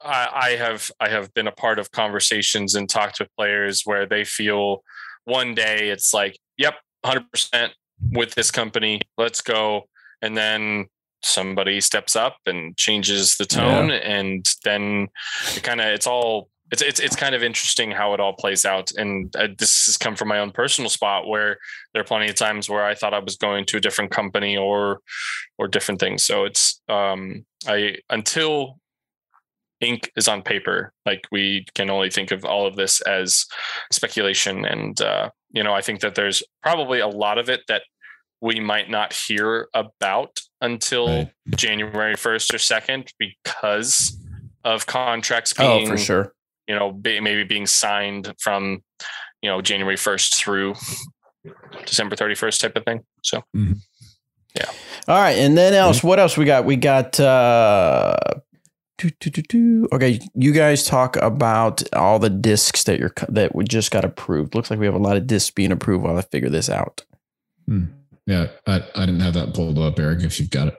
I, 0.03 0.29
I 0.33 0.51
have 0.57 0.91
I 1.01 1.09
have 1.09 1.33
been 1.35 1.47
a 1.47 1.53
part 1.53 1.79
of 1.79 1.91
conversations 1.91 2.75
and 2.75 2.89
talked 2.89 3.19
with 3.21 3.35
players 3.37 3.83
where 3.85 4.07
they 4.07 4.25
feel 4.25 4.83
one 5.25 5.55
day 5.55 5.91
it's 5.91 6.15
like, 6.15 6.39
yep, 6.57 6.75
hundred 7.05 7.31
percent 7.31 7.73
with 8.13 8.35
this 8.35 8.51
company, 8.51 9.01
let's 9.17 9.41
go, 9.41 9.89
and 10.23 10.37
then 10.37 10.87
somebody 11.23 11.81
steps 11.81 12.15
up 12.15 12.37
and 12.47 12.77
changes 12.77 13.37
the 13.37 13.45
tone, 13.45 13.91
and 13.91 14.47
then 14.65 15.09
it 15.55 15.63
kind 15.63 15.81
of 15.81 15.87
it's 15.89 16.07
all 16.07 16.49
it's 16.71 16.83
it's 16.83 17.01
it's 17.01 17.17
kind 17.17 17.35
of 17.35 17.43
interesting 17.43 17.91
how 17.91 18.15
it 18.15 18.21
all 18.21 18.35
plays 18.35 18.65
out. 18.65 18.91
And 18.97 19.35
uh, 19.37 19.49
this 19.59 19.87
has 19.87 19.97
come 19.97 20.17
from 20.17 20.29
my 20.29 20.39
own 20.39 20.51
personal 20.51 20.91
spot 20.91 21.27
where 21.27 21.59
there 21.93 22.03
are 22.03 22.07
plenty 22.07 22.29
of 22.29 22.37
times 22.37 22.69
where 22.69 22.85
I 22.85 22.95
thought 22.95 23.15
I 23.15 23.19
was 23.19 23.37
going 23.37 23.65
to 23.67 23.79
a 23.79 23.81
different 23.81 24.11
company 24.11 24.57
or 24.57 25.01
or 25.59 25.69
different 25.69 26.01
things. 26.01 26.25
So 26.25 26.45
it's 26.45 26.81
um 26.89 27.45
I 27.67 27.97
until 28.11 28.79
ink 29.81 30.11
is 30.17 30.29
on 30.29 30.43
paper, 30.43 30.93
like 31.07 31.25
we 31.31 31.65
can 31.75 31.91
only 31.91 32.11
think 32.11 32.31
of 32.31 32.45
all 32.45 32.67
of 32.67 32.77
this 32.77 33.01
as 33.03 33.47
speculation. 33.93 34.65
And 34.65 35.01
uh, 35.01 35.31
you 35.51 35.63
know, 35.63 35.75
I 35.75 35.81
think 35.81 36.01
that 36.01 36.15
there's 36.15 36.43
probably 36.63 37.01
a 37.01 37.09
lot 37.09 37.39
of 37.39 37.49
it 37.49 37.61
that 37.69 37.83
we 38.41 38.61
might 38.61 38.89
not 38.91 39.13
hear 39.13 39.69
about 39.75 40.41
until 40.61 41.07
Right. 41.07 41.33
January 41.57 42.15
1st 42.15 42.55
or 42.55 42.59
2nd 42.59 43.11
because 43.19 44.17
of 44.65 44.87
contracts 44.87 45.53
oh, 45.59 45.79
being 45.79 45.89
for 45.89 45.97
sure. 45.97 46.33
you 46.67 46.75
know, 46.75 46.93
be, 46.93 47.21
maybe 47.21 47.45
being 47.45 47.67
signed 47.67 48.33
from, 48.41 48.83
you 49.43 49.51
know, 49.51 49.61
January 49.61 49.97
1st 49.97 50.37
through 50.37 50.75
December 51.87 52.17
31st 52.17 52.61
type 52.61 52.77
of 52.77 52.85
thing. 52.85 53.01
So 53.23 53.43
yeah. 53.55 54.71
All 55.07 55.19
right. 55.19 55.39
And 55.39 55.57
then 55.57 55.75
else, 55.75 56.03
what 56.03 56.19
else 56.19 56.37
we 56.37 56.45
got? 56.45 56.65
We 56.65 56.77
got. 56.77 57.19
uh 57.19 58.17
doo, 58.99 59.11
doo, 59.21 59.31
doo, 59.31 59.43
doo. 59.43 59.89
Okay, 59.93 60.21
you 60.35 60.53
guys 60.53 60.85
talk 60.85 61.17
about 61.17 61.83
all 61.95 62.19
the 62.19 62.31
discs 62.31 62.85
that 62.85 62.99
you're 62.99 63.13
that 63.29 63.55
we 63.55 63.65
just 63.65 63.91
got 63.91 64.05
approved. 64.05 64.55
Looks 64.55 64.71
like 64.71 64.79
we 64.79 64.87
have 64.87 64.95
a 64.95 64.99
lot 64.99 65.17
of 65.17 65.27
discs 65.27 65.51
being 65.51 65.73
approved 65.73 66.05
while 66.05 66.19
I 66.19 66.23
figure 66.23 66.51
this 66.51 66.69
out. 66.69 67.05
Yeah, 68.27 68.49
I, 68.67 68.83
I 68.95 69.07
didn't 69.07 69.21
have 69.21 69.35
that 69.35 69.55
pulled 69.55 69.79
up, 69.79 69.99
Eric. 69.99 70.23
If 70.23 70.39
you've 70.39 70.51
got 70.51 70.69
it, 70.69 70.75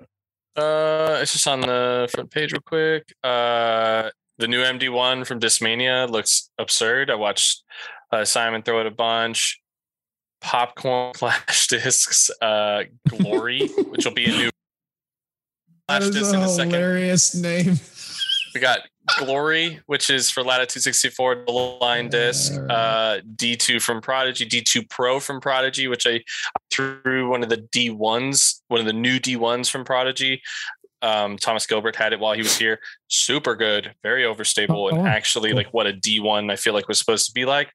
uh, 0.55 1.19
it's 1.21 1.34
just 1.34 1.47
on 1.47 1.62
the 1.62 2.10
front 2.12 2.29
page 2.29 2.51
real 2.51 2.62
quick. 2.62 3.13
Uh, 3.23 4.10
the 4.38 4.47
new 4.47 4.62
MD1 4.62 5.25
from 5.25 5.39
Discmania 5.39 6.10
looks 6.10 6.49
absurd. 6.60 7.10
I 7.10 7.15
watched 7.15 7.63
uh, 8.12 8.25
Simon 8.25 8.62
throw 8.62 8.79
it 8.82 8.86
a 8.88 8.91
bunch. 8.91 9.62
Popcorn 10.41 11.13
Clash 11.15 11.67
Discs, 11.67 12.29
uh, 12.41 12.84
Glory, 13.08 13.67
which 13.67 14.05
will 14.05 14.13
be 14.13 14.25
a 14.25 14.29
new 14.29 14.49
Flash 15.88 16.10
Disc 16.10 16.34
in 16.34 16.41
a 16.41 16.47
second. 16.47 16.71
hilarious 16.71 17.36
name. 17.36 17.79
We 18.60 18.63
got 18.63 18.82
Glory, 19.19 19.80
which 19.86 20.10
is 20.10 20.30
for 20.30 20.43
Latitude 20.43 20.84
64 20.84 21.45
double 21.45 21.78
line 21.80 22.10
disc. 22.10 22.52
Uh, 22.69 23.19
D2 23.38 23.82
from 23.82 24.02
Prodigy, 24.02 24.45
D2 24.45 24.89
Pro 24.89 25.22
from 25.22 25.39
Prodigy, 25.39 25.88
which 25.88 26.06
I 26.06 26.22
threw 26.69 27.30
one 27.30 27.41
of 27.41 27.48
the 27.48 27.60
D1s, 27.74 28.60
one 28.67 28.82
of 28.82 28.86
the 28.86 28.91
new 28.91 29.17
D1s 29.17 29.69
from 29.72 29.86
Prodigy. 29.86 30.41
Um, 31.02 31.38
Thomas 31.38 31.65
Gilbert 31.67 31.95
had 31.95 32.12
it 32.12 32.19
while 32.19 32.34
he 32.34 32.41
was 32.41 32.58
here. 32.58 32.80
Super 33.08 33.56
good, 33.56 33.95
very 34.04 34.24
overstable, 34.24 34.72
Oh, 34.72 34.88
and 34.89 35.08
actually 35.08 35.54
like 35.54 35.67
what 35.74 35.88
a 35.88 35.93
D1 35.93 36.52
I 36.52 36.58
feel 36.58 36.74
like 36.74 36.89
was 36.89 37.00
supposed 37.00 37.28
to 37.28 37.32
be 37.32 37.45
like. 37.45 37.72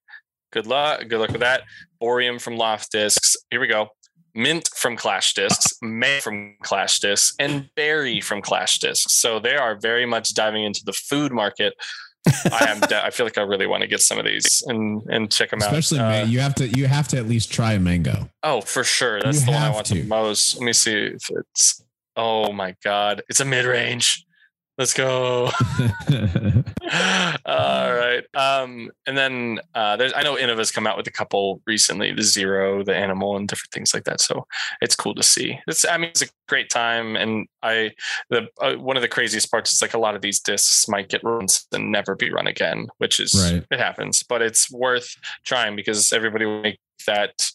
Good 0.52 0.66
luck. 0.66 1.08
Good 1.08 1.18
luck 1.18 1.30
with 1.30 1.40
that. 1.40 1.62
Bohrium 2.02 2.38
from 2.38 2.58
Loft 2.58 2.92
Discs. 2.92 3.36
Here 3.50 3.58
we 3.58 3.68
go. 3.68 3.88
Mint 4.34 4.68
from 4.74 4.96
Clash 4.96 5.34
Discs, 5.34 5.66
May 5.82 6.20
from 6.20 6.56
Clash 6.62 6.98
Discs, 7.00 7.34
and 7.38 7.68
Berry 7.76 8.20
from 8.20 8.42
Clash 8.42 8.78
Discs. 8.78 9.14
So 9.14 9.38
they 9.38 9.56
are 9.56 9.76
very 9.76 10.06
much 10.06 10.34
diving 10.34 10.64
into 10.64 10.82
the 10.84 10.92
food 10.92 11.32
market. 11.32 11.74
I 12.50 12.66
am. 12.70 12.80
I 12.90 13.10
feel 13.10 13.26
like 13.26 13.36
I 13.36 13.42
really 13.42 13.66
want 13.66 13.82
to 13.82 13.86
get 13.86 14.00
some 14.00 14.18
of 14.18 14.24
these 14.24 14.62
and 14.66 15.02
and 15.08 15.30
check 15.30 15.50
them 15.50 15.60
Especially 15.60 15.98
out. 15.98 16.08
May, 16.08 16.22
Uh, 16.22 16.26
you 16.26 16.40
have 16.40 16.54
to 16.56 16.68
you 16.68 16.86
have 16.86 17.06
to 17.08 17.18
at 17.18 17.28
least 17.28 17.52
try 17.52 17.74
a 17.74 17.78
mango. 17.80 18.30
oh, 18.42 18.62
for 18.62 18.82
sure. 18.82 19.20
That's 19.20 19.40
You 19.40 19.46
the 19.46 19.52
one 19.52 19.62
I 19.62 19.70
want 19.70 19.86
to. 19.86 19.94
the 19.94 20.02
most. 20.04 20.56
Let 20.56 20.64
me 20.64 20.72
see 20.72 20.94
if 20.94 21.22
it's. 21.30 21.82
Oh 22.16 22.50
my 22.52 22.74
god, 22.82 23.22
it's 23.28 23.40
a 23.40 23.44
mid 23.44 23.66
range. 23.66 24.24
Let's 24.76 24.92
go. 24.92 25.50
All 27.46 27.94
right. 27.94 28.24
Um, 28.34 28.90
and 29.06 29.16
then 29.16 29.60
uh, 29.74 29.96
there's 29.96 30.12
I 30.14 30.22
know 30.22 30.36
Innova's 30.36 30.70
come 30.70 30.86
out 30.86 30.96
with 30.96 31.06
a 31.06 31.12
couple 31.12 31.60
recently, 31.66 32.12
the 32.12 32.22
Zero, 32.22 32.82
the 32.82 32.94
Animal, 32.94 33.36
and 33.36 33.46
different 33.46 33.70
things 33.72 33.94
like 33.94 34.04
that. 34.04 34.20
So 34.20 34.46
it's 34.80 34.96
cool 34.96 35.14
to 35.14 35.22
see. 35.22 35.58
It's 35.68 35.86
I 35.86 35.96
mean 35.96 36.10
it's 36.10 36.22
a 36.22 36.26
great 36.48 36.70
time, 36.70 37.16
and 37.16 37.46
I 37.62 37.92
the 38.30 38.48
uh, 38.60 38.74
one 38.74 38.96
of 38.96 39.02
the 39.02 39.08
craziest 39.08 39.50
parts 39.50 39.72
is 39.72 39.80
like 39.82 39.94
a 39.94 39.98
lot 39.98 40.16
of 40.16 40.22
these 40.22 40.40
discs 40.40 40.88
might 40.88 41.08
get 41.08 41.22
runs 41.22 41.66
and 41.72 41.92
never 41.92 42.16
be 42.16 42.32
run 42.32 42.46
again, 42.46 42.88
which 42.98 43.20
is 43.20 43.34
Right. 43.52 43.64
it 43.70 43.78
happens, 43.78 44.22
but 44.22 44.42
it's 44.42 44.70
worth 44.72 45.16
trying 45.44 45.76
because 45.76 46.12
everybody 46.12 46.46
will 46.46 46.62
make 46.62 46.78
that 47.06 47.50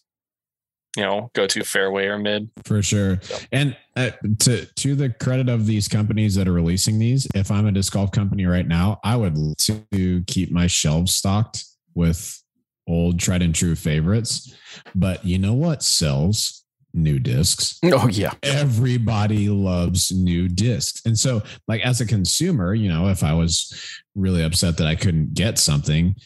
you 0.96 1.02
know 1.04 1.30
go 1.34 1.46
to 1.46 1.62
fairway 1.64 2.06
or 2.06 2.18
mid. 2.18 2.50
for 2.64 2.82
sure. 2.82 3.20
And 3.52 3.76
uh, 3.96 4.10
to 4.40 4.66
to 4.66 4.94
the 4.94 5.10
credit 5.10 5.48
of 5.48 5.66
these 5.66 5.86
companies 5.88 6.34
that 6.34 6.48
are 6.48 6.52
releasing 6.52 6.98
these, 6.98 7.26
if 7.34 7.50
I'm 7.50 7.66
a 7.66 7.72
disc 7.72 7.92
golf 7.92 8.12
company 8.12 8.46
right 8.46 8.66
now, 8.66 8.98
I 9.04 9.16
would 9.16 9.36
love 9.36 9.56
to 9.92 10.22
keep 10.26 10.50
my 10.50 10.66
shelves 10.66 11.14
stocked 11.14 11.64
with 11.94 12.42
old 12.88 13.20
tried 13.20 13.42
and 13.42 13.54
true 13.54 13.76
favorites. 13.76 14.54
But 14.94 15.24
you 15.24 15.38
know 15.38 15.54
what 15.54 15.82
sells 15.82 16.64
new 16.92 17.20
discs? 17.20 17.78
Oh 17.84 18.08
yeah. 18.08 18.32
Everybody 18.42 19.48
loves 19.48 20.10
new 20.10 20.48
discs. 20.48 21.02
And 21.06 21.16
so, 21.16 21.42
like 21.68 21.82
as 21.82 22.00
a 22.00 22.06
consumer, 22.06 22.74
you 22.74 22.88
know, 22.88 23.08
if 23.08 23.22
I 23.22 23.32
was 23.32 23.72
really 24.16 24.42
upset 24.42 24.76
that 24.78 24.88
I 24.88 24.96
couldn't 24.96 25.34
get 25.34 25.58
something, 25.58 26.16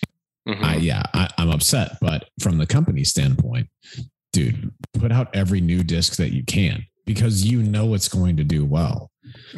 Mhm. 0.48 0.62
I, 0.62 0.76
yeah, 0.76 1.02
I, 1.14 1.28
I'm 1.38 1.50
upset. 1.50 1.96
But 2.02 2.28
from 2.40 2.58
the 2.58 2.66
company 2.66 3.02
standpoint, 3.04 3.68
dude, 4.34 4.72
put 4.94 5.12
out 5.12 5.34
every 5.34 5.60
new 5.60 5.82
disc 5.82 6.16
that 6.16 6.32
you 6.32 6.44
can 6.44 6.84
because 7.06 7.44
you 7.44 7.62
know 7.62 7.94
it's 7.94 8.08
going 8.08 8.36
to 8.36 8.44
do 8.44 8.64
well. 8.64 9.10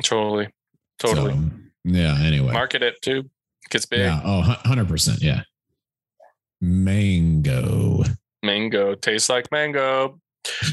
totally, 0.02 0.48
totally. 0.98 1.32
So, 1.32 1.40
yeah. 1.84 2.16
Anyway. 2.20 2.52
Market 2.52 2.82
it 2.82 3.00
too. 3.02 3.28
Gets 3.70 3.86
big. 3.86 4.00
yeah. 4.00 4.20
Oh, 4.24 4.42
100%. 4.64 5.22
Yeah. 5.22 5.42
Mango. 6.60 8.04
Mango 8.42 8.94
tastes 8.94 9.28
like 9.28 9.50
mango. 9.50 10.20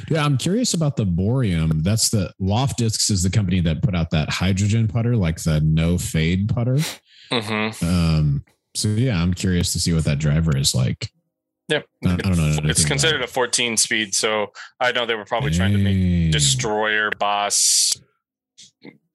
Yeah, 0.10 0.24
I'm 0.24 0.38
curious 0.38 0.76
about 0.76 0.98
the 0.98 1.06
Bohrium. 1.06 1.82
That's 1.82 2.10
the 2.10 2.32
Loft 2.40 2.78
Discs 2.78 3.10
is 3.10 3.24
the 3.24 3.32
company 3.32 3.60
that 3.62 3.82
put 3.82 3.96
out 3.96 4.12
that 4.12 4.30
hydrogen 4.30 4.88
putter, 4.88 5.16
like 5.16 5.42
the 5.42 5.62
no 5.62 5.98
fade 5.98 6.54
putter. 6.54 6.78
Mm-hmm. 7.32 7.86
Um, 7.86 8.46
so 8.76 8.90
yeah, 8.90 9.20
I'm 9.20 9.34
curious 9.34 9.72
to 9.74 9.80
see 9.80 9.94
what 9.94 10.04
that 10.04 10.20
driver 10.20 10.56
is 10.56 10.76
like. 10.76 11.10
Yep. 11.70 11.86
I, 12.06 12.14
I 12.14 12.18
don't 12.18 12.38
know. 12.38 12.58
It's 12.66 12.86
considered 12.86 13.22
a 13.22 13.28
14 13.28 13.78
speed, 13.78 14.14
so 14.14 14.48
I 14.80 14.92
know 14.92 15.06
they 15.06 15.16
were 15.16 15.26
probably 15.26 15.52
trying 15.52 15.72
to 15.74 15.78
make 15.78 16.32
destroyer 16.32 17.10
boss, 17.18 17.94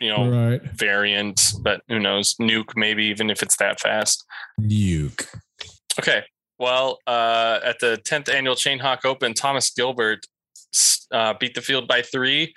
you 0.01 0.11
know, 0.11 0.29
right 0.29 0.63
variant, 0.75 1.41
but 1.63 1.83
who 1.89 1.99
knows? 1.99 2.35
Nuke, 2.41 2.73
maybe 2.75 3.05
even 3.05 3.31
if 3.31 3.43
it's 3.43 3.57
that 3.59 3.81
fast. 3.81 4.25
nuke. 4.61 5.27
Okay. 5.99 6.23
Well, 6.59 6.99
uh, 7.07 7.61
at 7.65 7.79
the 7.81 8.01
10th 8.05 8.33
annual 8.33 8.57
Chain 8.57 8.81
Hawk 8.81 9.05
Open, 9.05 9.35
Thomas 9.35 9.71
Gilbert 9.71 10.27
uh, 11.13 11.35
beat 11.39 11.55
the 11.55 11.61
field 11.61 11.87
by 11.87 12.03
three. 12.03 12.53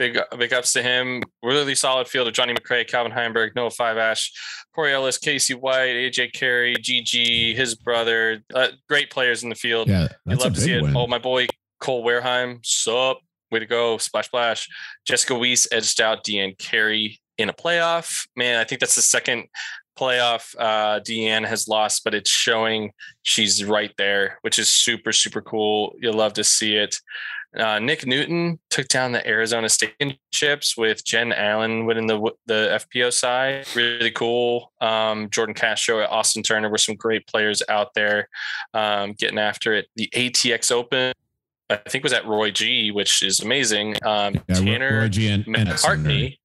Big 0.00 0.18
big 0.38 0.54
ups 0.54 0.72
to 0.72 0.82
him. 0.82 1.22
Really 1.42 1.74
solid 1.74 2.08
field 2.08 2.26
of 2.26 2.32
Johnny 2.32 2.54
McRae, 2.54 2.88
Calvin 2.88 3.12
Heimberg, 3.12 3.54
Noah 3.54 3.68
Five 3.68 3.98
Ash, 3.98 4.32
Corey 4.74 4.94
Ellis, 4.94 5.18
Casey 5.18 5.52
White, 5.52 5.94
AJ 5.94 6.32
Carey, 6.32 6.74
GG, 6.74 7.54
his 7.54 7.74
brother. 7.74 8.42
Uh, 8.54 8.68
great 8.88 9.10
players 9.10 9.42
in 9.42 9.50
the 9.50 9.54
field. 9.54 9.88
Yeah, 9.88 10.08
a 10.26 10.36
love 10.36 10.54
to 10.54 10.60
see 10.62 10.72
it. 10.72 10.82
win. 10.82 10.96
Oh, 10.96 11.06
my 11.06 11.18
boy 11.18 11.48
Cole 11.80 12.02
Wareheim, 12.02 12.64
sup? 12.64 13.18
Way 13.50 13.58
to 13.58 13.66
go. 13.66 13.98
Splash, 13.98 14.26
splash. 14.28 14.68
Jessica 15.06 15.34
Weiss 15.34 15.68
edged 15.70 16.00
out 16.00 16.24
Deanne 16.24 16.56
Carey 16.56 17.20
in 17.36 17.50
a 17.50 17.52
playoff. 17.52 18.26
Man, 18.34 18.58
I 18.58 18.64
think 18.64 18.80
that's 18.80 18.94
the 18.94 19.02
second 19.02 19.48
playoff 19.98 20.54
uh, 20.58 21.00
Deanne 21.00 21.46
has 21.46 21.68
lost, 21.68 22.04
but 22.04 22.14
it's 22.14 22.30
showing 22.30 22.92
she's 23.20 23.62
right 23.62 23.92
there, 23.98 24.38
which 24.40 24.58
is 24.58 24.70
super, 24.70 25.12
super 25.12 25.42
cool. 25.42 25.94
You'll 26.00 26.14
love 26.14 26.32
to 26.34 26.44
see 26.44 26.76
it. 26.76 26.96
Uh, 27.56 27.80
Nick 27.80 28.06
Newton 28.06 28.60
took 28.70 28.86
down 28.88 29.10
the 29.10 29.26
Arizona 29.26 29.68
State 29.68 29.94
Championships 29.98 30.76
with 30.76 31.04
Jen 31.04 31.32
Allen 31.32 31.84
winning 31.84 32.06
the 32.06 32.20
the 32.46 32.80
FPO 32.94 33.12
side. 33.12 33.66
Really 33.74 34.12
cool. 34.12 34.72
Um, 34.80 35.28
Jordan 35.30 35.54
Castro, 35.54 36.04
Austin 36.06 36.42
Turner 36.42 36.68
were 36.68 36.78
some 36.78 36.94
great 36.94 37.26
players 37.26 37.62
out 37.68 37.88
there 37.94 38.28
um, 38.72 39.14
getting 39.14 39.38
after 39.38 39.74
it. 39.74 39.88
The 39.96 40.08
ATX 40.14 40.70
Open, 40.70 41.12
I 41.68 41.76
think, 41.88 42.04
was 42.04 42.12
at 42.12 42.24
Roy 42.26 42.52
G, 42.52 42.92
which 42.92 43.22
is 43.22 43.40
amazing. 43.40 43.96
Um, 44.04 44.40
Yeah, 44.48 44.54
Tanner 44.54 45.00
Roy 45.00 45.08
G 45.08 45.28
and, 45.28 45.44
and 45.46 45.68
McCartney, 45.68 46.38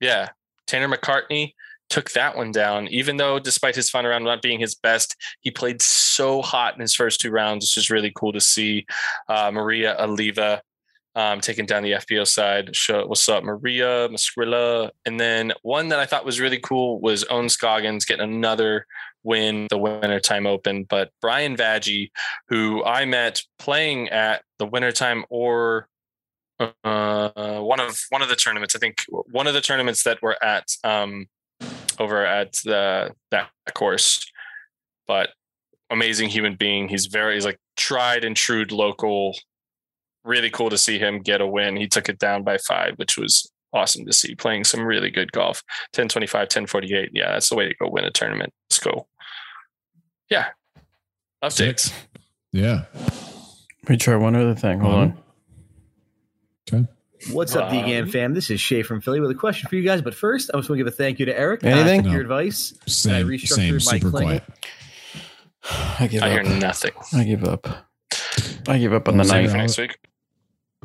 yeah, 0.00 0.30
Tanner 0.66 0.88
McCartney 0.88 1.52
took 1.90 2.10
that 2.12 2.36
one 2.36 2.52
down. 2.52 2.88
Even 2.88 3.16
though, 3.16 3.38
despite 3.38 3.74
his 3.74 3.90
final 3.90 4.10
round 4.10 4.24
not 4.24 4.42
being 4.42 4.60
his 4.60 4.74
best, 4.74 5.16
he 5.40 5.50
played 5.50 5.82
so 5.82 6.40
hot 6.40 6.74
in 6.74 6.80
his 6.80 6.94
first 6.94 7.20
two 7.20 7.30
rounds. 7.30 7.64
It's 7.64 7.74
just 7.74 7.90
really 7.90 8.12
cool 8.14 8.32
to 8.32 8.40
see 8.40 8.86
uh, 9.28 9.50
Maria 9.52 9.96
Oliva 9.98 10.62
um, 11.14 11.40
taking 11.40 11.66
down 11.66 11.82
the 11.82 11.92
FPO 11.92 12.26
side. 12.26 12.74
Show, 12.74 13.06
what's 13.06 13.28
up, 13.28 13.44
Maria 13.44 14.08
Mascrilla? 14.08 14.90
And 15.04 15.18
then 15.18 15.52
one 15.62 15.88
that 15.88 15.98
I 15.98 16.06
thought 16.06 16.24
was 16.24 16.40
really 16.40 16.60
cool 16.60 17.00
was 17.00 17.24
Owen 17.28 17.48
Scoggins 17.48 18.04
getting 18.04 18.32
another 18.32 18.86
win 19.22 19.66
the 19.68 19.78
Wintertime 19.78 20.46
Open. 20.46 20.84
But 20.84 21.10
Brian 21.20 21.56
Vaggi, 21.56 22.10
who 22.48 22.84
I 22.84 23.04
met 23.04 23.42
playing 23.58 24.08
at 24.08 24.42
the 24.58 24.66
Wintertime 24.66 25.24
or 25.28 25.88
uh, 26.84 27.60
one 27.60 27.80
of 27.80 28.00
one 28.10 28.22
of 28.22 28.28
the 28.28 28.36
tournaments. 28.36 28.76
I 28.76 28.78
think 28.78 29.04
one 29.08 29.46
of 29.46 29.54
the 29.54 29.60
tournaments 29.60 30.02
that 30.04 30.20
were 30.22 30.42
at 30.44 30.68
um, 30.84 31.26
over 32.00 32.26
at 32.26 32.54
the 32.64 33.12
that 33.30 33.50
course. 33.74 34.26
But 35.06 35.30
amazing 35.90 36.30
human 36.30 36.56
being. 36.56 36.88
He's 36.88 37.06
very 37.06 37.34
he's 37.34 37.44
like 37.44 37.58
tried 37.76 38.24
and 38.24 38.34
true 38.34 38.64
local. 38.70 39.36
Really 40.24 40.50
cool 40.50 40.70
to 40.70 40.78
see 40.78 40.98
him 40.98 41.20
get 41.20 41.40
a 41.40 41.46
win. 41.46 41.76
He 41.76 41.86
took 41.86 42.08
it 42.08 42.18
down 42.18 42.42
by 42.42 42.58
five, 42.58 42.94
which 42.96 43.16
was 43.16 43.50
awesome 43.72 44.04
to 44.06 44.12
see. 44.12 44.34
Playing 44.34 44.64
some 44.64 44.82
really 44.82 45.10
good 45.10 45.32
golf. 45.32 45.62
1025, 45.94 46.40
1048. 46.40 47.10
Yeah, 47.12 47.32
that's 47.32 47.48
the 47.48 47.56
way 47.56 47.68
to 47.68 47.74
go 47.80 47.88
win 47.88 48.04
a 48.04 48.10
tournament. 48.10 48.52
Let's 48.68 48.80
go. 48.80 49.06
Yeah. 50.28 50.48
Updates. 51.42 51.92
Yeah. 52.52 52.84
Let 52.94 53.88
me 53.88 53.96
try 53.96 54.16
one 54.16 54.36
other 54.36 54.54
thing. 54.54 54.80
Hold 54.80 54.94
uh-huh. 54.94 55.02
on. 55.02 55.18
Okay. 57.22 57.32
What's 57.32 57.54
up, 57.54 57.70
Um, 57.70 57.76
DGAN 57.78 58.10
fam? 58.10 58.34
This 58.34 58.50
is 58.50 58.60
Shay 58.60 58.82
from 58.82 59.00
Philly 59.00 59.20
with 59.20 59.30
a 59.30 59.34
question 59.34 59.68
for 59.68 59.76
you 59.76 59.82
guys. 59.82 60.00
But 60.02 60.14
first, 60.14 60.50
I 60.54 60.58
just 60.58 60.68
want 60.70 60.78
to 60.78 60.84
give 60.84 60.92
a 60.92 60.96
thank 60.96 61.18
you 61.18 61.26
to 61.26 61.38
Eric. 61.38 61.64
Anything? 61.64 62.00
Uh, 62.06 62.10
your 62.10 62.14
No. 62.14 62.20
advice. 62.22 62.72
Same. 62.86 63.26
restructured 63.26 63.48
Same. 63.48 63.72
my 63.74 63.78
Super 63.78 64.10
clinic. 64.10 64.42
quiet. 64.44 64.58
I 66.00 66.06
give 66.06 66.22
I 66.22 66.30
hear 66.30 66.42
nothing. 66.42 66.92
I 67.12 67.24
give 67.24 67.44
up. 67.44 67.86
I 68.68 68.78
give 68.78 68.92
up 68.92 69.08
on 69.08 69.16
the 69.18 69.24
Same 69.24 69.32
Save 69.32 69.44
night. 69.46 69.50
for 69.52 69.56
next 69.58 69.78
week. 69.78 69.98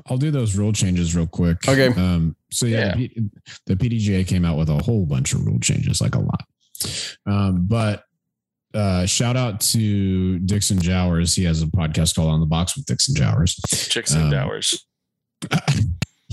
I'll 0.08 0.18
do 0.18 0.30
those 0.30 0.56
rule 0.58 0.74
changes 0.74 1.16
real 1.16 1.26
quick. 1.28 1.68
Okay. 1.68 1.88
Um, 1.88 2.36
so 2.52 2.66
yeah, 2.66 2.96
The, 2.96 3.08
P- 3.08 3.30
the 3.66 3.76
PDGA 3.76 4.28
came 4.28 4.44
out 4.46 4.58
with 4.58 4.70
a 4.70 4.78
whole 4.84 5.06
bunch 5.06 5.34
of 5.34 5.46
rule 5.46 5.60
changes, 5.60 6.02
like 6.02 6.16
a 6.16 6.20
lot. 6.20 6.44
Um, 7.26 7.66
but 7.66 8.04
uh, 8.74 9.06
shout 9.06 9.38
out 9.38 9.62
to 9.62 10.38
Dixon 10.40 10.80
Jowers. 10.80 11.34
He 11.34 11.46
has 11.46 11.62
a 11.62 11.66
podcast 11.68 12.16
called 12.16 12.30
On 12.30 12.42
the 12.42 12.46
Box 12.46 12.76
with 12.76 12.86
Dixon 12.86 13.16
Jowers. 13.16 13.56
Chicks 13.70 14.12
and 14.14 14.26
Um, 14.26 14.32
Dowers. 14.32 14.86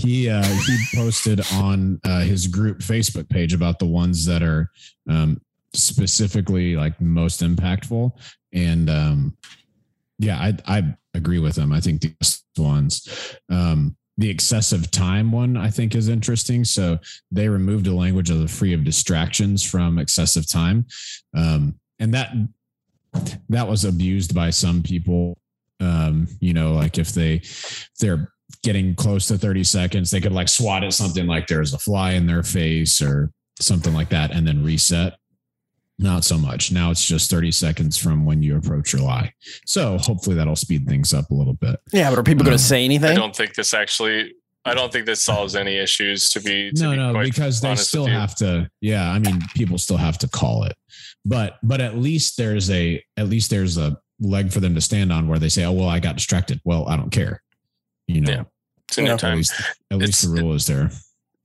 he 0.03 0.29
uh, 0.29 0.43
he 0.43 0.77
posted 0.95 1.41
on 1.53 1.99
uh, 2.03 2.21
his 2.21 2.47
group 2.47 2.79
Facebook 2.79 3.29
page 3.29 3.53
about 3.53 3.79
the 3.79 3.85
ones 3.85 4.25
that 4.25 4.43
are 4.43 4.69
um, 5.09 5.41
specifically 5.73 6.75
like 6.75 6.99
most 7.01 7.41
impactful, 7.41 8.11
and 8.53 8.89
um, 8.89 9.37
yeah, 10.19 10.37
I 10.37 10.57
I 10.67 10.95
agree 11.13 11.39
with 11.39 11.57
him. 11.57 11.71
I 11.71 11.79
think 11.79 12.01
the 12.01 12.13
ones. 12.57 13.37
Um, 13.49 13.95
the 14.17 14.29
excessive 14.29 14.91
time 14.91 15.31
one 15.31 15.57
I 15.57 15.71
think 15.71 15.95
is 15.95 16.07
interesting. 16.07 16.65
So 16.65 16.99
they 17.31 17.49
removed 17.49 17.85
the 17.85 17.95
language 17.95 18.29
of 18.29 18.39
the 18.39 18.47
free 18.47 18.73
of 18.73 18.83
distractions 18.83 19.63
from 19.63 19.97
excessive 19.97 20.47
time, 20.47 20.85
um, 21.35 21.79
and 21.97 22.13
that 22.13 22.31
that 23.49 23.67
was 23.67 23.85
abused 23.85 24.35
by 24.35 24.51
some 24.51 24.83
people. 24.83 25.37
Um, 25.79 26.27
you 26.39 26.53
know, 26.53 26.73
like 26.73 26.99
if 26.99 27.11
they 27.11 27.37
if 27.37 27.89
they're 27.99 28.32
getting 28.61 28.95
close 28.95 29.27
to 29.27 29.37
30 29.37 29.63
seconds, 29.63 30.11
they 30.11 30.21
could 30.21 30.31
like 30.31 30.47
swat 30.49 30.83
at 30.83 30.93
something 30.93 31.27
like 31.27 31.47
there's 31.47 31.73
a 31.73 31.79
fly 31.79 32.11
in 32.11 32.27
their 32.27 32.43
face 32.43 33.01
or 33.01 33.31
something 33.59 33.93
like 33.93 34.09
that 34.09 34.31
and 34.31 34.47
then 34.47 34.63
reset. 34.63 35.13
Not 35.99 36.23
so 36.23 36.37
much. 36.37 36.71
Now 36.71 36.89
it's 36.89 37.05
just 37.05 37.29
30 37.29 37.51
seconds 37.51 37.97
from 37.97 38.25
when 38.25 38.41
you 38.41 38.57
approach 38.57 38.93
your 38.93 39.03
lie. 39.03 39.31
So 39.65 39.97
hopefully 39.99 40.35
that'll 40.35 40.55
speed 40.55 40.87
things 40.87 41.13
up 41.13 41.29
a 41.29 41.33
little 41.33 41.53
bit. 41.53 41.79
Yeah, 41.91 42.09
but 42.09 42.19
are 42.19 42.23
people 42.23 42.43
going 42.43 42.53
Um, 42.53 42.57
to 42.57 42.63
say 42.63 42.83
anything? 42.83 43.11
I 43.11 43.15
don't 43.15 43.35
think 43.35 43.53
this 43.53 43.73
actually. 43.73 44.33
I 44.65 44.73
don't 44.73 44.93
think 44.93 45.05
this 45.05 45.23
solves 45.23 45.55
any 45.55 45.77
issues. 45.77 46.29
To 46.31 46.41
be 46.41 46.71
to 46.71 46.83
no, 46.83 46.91
be 46.91 46.97
no, 46.97 47.21
because 47.21 47.61
they 47.61 47.75
still 47.75 48.05
have 48.05 48.33
to. 48.37 48.69
Yeah, 48.81 49.11
I 49.11 49.19
mean, 49.19 49.41
people 49.55 49.77
still 49.77 49.97
have 49.97 50.17
to 50.19 50.27
call 50.29 50.63
it, 50.63 50.75
but 51.25 51.57
but 51.63 51.79
at 51.81 51.97
least 51.97 52.37
there's 52.37 52.71
a 52.71 53.03
at 53.17 53.27
least 53.27 53.49
there's 53.49 53.77
a 53.77 53.97
leg 54.19 54.51
for 54.51 54.61
them 54.61 54.73
to 54.75 54.81
stand 54.81 55.11
on 55.11 55.27
where 55.27 55.37
they 55.37 55.49
say, 55.49 55.65
oh 55.65 55.73
well, 55.73 55.89
I 55.89 55.99
got 55.99 56.15
distracted. 56.15 56.61
Well, 56.63 56.87
I 56.87 56.95
don't 56.95 57.11
care. 57.11 57.41
You 58.07 58.21
know, 58.21 58.31
Yeah. 58.31 58.43
It's 58.87 58.97
in 58.97 59.05
Yeah. 59.05 59.13
at 59.13 59.23
least 59.35 59.53
at 59.91 59.97
least 59.97 60.21
the 60.23 60.29
rule 60.29 60.53
is 60.53 60.65
there. 60.67 60.91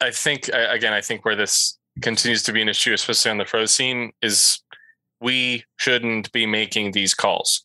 I 0.00 0.10
think 0.10 0.48
again, 0.48 0.92
I 0.92 1.00
think 1.00 1.24
where 1.24 1.36
this 1.36 1.78
continues 2.02 2.42
to 2.44 2.52
be 2.52 2.62
an 2.62 2.68
issue, 2.68 2.92
especially 2.92 3.30
on 3.30 3.38
the 3.38 3.44
pro 3.44 3.66
scene, 3.66 4.12
is 4.22 4.60
we 5.20 5.64
shouldn't 5.78 6.30
be 6.32 6.46
making 6.46 6.92
these 6.92 7.14
calls. 7.14 7.64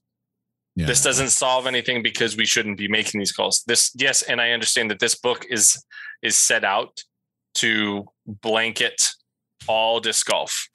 Yeah. 0.75 0.87
This 0.87 1.03
doesn't 1.03 1.29
solve 1.29 1.67
anything 1.67 2.01
because 2.01 2.35
we 2.35 2.45
shouldn't 2.45 2.77
be 2.79 2.87
making 2.87 3.19
these 3.19 3.31
calls. 3.31 3.63
This, 3.67 3.91
yes, 3.93 4.23
and 4.23 4.41
I 4.41 4.51
understand 4.51 4.89
that 4.89 4.99
this 4.99 5.15
book 5.15 5.45
is 5.49 5.83
is 6.23 6.35
set 6.35 6.63
out 6.63 7.03
to 7.55 8.05
blanket 8.25 8.99
all 9.67 9.99
disc 9.99 10.25
golf, 10.25 10.67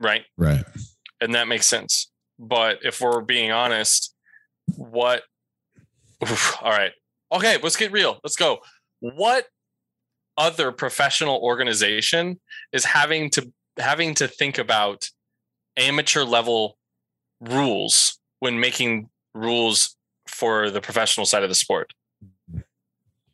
right? 0.00 0.24
right. 0.36 0.64
and 1.20 1.34
that 1.34 1.46
makes 1.46 1.66
sense. 1.66 2.10
But 2.38 2.78
if 2.82 3.00
we're 3.00 3.20
being 3.20 3.52
honest, 3.52 4.12
what? 4.74 5.22
Oof, 6.24 6.56
all 6.60 6.70
right, 6.70 6.92
okay, 7.34 7.58
let's 7.62 7.76
get 7.76 7.92
real. 7.92 8.20
Let's 8.22 8.36
go. 8.36 8.58
What 9.00 9.46
other 10.36 10.72
professional 10.72 11.38
organization 11.38 12.40
is 12.72 12.84
having 12.84 13.30
to 13.30 13.52
having 13.78 14.14
to 14.14 14.28
think 14.28 14.58
about 14.58 15.08
amateur 15.76 16.22
level 16.22 16.78
rules 17.40 18.18
when 18.40 18.58
making 18.60 19.08
rules 19.34 19.96
for 20.28 20.70
the 20.70 20.80
professional 20.80 21.26
side 21.26 21.42
of 21.42 21.48
the 21.48 21.54
sport? 21.54 21.92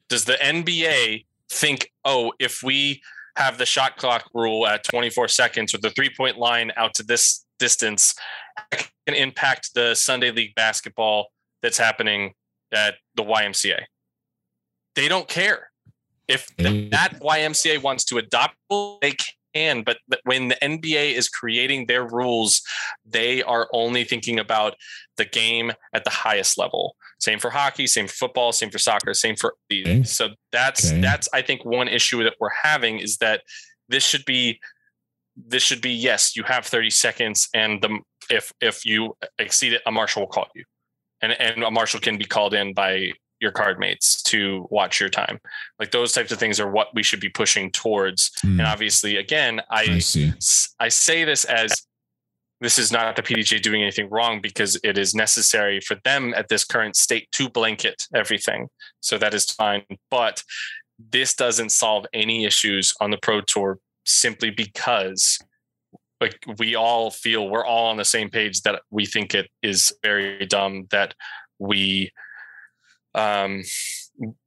Does 0.09 0.24
the 0.24 0.34
NBA 0.34 1.26
think, 1.51 1.92
oh, 2.05 2.32
if 2.38 2.62
we 2.62 3.03
have 3.36 3.59
the 3.59 3.66
shot 3.66 3.96
clock 3.96 4.28
rule 4.34 4.66
at 4.66 4.84
24 4.84 5.28
seconds 5.28 5.74
or 5.74 5.78
the 5.78 5.90
three 5.90 6.11
point 6.16 6.36
line 6.36 6.72
out 6.76 6.94
to 6.94 7.03
this 7.03 7.44
distance 7.59 8.14
can 8.72 9.14
impact 9.14 9.74
the 9.74 9.94
Sunday 9.94 10.30
league 10.30 10.55
basketball 10.55 11.28
that's 11.62 11.78
happening 11.78 12.34
at 12.73 12.95
the 13.14 13.23
YMCA. 13.23 13.83
They 14.95 15.09
don't 15.09 15.29
care. 15.29 15.71
If 16.29 16.55
that 16.57 17.18
YMCA 17.21 17.83
wants 17.83 18.05
to 18.05 18.18
adopt, 18.18 18.55
they 19.03 19.16
can, 19.55 19.83
but 19.83 19.99
when 20.25 20.49
the 20.49 20.57
NBA 20.62 21.14
is 21.14 21.29
creating 21.29 21.87
their 21.87 22.05
rules, 22.05 22.62
they 23.05 23.43
are 23.43 23.68
only 23.73 24.05
thinking 24.05 24.39
about 24.39 24.75
the 25.16 25.25
game 25.25 25.73
at 25.93 26.05
the 26.05 26.11
highest 26.11 26.57
level. 26.59 26.97
Same 27.18 27.39
for 27.39 27.51
hockey, 27.51 27.87
same 27.87 28.07
for 28.07 28.14
football, 28.14 28.53
same 28.53 28.71
for 28.71 28.79
soccer, 28.79 29.12
same 29.12 29.37
for 29.37 29.55
okay. 29.73 30.03
so 30.05 30.29
that's 30.53 30.91
okay. 30.91 31.01
that's 31.01 31.29
I 31.35 31.43
think 31.43 31.64
one 31.64 31.89
issue 31.89 32.23
that 32.25 32.35
we're 32.41 32.49
having 32.62 33.01
is 33.01 33.18
that 33.18 33.43
this 33.89 34.05
should 34.05 34.25
be 34.25 34.61
this 35.37 35.62
should 35.62 35.81
be 35.81 35.91
yes, 35.91 36.37
you 36.37 36.45
have 36.45 36.66
30 36.66 36.91
seconds 36.91 37.49
and 37.55 37.83
the 37.83 37.99
if 38.31 38.53
if 38.61 38.87
you 38.87 39.16
exceed 39.39 39.73
it, 39.73 39.83
a 39.85 39.93
marshal 39.93 40.23
will 40.23 40.29
call 40.29 40.47
you. 40.55 40.64
And 41.23 41.33
and 41.33 41.62
a 41.62 41.71
marshal 41.71 42.01
can 42.01 42.18
be 42.18 42.25
called 42.25 42.55
in 42.55 42.73
by 42.75 43.12
your 43.41 43.51
card 43.51 43.79
mates 43.79 44.23
to 44.23 44.66
watch 44.71 45.01
your 45.01 45.09
time. 45.09 45.39
Like 45.79 45.91
those 45.91 46.12
types 46.12 46.31
of 46.31 46.39
things 46.39 46.61
are 46.61 46.71
what 46.71 46.89
we 46.95 47.03
should 47.03 47.21
be 47.21 47.31
pushing 47.31 47.71
towards. 47.71 48.31
Mm. 48.45 48.59
And 48.59 48.62
obviously, 48.62 49.16
again, 49.16 49.61
I 49.71 50.01
I, 50.81 50.85
I 50.85 50.89
say 50.89 51.25
this 51.25 51.45
as 51.45 51.75
this 52.61 52.79
is 52.79 52.93
not 52.93 53.16
the 53.16 53.23
PDGA 53.23 53.62
doing 53.62 53.83
anything 53.83 54.11
wrong 54.11 54.41
because 54.41 54.79
it 54.85 54.99
is 54.99 55.14
necessary 55.14 55.81
for 55.81 55.97
them 56.05 56.35
at 56.35 56.49
this 56.49 56.62
current 56.62 56.95
state 56.95 57.31
to 57.33 57.49
blanket 57.49 58.03
everything. 58.14 58.68
So 59.01 59.16
that 59.16 59.33
is 59.33 59.47
fine. 59.47 59.83
But 60.11 60.43
this 60.99 61.35
doesn't 61.35 61.73
solve 61.73 62.05
any 62.12 62.45
issues 62.45 62.95
on 63.01 63.11
the 63.11 63.16
Pro 63.16 63.41
Tour 63.41 63.79
simply 64.05 64.51
because 64.51 65.39
like 66.21 66.39
we 66.59 66.75
all 66.75 67.11
feel 67.11 67.49
we're 67.49 67.64
all 67.64 67.87
on 67.87 67.97
the 67.97 68.05
same 68.05 68.29
page 68.29 68.62
that 68.62 68.83
we 68.91 69.07
think 69.07 69.35
it 69.35 69.49
is 69.62 69.93
very 70.03 70.47
dumb 70.47 70.87
that 70.91 71.14
we 71.59 72.11
um 73.14 73.62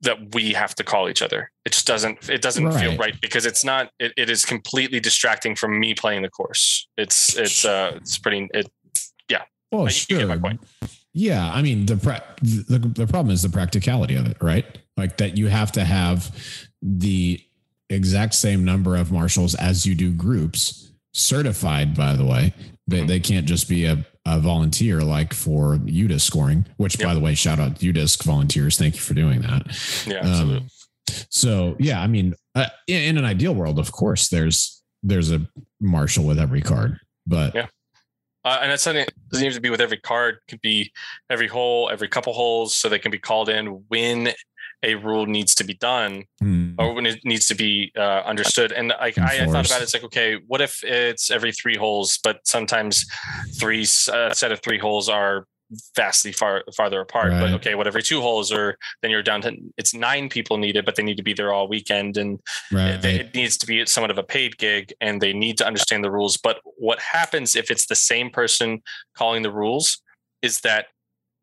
that 0.01 0.35
we 0.35 0.53
have 0.53 0.75
to 0.75 0.83
call 0.83 1.09
each 1.09 1.21
other. 1.21 1.51
It 1.65 1.73
just 1.73 1.87
doesn't 1.87 2.29
it 2.29 2.41
doesn't 2.41 2.65
right. 2.65 2.79
feel 2.79 2.97
right. 2.97 3.19
because 3.21 3.45
it's 3.45 3.65
not 3.65 3.89
it, 3.99 4.13
it 4.17 4.29
is 4.29 4.45
completely 4.45 4.99
distracting 4.99 5.55
from 5.55 5.79
me 5.79 5.93
playing 5.93 6.21
the 6.21 6.29
course. 6.29 6.87
It's 6.97 7.37
it's 7.37 7.65
uh 7.65 7.93
it's 7.95 8.17
pretty 8.17 8.47
it 8.53 8.71
yeah. 9.29 9.43
Well 9.71 9.87
sure. 9.87 10.19
yeah 11.15 11.51
i 11.53 11.61
mean 11.61 11.85
the, 11.85 11.95
the 12.41 12.79
the 12.79 13.05
problem 13.05 13.31
is 13.31 13.43
the 13.43 13.49
practicality 13.49 14.15
of 14.15 14.25
it 14.25 14.37
right? 14.41 14.65
Like 14.97 15.17
that 15.17 15.37
you 15.37 15.47
have 15.47 15.71
to 15.73 15.83
have 15.83 16.35
the 16.81 17.39
exact 17.89 18.33
same 18.33 18.65
number 18.65 18.95
of 18.95 19.11
marshals 19.11 19.55
as 19.55 19.85
you 19.85 19.95
do 19.95 20.11
groups 20.11 20.92
certified 21.13 21.95
by 21.95 22.15
the 22.15 22.25
way 22.25 22.53
they, 22.87 22.99
mm-hmm. 22.99 23.07
they 23.07 23.19
can't 23.19 23.45
just 23.45 23.69
be 23.69 23.85
a 23.85 24.05
a 24.25 24.39
volunteer 24.39 25.01
like 25.01 25.33
for 25.33 25.77
UDisc 25.79 26.21
scoring, 26.21 26.65
which 26.77 26.97
yep. 26.97 27.09
by 27.09 27.13
the 27.13 27.19
way, 27.19 27.35
shout 27.35 27.59
out 27.59 27.75
UDisc 27.75 28.23
volunteers. 28.23 28.77
Thank 28.77 28.95
you 28.95 29.01
for 29.01 29.13
doing 29.13 29.41
that. 29.41 30.05
Yeah, 30.07 30.19
um, 30.19 30.27
absolutely. 30.27 30.57
Um, 30.57 30.69
so 31.29 31.75
yeah, 31.79 32.01
I 32.01 32.07
mean, 32.07 32.33
uh, 32.55 32.67
in, 32.87 33.01
in, 33.01 33.17
an 33.17 33.25
ideal 33.25 33.53
world, 33.53 33.79
of 33.79 33.91
course, 33.91 34.29
there's 34.29 34.81
there's 35.01 35.31
a 35.31 35.45
marshal 35.81 36.23
with 36.23 36.39
every 36.39 36.61
card, 36.61 36.99
but 37.27 37.53
yeah. 37.53 37.67
Uh, 38.45 38.59
and 38.61 38.71
that's 38.71 38.83
something 38.83 39.05
doesn't 39.29 39.45
have 39.45 39.53
to 39.53 39.61
be 39.61 39.69
with 39.69 39.79
every 39.79 39.97
card. 39.97 40.37
Could 40.49 40.59
be 40.59 40.91
every 41.29 41.47
hole, 41.47 41.89
every 41.89 42.09
couple 42.09 42.33
holes, 42.33 42.75
so 42.75 42.89
they 42.89 42.99
can 42.99 43.11
be 43.11 43.19
called 43.19 43.47
in 43.47 43.67
when 43.87 44.33
a 44.83 44.95
rule 44.95 45.25
needs 45.25 45.55
to 45.55 45.63
be 45.63 45.73
done 45.73 46.25
mm. 46.41 46.75
or 46.77 46.93
when 46.93 47.05
it 47.05 47.19
needs 47.23 47.47
to 47.47 47.55
be 47.55 47.91
uh, 47.97 48.21
understood. 48.25 48.71
And 48.71 48.91
I, 48.93 49.13
I, 49.17 49.39
I, 49.41 49.45
thought 49.45 49.65
about 49.65 49.81
it, 49.81 49.83
it's 49.83 49.93
like, 49.93 50.03
okay, 50.03 50.39
what 50.47 50.61
if 50.61 50.83
it's 50.83 51.31
every 51.31 51.51
three 51.51 51.77
holes, 51.77 52.19
but 52.23 52.45
sometimes 52.45 53.05
three 53.59 53.87
uh, 54.11 54.33
set 54.33 54.51
of 54.51 54.61
three 54.61 54.77
holes 54.77 55.09
are 55.09 55.47
vastly 55.95 56.31
far 56.31 56.63
farther 56.75 57.01
apart. 57.01 57.31
Right. 57.31 57.39
But 57.39 57.51
okay, 57.53 57.75
what 57.75 57.87
every 57.87 58.03
two 58.03 58.21
holes 58.21 58.51
are, 58.51 58.77
then 59.01 59.11
you're 59.11 59.23
down 59.23 59.41
to 59.41 59.55
it's 59.77 59.93
nine 59.93 60.29
people 60.29 60.57
needed, 60.57 60.85
but 60.85 60.95
they 60.95 61.03
need 61.03 61.17
to 61.17 61.23
be 61.23 61.33
there 61.33 61.53
all 61.53 61.67
weekend, 61.67 62.17
and 62.17 62.39
right. 62.71 63.03
it, 63.03 63.05
it 63.05 63.35
needs 63.35 63.57
to 63.57 63.67
be 63.67 63.85
somewhat 63.85 64.11
of 64.11 64.17
a 64.17 64.23
paid 64.23 64.57
gig, 64.57 64.93
and 65.01 65.21
they 65.21 65.33
need 65.33 65.57
to 65.59 65.67
understand 65.67 66.03
the 66.03 66.11
rules. 66.11 66.37
But 66.37 66.59
what 66.63 66.99
happens 66.99 67.55
if 67.55 67.71
it's 67.71 67.87
the 67.87 67.95
same 67.95 68.29
person 68.29 68.81
calling 69.15 69.41
the 69.41 69.51
rules 69.51 70.01
is 70.41 70.61
that 70.61 70.87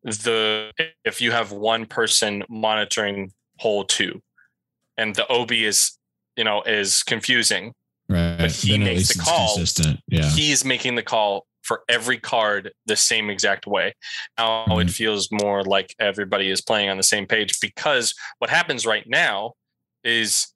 the 0.03 0.71
if 1.05 1.21
you 1.21 1.31
have 1.31 1.51
one 1.51 1.85
person 1.85 2.43
monitoring 2.49 3.31
hole 3.59 3.83
two 3.83 4.21
and 4.97 5.15
the 5.15 5.29
ob 5.31 5.51
is 5.51 5.97
you 6.35 6.43
know 6.43 6.61
is 6.63 7.03
confusing 7.03 7.73
right 8.09 8.37
but 8.37 8.51
he 8.51 8.71
then 8.71 8.83
makes 8.83 9.15
the 9.15 9.21
call 9.21 9.55
consistent. 9.55 9.99
yeah 10.07 10.29
he's 10.29 10.65
making 10.65 10.95
the 10.95 11.03
call 11.03 11.45
for 11.61 11.83
every 11.87 12.17
card 12.17 12.71
the 12.87 12.95
same 12.95 13.29
exact 13.29 13.67
way 13.67 13.93
now 14.37 14.65
mm-hmm. 14.67 14.81
it 14.81 14.89
feels 14.89 15.29
more 15.31 15.63
like 15.63 15.93
everybody 15.99 16.49
is 16.49 16.61
playing 16.61 16.89
on 16.89 16.97
the 16.97 17.03
same 17.03 17.27
page 17.27 17.59
because 17.61 18.15
what 18.39 18.49
happens 18.49 18.85
right 18.85 19.07
now 19.07 19.53
is 20.03 20.47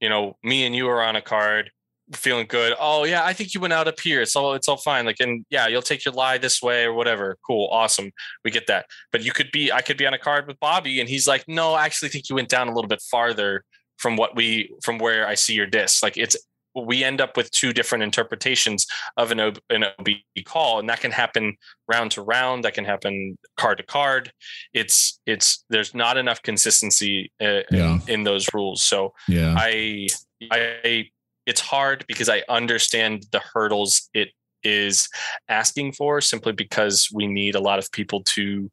you 0.00 0.08
know 0.08 0.36
me 0.44 0.64
and 0.64 0.76
you 0.76 0.88
are 0.88 1.02
on 1.02 1.16
a 1.16 1.22
card 1.22 1.70
feeling 2.12 2.46
good. 2.46 2.74
Oh 2.78 3.04
yeah, 3.04 3.24
I 3.24 3.32
think 3.32 3.54
you 3.54 3.60
went 3.60 3.72
out 3.72 3.88
up 3.88 4.00
here. 4.00 4.20
It's 4.20 4.36
all 4.36 4.54
it's 4.54 4.68
all 4.68 4.76
fine. 4.76 5.06
Like 5.06 5.20
and 5.20 5.44
yeah, 5.50 5.66
you'll 5.66 5.82
take 5.82 6.04
your 6.04 6.14
lie 6.14 6.38
this 6.38 6.60
way 6.60 6.84
or 6.84 6.92
whatever. 6.92 7.38
Cool, 7.46 7.68
awesome. 7.70 8.12
We 8.44 8.50
get 8.50 8.66
that. 8.66 8.86
But 9.12 9.24
you 9.24 9.32
could 9.32 9.50
be 9.52 9.72
I 9.72 9.80
could 9.80 9.96
be 9.96 10.06
on 10.06 10.14
a 10.14 10.18
card 10.18 10.46
with 10.46 10.60
Bobby 10.60 11.00
and 11.00 11.08
he's 11.08 11.26
like, 11.26 11.44
no, 11.48 11.74
I 11.74 11.84
actually 11.84 12.10
think 12.10 12.28
you 12.28 12.36
went 12.36 12.48
down 12.48 12.68
a 12.68 12.74
little 12.74 12.88
bit 12.88 13.02
farther 13.10 13.64
from 13.98 14.16
what 14.16 14.36
we 14.36 14.74
from 14.82 14.98
where 14.98 15.26
I 15.26 15.34
see 15.34 15.54
your 15.54 15.66
disc. 15.66 16.02
Like 16.02 16.16
it's 16.16 16.36
we 16.74 17.04
end 17.04 17.20
up 17.20 17.36
with 17.36 17.50
two 17.50 17.72
different 17.72 18.02
interpretations 18.02 18.86
of 19.16 19.30
an, 19.30 19.40
OB, 19.40 19.58
an 19.70 19.84
OB 19.84 20.08
call, 20.44 20.80
and 20.80 20.88
that 20.88 21.00
can 21.00 21.12
happen 21.12 21.56
round 21.86 22.10
to 22.12 22.22
round. 22.22 22.64
That 22.64 22.74
can 22.74 22.84
happen 22.84 23.38
card 23.56 23.78
to 23.78 23.84
card. 23.84 24.32
It's 24.72 25.20
it's 25.26 25.64
there's 25.70 25.94
not 25.94 26.16
enough 26.16 26.42
consistency 26.42 27.30
uh, 27.40 27.60
yeah. 27.70 28.00
in, 28.08 28.08
in, 28.08 28.24
those 28.24 28.48
rules. 28.52 28.82
So 28.82 29.14
yeah, 29.28 29.54
I 29.56 30.08
I 30.50 31.10
it's 31.46 31.60
hard 31.60 32.04
because 32.08 32.28
I 32.28 32.42
understand 32.48 33.26
the 33.32 33.40
hurdles 33.40 34.08
it 34.14 34.30
is 34.64 35.08
asking 35.48 35.92
for 35.92 36.20
simply 36.20 36.52
because 36.52 37.08
we 37.12 37.26
need 37.26 37.54
a 37.54 37.60
lot 37.60 37.78
of 37.78 37.92
people 37.92 38.22
to 38.22 38.70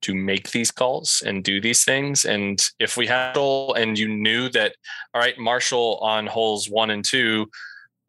to 0.00 0.14
make 0.14 0.50
these 0.52 0.70
calls 0.70 1.22
and 1.26 1.44
do 1.44 1.60
these 1.60 1.84
things. 1.84 2.24
And 2.24 2.62
if 2.78 2.96
we 2.96 3.06
had 3.06 3.36
all 3.36 3.74
and 3.74 3.98
you 3.98 4.08
knew 4.08 4.48
that 4.50 4.76
all 5.12 5.20
right 5.20 5.38
marshall 5.38 5.98
on 6.00 6.26
holes 6.26 6.70
one 6.70 6.90
and 6.90 7.04
two 7.04 7.50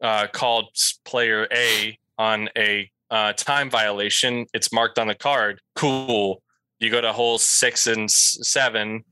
uh, 0.02 0.28
called 0.28 0.68
player 1.04 1.48
a 1.52 1.98
on 2.18 2.48
a 2.56 2.90
uh, 3.10 3.32
time 3.34 3.68
violation 3.68 4.46
it's 4.54 4.72
marked 4.72 4.98
on 4.98 5.08
the 5.08 5.14
card 5.14 5.60
cool. 5.74 6.40
You 6.80 6.90
go 6.90 7.00
to 7.00 7.12
hole 7.12 7.38
six 7.38 7.86
and 7.86 8.10
seven 8.10 9.04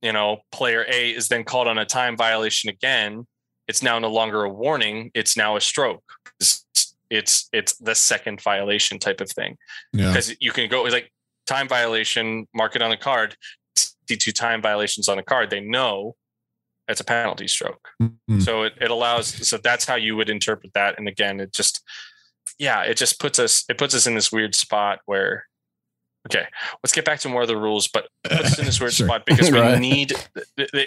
you 0.00 0.12
know 0.12 0.38
player 0.52 0.84
a 0.88 1.10
is 1.10 1.28
then 1.28 1.44
called 1.44 1.68
on 1.68 1.78
a 1.78 1.84
time 1.84 2.16
violation 2.16 2.70
again 2.70 3.26
it's 3.68 3.82
now 3.82 3.98
no 3.98 4.08
longer 4.08 4.44
a 4.44 4.48
warning 4.48 5.10
it's 5.14 5.36
now 5.36 5.56
a 5.56 5.60
stroke 5.60 6.04
it's 6.40 6.64
it's, 7.10 7.50
it's 7.52 7.76
the 7.76 7.94
second 7.94 8.40
violation 8.40 8.98
type 8.98 9.20
of 9.20 9.30
thing 9.30 9.58
because 9.92 10.30
yeah. 10.30 10.36
you 10.40 10.50
can 10.50 10.70
go 10.70 10.82
like 10.84 11.12
time 11.46 11.68
violation 11.68 12.46
mark 12.54 12.74
it 12.74 12.82
on 12.82 12.90
the 12.90 12.96
card 12.96 13.36
see 13.76 14.16
two 14.16 14.32
time 14.32 14.62
violations 14.62 15.08
on 15.08 15.18
a 15.18 15.22
card 15.22 15.50
they 15.50 15.60
know 15.60 16.14
it's 16.88 17.00
a 17.00 17.04
penalty 17.04 17.46
stroke 17.46 17.88
mm-hmm. 18.00 18.40
so 18.40 18.62
it, 18.62 18.72
it 18.80 18.90
allows 18.90 19.26
so 19.46 19.58
that's 19.58 19.84
how 19.84 19.94
you 19.94 20.16
would 20.16 20.30
interpret 20.30 20.72
that 20.74 20.98
and 20.98 21.08
again 21.08 21.40
it 21.40 21.52
just 21.52 21.82
yeah 22.58 22.82
it 22.82 22.96
just 22.96 23.20
puts 23.20 23.38
us 23.38 23.64
it 23.68 23.78
puts 23.78 23.94
us 23.94 24.06
in 24.06 24.14
this 24.14 24.32
weird 24.32 24.54
spot 24.54 25.00
where 25.06 25.46
Okay, 26.28 26.46
let's 26.84 26.92
get 26.92 27.04
back 27.04 27.18
to 27.20 27.28
more 27.28 27.42
of 27.42 27.48
the 27.48 27.56
rules, 27.56 27.88
but 27.88 28.08
put 28.22 28.32
us 28.40 28.58
in 28.58 28.64
this 28.64 28.80
weird 28.80 28.92
sure. 28.92 29.08
spot 29.08 29.26
because 29.26 29.50
we 29.50 29.58
right. 29.60 29.80
need 29.80 30.12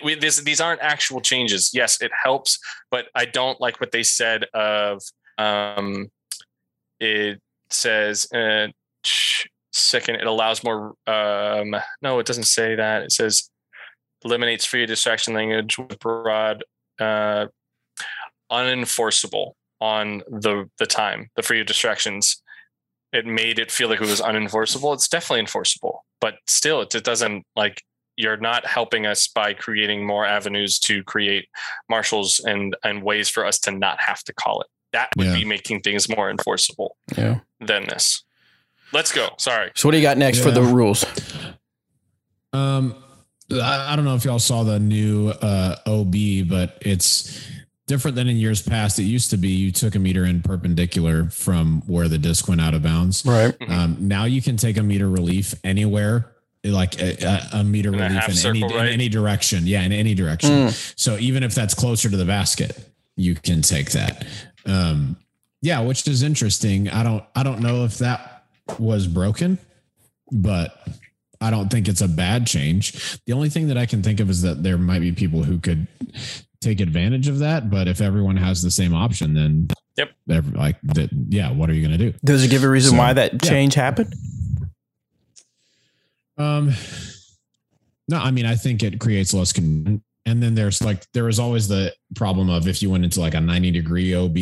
we, 0.04 0.16
this, 0.16 0.40
these 0.42 0.62
aren't 0.62 0.82
actual 0.82 1.20
changes. 1.20 1.72
Yes, 1.74 2.02
it 2.02 2.12
helps, 2.24 2.58
but 2.90 3.08
I 3.16 3.26
don't 3.26 3.60
like 3.60 3.82
what 3.82 3.92
they 3.92 4.04
said 4.04 4.46
of 4.54 5.02
um, 5.38 6.10
it 7.00 7.42
says 7.70 8.32
uh, 8.34 8.68
second 9.72 10.16
it 10.16 10.28
allows 10.28 10.64
more 10.64 10.94
um, 11.08 11.76
no 12.02 12.20
it 12.20 12.26
doesn't 12.26 12.44
say 12.44 12.76
that 12.76 13.04
it 13.04 13.12
says 13.12 13.50
eliminates 14.24 14.66
free 14.66 14.86
distraction 14.86 15.34
language 15.34 15.78
with 15.78 16.00
broad 16.00 16.64
uh, 17.00 17.46
unenforceable 18.52 19.52
on 19.82 20.24
the 20.30 20.70
the 20.80 20.86
time 20.86 21.30
the 21.36 21.44
free 21.44 21.60
of 21.60 21.68
distractions 21.68 22.42
it 23.16 23.26
made 23.26 23.59
it 23.59 23.72
feel 23.72 23.89
like 23.89 24.01
it 24.01 24.07
was 24.07 24.22
unenforceable. 24.22 24.93
It's 24.93 25.07
definitely 25.07 25.39
enforceable, 25.39 26.05
but 26.20 26.36
still, 26.47 26.82
it, 26.82 26.93
it 26.93 27.03
doesn't 27.03 27.43
like 27.55 27.82
you're 28.18 28.38
not 28.38 28.66
helping 28.66 29.05
us 29.05 29.28
by 29.28 29.53
creating 29.53 30.05
more 30.05 30.26
avenues 30.26 30.80
to 30.80 31.03
create 31.03 31.47
marshals 31.89 32.39
and 32.45 32.76
and 32.84 33.03
ways 33.03 33.30
for 33.30 33.45
us 33.45 33.59
to 33.59 33.72
not 33.72 34.01
have 34.01 34.24
to 34.24 34.34
call 34.34 34.61
it. 34.61 34.68
That 34.91 35.09
would 35.18 35.28
yeah. 35.28 35.34
be 35.34 35.45
making 35.45 35.82
things 35.82 36.07
more 36.09 36.30
enforceable 36.30 36.97
yeah. 37.18 37.39
than 37.59 37.86
this. 37.86 38.24
Let's 38.93 39.11
go. 39.11 39.30
Sorry. 39.38 39.72
So 39.76 39.88
what 39.88 39.91
do 39.91 39.97
you 39.97 40.03
got 40.03 40.18
next 40.18 40.38
yeah. 40.38 40.43
for 40.43 40.51
the 40.51 40.61
rules? 40.61 41.05
Um, 42.53 42.95
I, 43.51 43.91
I, 43.91 43.95
don't 43.95 44.05
know 44.05 44.16
if 44.16 44.24
y'all 44.24 44.39
saw 44.39 44.63
the 44.63 44.80
new 44.80 45.30
uh, 45.30 45.76
OB, 45.86 46.47
but 46.47 46.78
it's 46.82 47.45
different 47.88 48.16
than 48.16 48.28
in 48.28 48.38
years 48.38 48.62
past. 48.62 49.00
It 49.00 49.04
used 49.04 49.30
to 49.32 49.38
be 49.38 49.50
you 49.50 49.72
took 49.72 49.96
a 49.96 50.00
meter 50.00 50.26
in 50.26 50.42
perpendicular 50.42 51.30
from 51.30 51.82
where 51.88 52.08
the 52.08 52.18
disc 52.18 52.48
went 52.48 52.62
out 52.62 52.74
of 52.74 52.84
bounds. 52.84 53.26
Right. 53.26 53.58
Mm-hmm. 53.58 53.72
Um, 53.72 53.98
now 54.00 54.26
you 54.26 54.42
can 54.42 54.58
take 54.58 54.78
a 54.78 54.84
meter 54.84 55.10
relief 55.10 55.56
anywhere, 55.64 56.32
like 56.64 57.00
a, 57.00 57.48
a 57.54 57.64
meter 57.64 57.94
in 57.94 58.00
relief 58.00 58.28
in, 58.28 58.36
circle, 58.36 58.64
any, 58.66 58.76
right? 58.76 58.88
in 58.88 58.94
any 58.94 59.10
direction. 59.10 59.68
Yeah, 59.68 59.84
in 59.84 59.92
any 59.92 60.14
direction. 60.14 60.50
Mm. 60.50 60.94
So 61.00 61.18
even 61.18 61.44
if 61.44 61.54
that's 61.54 61.74
closer 61.74 62.10
to 62.10 62.18
the 62.18 62.26
basket, 62.26 62.78
you 63.16 63.36
can 63.36 63.62
take 63.62 63.92
that. 63.92 64.26
Um, 64.66 65.18
yeah, 65.62 65.82
which 65.82 66.08
is 66.08 66.24
interesting. 66.24 66.90
I 66.90 67.04
don't 67.04 67.24
I 67.36 67.44
don't 67.44 67.62
know 67.62 67.86
if 67.86 68.00
that 68.00 68.46
was 68.80 69.08
broken, 69.08 69.58
but 70.32 70.88
I 71.42 71.50
don't 71.50 71.70
think 71.70 71.88
it's 71.88 72.02
a 72.02 72.08
bad 72.08 72.48
change. 72.48 73.20
The 73.26 73.34
only 73.34 73.50
thing 73.50 73.68
that 73.68 73.78
I 73.78 73.86
can 73.86 74.02
think 74.02 74.20
of 74.20 74.30
is 74.30 74.42
that 74.42 74.64
there 74.64 74.78
might 74.78 75.00
be 75.00 75.12
people 75.12 75.44
who 75.44 75.60
could 75.60 75.88
take 76.66 76.80
advantage 76.82 77.28
of 77.28 77.39
that, 77.39 77.70
but 77.70 77.88
if 77.88 78.01
everyone 78.01 78.38
has 78.38 78.61
the 78.61 78.72
same 78.72 78.93
option, 78.93 79.34
then 79.36 79.68
Yep. 79.97 80.11
every- 80.30 80.57
like 80.57 80.78
that, 80.95 81.09
yeah. 81.30 81.51
What 81.51 81.70
are 81.70 81.74
you 81.74 81.82
going 81.88 81.97
to 81.97 82.11
do? 82.11 82.18
Does 82.26 82.43
it 82.43 82.49
give 82.49 82.63
a 82.63 82.70
reason 82.70 82.91
So, 82.91 82.97
why 82.97 83.13
that 83.13 83.34
yeah. 83.34 83.49
change 83.49 83.76
happened? 83.76 84.13
Um, 86.38 86.74
no, 88.09 88.18
I 88.18 88.32
mean, 88.32 88.45
I 88.45 88.55
think 88.55 88.84
it 88.84 88.99
creates 88.99 89.34
less 89.34 89.53
con. 89.53 90.01
And 90.28 90.41
then 90.41 90.55
there's 90.55 90.82
like 90.82 91.05
there 91.13 91.30
is 91.30 91.38
always 91.39 91.68
the 91.68 91.93
problem 92.16 92.49
of 92.49 92.68
if 92.68 92.82
you 92.82 92.89
went 92.89 93.03
into 93.05 93.20
like 93.20 93.36
a 93.36 93.39
90 93.41 93.70
degree 93.70 94.11
OB, 94.16 94.36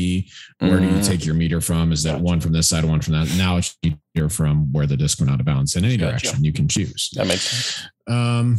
where 0.59 0.79
do 0.79 0.85
you 0.85 0.93
Mm. 0.93 1.05
take 1.05 1.25
your 1.25 1.35
meter 1.35 1.59
from? 1.59 1.91
Is 1.91 2.03
that 2.03 2.21
one 2.21 2.39
from 2.39 2.53
this 2.53 2.69
side, 2.69 2.85
one 2.85 3.01
from 3.01 3.13
that? 3.15 3.35
Now 3.37 3.57
it's 3.57 3.75
meter 3.83 4.29
from 4.29 4.71
where 4.71 4.87
the 4.87 4.95
disc 4.95 5.19
went 5.19 5.29
out 5.29 5.41
of 5.41 5.45
bounds 5.45 5.75
in 5.75 5.83
any 5.83 5.97
Gotcha. 5.97 6.11
direction 6.27 6.43
you 6.45 6.53
can 6.53 6.69
choose. 6.69 7.09
That 7.15 7.27
makes 7.27 7.41
sense. 7.41 7.87
Um, 8.07 8.57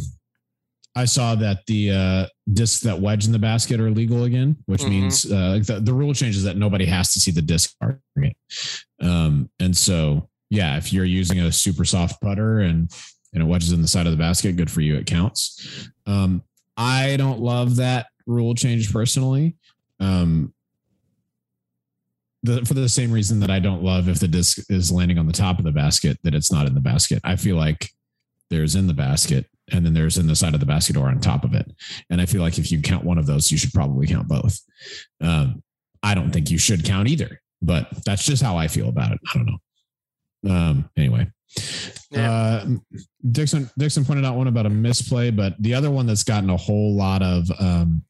I 0.95 1.05
saw 1.05 1.35
that 1.35 1.65
the 1.67 1.91
uh, 1.91 2.25
discs 2.53 2.79
that 2.81 2.99
wedge 2.99 3.25
in 3.25 3.31
the 3.33 3.39
basket 3.39 3.79
are 3.81 3.91
legal 3.91 4.23
again, 4.23 4.55
which 4.65 4.81
Mhm. 4.81 4.89
means 4.89 5.25
uh, 5.29 5.59
the, 5.65 5.81
the 5.81 5.93
rule 5.93 6.13
change 6.13 6.37
is 6.37 6.43
that 6.43 6.57
nobody 6.57 6.85
has 6.85 7.11
to 7.13 7.19
see 7.19 7.31
the 7.31 7.41
disc 7.41 7.75
target. 7.81 8.37
Um, 9.01 9.49
and 9.59 9.75
so, 9.75 10.29
yeah, 10.49 10.77
if 10.77 10.93
you're 10.93 11.03
using 11.05 11.39
a 11.41 11.51
super 11.51 11.83
soft 11.85 12.21
putter 12.21 12.59
and 12.59 12.89
and 13.33 13.43
it 13.43 13.45
wedges 13.47 13.73
in 13.73 13.81
the 13.81 13.87
side 13.87 14.05
of 14.05 14.13
the 14.13 14.17
basket, 14.17 14.55
good 14.55 14.71
for 14.71 14.79
you. 14.79 14.95
It 14.95 15.05
counts. 15.05 15.89
Um, 16.05 16.41
I 16.77 17.17
don't 17.17 17.41
love 17.41 17.75
that 17.75 18.05
rule 18.25 18.55
change 18.55 18.93
personally. 18.93 19.57
Um, 19.99 20.53
the, 22.43 22.63
for 22.63 22.75
the 22.75 22.87
same 22.87 23.11
reason 23.11 23.41
that 23.41 23.49
I 23.49 23.59
don't 23.59 23.83
love 23.83 24.07
if 24.07 24.19
the 24.19 24.27
disc 24.29 24.59
is 24.69 24.89
landing 24.89 25.17
on 25.17 25.27
the 25.27 25.33
top 25.33 25.57
of 25.59 25.65
the 25.65 25.71
basket 25.73 26.17
that 26.23 26.33
it's 26.33 26.49
not 26.51 26.65
in 26.67 26.75
the 26.75 26.79
basket. 26.79 27.19
I 27.25 27.35
feel 27.35 27.57
like 27.57 27.89
there's 28.49 28.75
in 28.75 28.87
the 28.87 28.93
basket 28.93 29.49
and 29.71 29.85
then 29.85 29.93
there's 29.93 30.17
in 30.17 30.27
the 30.27 30.35
side 30.35 30.53
of 30.53 30.59
the 30.59 30.65
basket 30.65 30.95
or 30.97 31.07
on 31.07 31.19
top 31.19 31.43
of 31.43 31.53
it. 31.53 31.71
And 32.09 32.21
I 32.21 32.25
feel 32.25 32.41
like 32.41 32.57
if 32.59 32.71
you 32.71 32.81
count 32.81 33.03
one 33.03 33.17
of 33.17 33.25
those, 33.25 33.51
you 33.51 33.57
should 33.57 33.73
probably 33.73 34.07
count 34.07 34.27
both. 34.27 34.59
Um, 35.21 35.63
I 36.03 36.13
don't 36.13 36.31
think 36.31 36.51
you 36.51 36.57
should 36.57 36.83
count 36.85 37.07
either, 37.07 37.41
but 37.61 37.87
that's 38.05 38.23
just 38.25 38.43
how 38.43 38.57
I 38.57 38.67
feel 38.67 38.89
about 38.89 39.11
it. 39.11 39.19
I 39.33 39.37
don't 39.37 39.45
know. 39.47 40.51
Um, 40.55 40.89
anyway, 40.95 41.27
Yeah. 42.11 42.31
uh, 42.31 42.65
Dixon 43.31 43.69
Dixon 43.79 44.05
pointed 44.05 44.23
out 44.25 44.35
one 44.35 44.47
about 44.47 44.67
a 44.67 44.69
misplay, 44.69 45.31
but 45.31 45.55
the 45.59 45.73
other 45.73 45.89
one 45.89 46.05
that's 46.05 46.23
gotten 46.23 46.51
a 46.51 46.57
whole 46.57 46.95
lot 46.95 47.23
of 47.23 47.49
um, 47.59 48.03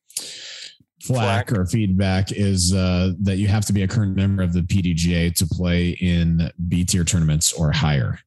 flack, 1.01 1.47
Flack. 1.49 1.51
or 1.53 1.65
feedback 1.65 2.33
is 2.33 2.73
uh, 2.73 3.13
that 3.21 3.37
you 3.37 3.47
have 3.47 3.65
to 3.67 3.73
be 3.73 3.83
a 3.83 3.87
current 3.87 4.17
member 4.17 4.43
of 4.43 4.51
the 4.51 4.61
PDGA 4.61 5.33
to 5.35 5.45
play 5.47 5.91
in 5.91 6.51
B 6.67 6.83
tier 6.83 7.05
tournaments 7.05 7.53
or 7.53 7.71
higher. 7.71 8.19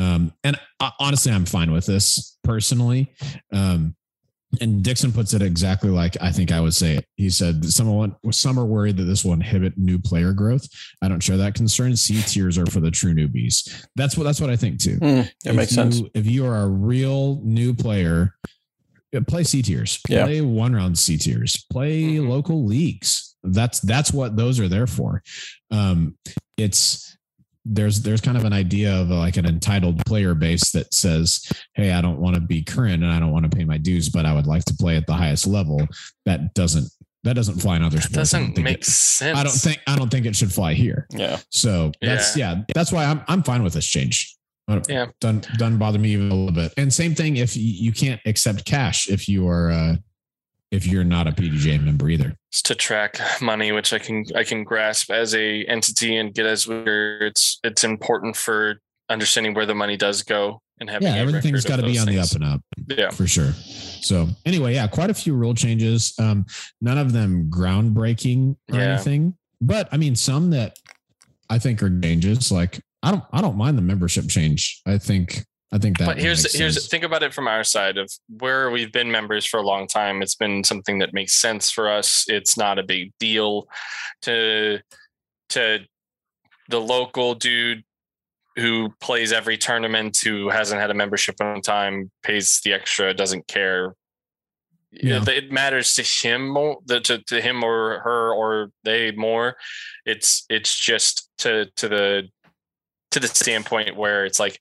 Um, 0.00 0.32
and 0.44 0.58
uh, 0.80 0.90
honestly, 0.98 1.30
I'm 1.30 1.44
fine 1.44 1.70
with 1.72 1.86
this 1.86 2.38
personally. 2.42 3.12
Um, 3.52 3.94
and 4.60 4.82
Dixon 4.82 5.12
puts 5.12 5.32
it 5.32 5.42
exactly 5.42 5.90
like 5.90 6.16
I 6.20 6.32
think 6.32 6.50
I 6.50 6.60
would 6.60 6.74
say 6.74 6.96
it. 6.96 7.04
He 7.16 7.30
said 7.30 7.64
someone 7.64 8.16
some 8.32 8.58
are 8.58 8.64
worried 8.64 8.96
that 8.96 9.04
this 9.04 9.24
will 9.24 9.32
inhibit 9.34 9.78
new 9.78 9.98
player 10.00 10.32
growth. 10.32 10.66
I 11.00 11.08
don't 11.08 11.22
share 11.22 11.36
that 11.36 11.54
concern. 11.54 11.94
C 11.94 12.20
tiers 12.22 12.58
are 12.58 12.66
for 12.66 12.80
the 12.80 12.90
true 12.90 13.14
newbies. 13.14 13.86
That's 13.94 14.16
what 14.16 14.24
that's 14.24 14.40
what 14.40 14.50
I 14.50 14.56
think 14.56 14.80
too. 14.80 14.96
Hmm, 14.96 15.04
that 15.04 15.30
If 15.44 15.54
makes 15.54 15.70
sense. 15.72 15.98
you- 16.00 16.10
If 16.14 16.26
you 16.26 16.46
are 16.46 16.62
a 16.62 16.66
real 16.68 17.40
new 17.44 17.74
player, 17.74 18.34
play 19.28 19.44
C 19.44 19.62
tiers. 19.62 20.00
Yeah. 20.08 20.24
Play 20.24 20.40
one 20.40 20.74
round 20.74 20.98
C 20.98 21.16
tiers. 21.16 21.64
Play 21.70 22.14
Mhm. 22.14 22.28
local 22.28 22.64
leagues. 22.66 23.36
That's 23.44 23.78
that's 23.80 24.12
what 24.12 24.36
those 24.36 24.58
are 24.58 24.68
there 24.68 24.88
for. 24.88 25.22
Um, 25.70 26.16
it's 26.56 27.09
there's 27.64 28.02
there's 28.02 28.20
kind 28.20 28.36
of 28.36 28.44
an 28.44 28.52
idea 28.52 28.94
of 28.94 29.08
like 29.10 29.36
an 29.36 29.46
entitled 29.46 30.04
player 30.06 30.34
base 30.34 30.70
that 30.72 30.92
says, 30.94 31.46
"Hey, 31.74 31.92
I 31.92 32.00
don't 32.00 32.20
want 32.20 32.34
to 32.34 32.40
be 32.40 32.62
current 32.62 33.02
and 33.02 33.12
I 33.12 33.18
don't 33.20 33.32
want 33.32 33.50
to 33.50 33.56
pay 33.56 33.64
my 33.64 33.78
dues, 33.78 34.08
but 34.08 34.24
I 34.26 34.34
would 34.34 34.46
like 34.46 34.64
to 34.66 34.74
play 34.74 34.96
at 34.96 35.06
the 35.06 35.14
highest 35.14 35.46
level." 35.46 35.86
That 36.26 36.54
doesn't 36.54 36.90
that 37.24 37.34
doesn't 37.34 37.60
fly 37.60 37.76
in 37.76 37.82
other 37.82 38.00
sports. 38.00 38.34
I 38.34 38.38
doesn't 38.38 38.58
make 38.62 38.78
it- 38.78 38.84
sense. 38.84 39.38
I 39.38 39.42
don't 39.42 39.52
think 39.52 39.80
I 39.86 39.96
don't 39.96 40.10
think 40.10 40.26
it 40.26 40.36
should 40.36 40.52
fly 40.52 40.74
here. 40.74 41.06
Yeah. 41.10 41.38
So 41.50 41.92
that's 42.00 42.36
yeah. 42.36 42.62
that's 42.74 42.92
why 42.92 43.04
I'm 43.04 43.22
I'm 43.28 43.42
fine 43.42 43.62
with 43.62 43.74
this 43.74 43.86
change. 43.86 44.36
Yeah. 44.88 45.06
Doesn't 45.20 45.48
doesn't 45.58 45.78
bother 45.78 45.98
me 45.98 46.10
even 46.10 46.30
a 46.30 46.34
little 46.34 46.54
bit. 46.54 46.72
And 46.76 46.92
same 46.92 47.14
thing 47.14 47.36
if 47.36 47.56
you, 47.56 47.64
you 47.64 47.92
can't 47.92 48.20
accept 48.24 48.64
cash 48.64 49.08
if 49.10 49.28
you 49.28 49.48
are 49.48 49.70
uh 49.70 49.96
if 50.70 50.86
you're 50.86 51.04
not 51.04 51.26
a 51.26 51.32
PDGA 51.32 51.82
member 51.82 52.08
either. 52.08 52.34
It's 52.50 52.62
to 52.62 52.74
track 52.74 53.18
money, 53.40 53.72
which 53.72 53.92
I 53.92 53.98
can 53.98 54.24
I 54.34 54.44
can 54.44 54.64
grasp 54.64 55.10
as 55.10 55.34
a 55.34 55.64
entity 55.64 56.16
and 56.16 56.32
get 56.34 56.46
as 56.46 56.66
where 56.66 57.18
it's 57.26 57.58
it's 57.64 57.84
important 57.84 58.36
for 58.36 58.80
understanding 59.08 59.54
where 59.54 59.66
the 59.66 59.74
money 59.74 59.96
does 59.96 60.22
go 60.22 60.62
and 60.78 60.88
having 60.88 61.08
Yeah, 61.08 61.16
everything's 61.16 61.64
got 61.64 61.76
to 61.76 61.82
be 61.82 61.98
on 61.98 62.06
the 62.06 62.18
up 62.18 62.30
and 62.32 62.44
up 62.44 62.60
Yeah, 62.88 63.10
for 63.10 63.26
sure. 63.26 63.52
So 63.52 64.28
anyway, 64.46 64.74
yeah, 64.74 64.86
quite 64.86 65.10
a 65.10 65.14
few 65.14 65.34
rule 65.34 65.54
changes. 65.54 66.14
Um, 66.18 66.46
none 66.80 66.96
of 66.98 67.12
them 67.12 67.50
groundbreaking 67.50 68.56
or 68.72 68.78
Yeah. 68.78 68.94
anything, 68.94 69.36
but 69.60 69.88
I 69.92 69.96
mean 69.96 70.14
some 70.14 70.50
that 70.50 70.76
I 71.48 71.58
think 71.58 71.82
are 71.82 72.00
changes. 72.00 72.52
Like 72.52 72.80
I 73.02 73.10
don't 73.10 73.24
I 73.32 73.40
don't 73.40 73.56
mind 73.56 73.76
the 73.76 73.82
membership 73.82 74.28
change. 74.28 74.80
I 74.86 74.98
think 74.98 75.44
I 75.72 75.78
think 75.78 75.98
that. 75.98 76.06
but 76.06 76.18
here's 76.18 76.52
here's 76.56 76.74
sense. 76.74 76.88
think 76.88 77.04
about 77.04 77.22
it 77.22 77.32
from 77.32 77.46
our 77.46 77.62
side 77.62 77.96
of 77.96 78.10
where 78.38 78.70
we've 78.70 78.90
been 78.92 79.10
members 79.10 79.46
for 79.46 79.58
a 79.58 79.62
long 79.62 79.86
time. 79.86 80.20
It's 80.22 80.34
been 80.34 80.64
something 80.64 80.98
that 80.98 81.14
makes 81.14 81.34
sense 81.34 81.70
for 81.70 81.88
us. 81.88 82.24
It's 82.28 82.56
not 82.56 82.78
a 82.78 82.82
big 82.82 83.12
deal 83.20 83.68
to 84.22 84.80
to 85.50 85.80
the 86.68 86.80
local 86.80 87.34
dude 87.34 87.84
who 88.56 88.92
plays 89.00 89.32
every 89.32 89.56
tournament 89.56 90.18
who 90.24 90.48
hasn't 90.48 90.80
had 90.80 90.90
a 90.90 90.94
membership 90.94 91.36
on 91.40 91.60
time 91.60 92.10
pays 92.22 92.60
the 92.64 92.72
extra 92.72 93.14
doesn't 93.14 93.46
care 93.46 93.94
Yeah. 94.92 95.22
it 95.28 95.52
matters 95.52 95.94
to 95.94 96.02
him 96.02 96.48
more 96.48 96.78
to, 96.88 97.00
to 97.18 97.40
him 97.40 97.62
or 97.64 98.00
her 98.00 98.32
or 98.34 98.70
they 98.84 99.12
more 99.12 99.56
it's 100.04 100.44
it's 100.50 100.78
just 100.78 101.28
to 101.38 101.66
to 101.76 101.88
the 101.88 102.28
to 103.12 103.20
the 103.20 103.28
standpoint 103.28 103.96
where 103.96 104.24
it's 104.24 104.40
like 104.40 104.60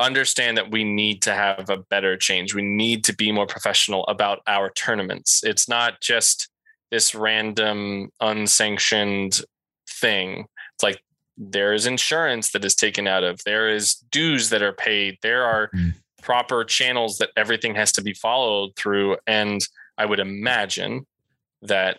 understand 0.00 0.56
that 0.56 0.70
we 0.70 0.84
need 0.84 1.22
to 1.22 1.34
have 1.34 1.68
a 1.70 1.78
better 1.78 2.16
change. 2.16 2.54
We 2.54 2.62
need 2.62 3.04
to 3.04 3.14
be 3.14 3.32
more 3.32 3.46
professional 3.46 4.04
about 4.06 4.40
our 4.46 4.70
tournaments. 4.70 5.42
It's 5.44 5.68
not 5.68 6.00
just 6.00 6.48
this 6.90 7.14
random 7.14 8.10
unsanctioned 8.20 9.40
thing. 9.88 10.46
It's 10.74 10.82
like 10.82 11.00
there 11.36 11.72
is 11.72 11.86
insurance 11.86 12.52
that 12.52 12.64
is 12.64 12.74
taken 12.74 13.06
out 13.06 13.24
of 13.24 13.40
there 13.44 13.68
is 13.68 13.96
dues 14.10 14.48
that 14.50 14.62
are 14.62 14.72
paid 14.72 15.18
there 15.22 15.44
are 15.44 15.68
Mm. 15.74 15.92
proper 16.22 16.64
channels 16.64 17.18
that 17.18 17.30
everything 17.36 17.74
has 17.74 17.92
to 17.92 18.02
be 18.02 18.14
followed 18.14 18.74
through. 18.76 19.16
And 19.26 19.60
i 19.98 20.04
would 20.06 20.20
imagine 20.20 21.06
that 21.62 21.98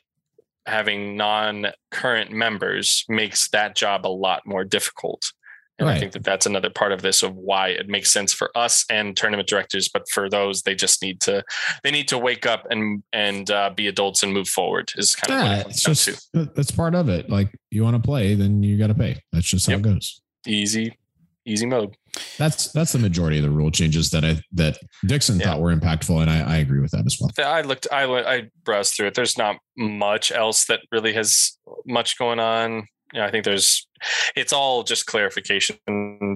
having 0.66 1.16
non-current 1.16 2.32
members 2.32 3.06
makes 3.10 3.50
that 3.50 3.76
job 3.76 4.06
a 4.06 4.10
lot 4.26 4.46
more 4.46 4.64
difficult 4.64 5.32
and 5.80 5.88
i 5.90 5.98
think 6.00 6.12
that 6.14 6.24
that's 6.24 6.46
another 6.46 6.70
part 6.70 6.92
of 6.92 7.02
this 7.02 7.22
of 7.24 7.36
why 7.36 7.68
it 7.70 7.88
makes 7.88 8.12
sense 8.12 8.34
for 8.34 8.50
us 8.58 8.84
and 8.90 9.16
tournament 9.16 9.48
directors 9.48 9.88
but 9.90 10.04
for 10.10 10.30
those 10.30 10.64
they 10.64 10.74
just 10.76 11.02
need 11.02 11.22
to 11.22 11.44
they 11.84 11.92
need 11.92 12.08
to 12.08 12.18
wake 12.18 12.46
up 12.46 12.66
and 12.72 13.04
and 13.14 13.52
uh, 13.52 13.70
be 13.76 13.88
adults 13.88 14.24
and 14.24 14.34
move 14.34 14.48
forward 14.48 14.92
is 14.96 15.16
kind 15.16 15.40
of 15.40 15.48
what 15.48 15.60
it 15.60 15.70
it's 15.72 15.84
just 15.84 16.06
to 16.34 16.50
that's 16.56 16.72
part 16.72 16.96
of 16.96 17.10
it. 17.10 17.30
Like 17.30 17.50
you 17.72 17.84
want 17.84 17.96
to 17.96 18.02
play, 18.02 18.36
then 18.36 18.62
you 18.64 18.78
got 18.78 18.88
to 18.88 18.94
pay. 18.96 19.22
That's 19.32 19.48
just 19.48 19.66
how 19.68 19.72
Yep. 19.74 19.80
it 19.80 19.84
goes. 19.84 20.22
easy 20.46 20.98
easy 21.46 21.66
mode 21.66 21.96
That's 22.38 22.72
that's 22.74 22.92
the 22.92 23.00
majority 23.00 23.38
of 23.38 23.44
the 23.44 23.50
rule 23.50 23.72
changes 23.72 24.10
that 24.12 24.24
I 24.26 24.42
that 24.54 24.78
Dixon 25.06 25.40
Yeah. 25.40 25.48
thought 25.48 25.62
were 25.62 25.76
impactful, 25.76 26.22
and 26.22 26.30
I, 26.30 26.56
I 26.56 26.58
agree 26.58 26.80
with 26.82 26.92
that 26.92 27.06
as 27.06 27.18
well. 27.20 27.30
I 27.46 27.62
looked, 27.62 27.88
I 27.92 28.04
I 28.06 28.50
browsed 28.66 28.96
through 28.96 29.08
it. 29.08 29.14
There's 29.14 29.38
not 29.38 29.58
much 29.78 30.32
else 30.32 30.66
that 30.66 30.82
really 30.92 31.14
has 31.14 31.58
much 31.86 32.18
going 32.18 32.40
on. 32.40 32.86
Yeah, 33.14 33.26
I 33.26 33.32
think 33.32 33.46
there's, 33.46 33.88
it's 34.36 34.52
all 34.52 34.84
just 34.84 35.06
clarification. 35.06 35.78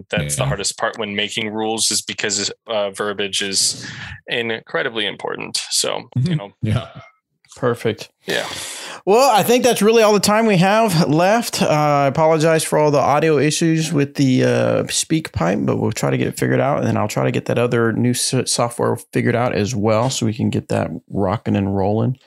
That's 0.10 0.38
the 0.38 0.46
hardest 0.46 0.78
part 0.78 0.98
when 0.98 1.16
making 1.16 1.54
rules 1.54 1.92
is 1.92 2.02
because 2.02 2.52
uh, 2.68 2.92
verbiage 2.92 3.42
is 3.42 3.86
incredibly 4.28 5.06
important. 5.06 5.58
So 5.70 6.10
you 6.16 6.22
Mhm. 6.22 6.38
know, 6.38 6.52
Yeah, 6.62 6.88
Perfect. 7.58 8.10
yeah, 8.26 8.48
Well, 9.06 9.30
I 9.30 9.44
think 9.44 9.64
that's 9.66 9.82
really 9.82 10.02
all 10.04 10.14
the 10.14 10.20
time 10.22 10.46
we 10.46 10.58
have 10.58 11.10
left. 11.10 11.62
Uh, 11.62 11.68
I 11.70 12.08
apologize 12.08 12.64
for 12.64 12.80
all 12.80 12.92
the 12.92 13.00
audio 13.00 13.38
issues 13.38 13.92
with 13.92 14.14
the 14.16 14.44
uh, 14.46 14.84
SpeakPipe, 14.84 15.66
but 15.66 15.78
we'll 15.78 15.92
try 15.92 16.10
to 16.12 16.18
get 16.18 16.28
it 16.28 16.38
figured 16.40 16.62
out. 16.62 16.78
And 16.78 16.88
then 16.88 16.96
I'll 16.96 17.08
try 17.10 17.26
to 17.26 17.32
get 17.32 17.46
that 17.46 17.58
other 17.58 17.92
new 17.92 18.14
software 18.14 18.96
figured 19.12 19.36
out 19.36 19.54
as 19.54 19.76
well 19.76 20.10
so 20.10 20.26
we 20.26 20.34
can 20.34 20.50
get 20.50 20.70
that 20.70 20.90
rocking 21.10 21.56
and 21.58 21.76
rolling. 21.76 22.18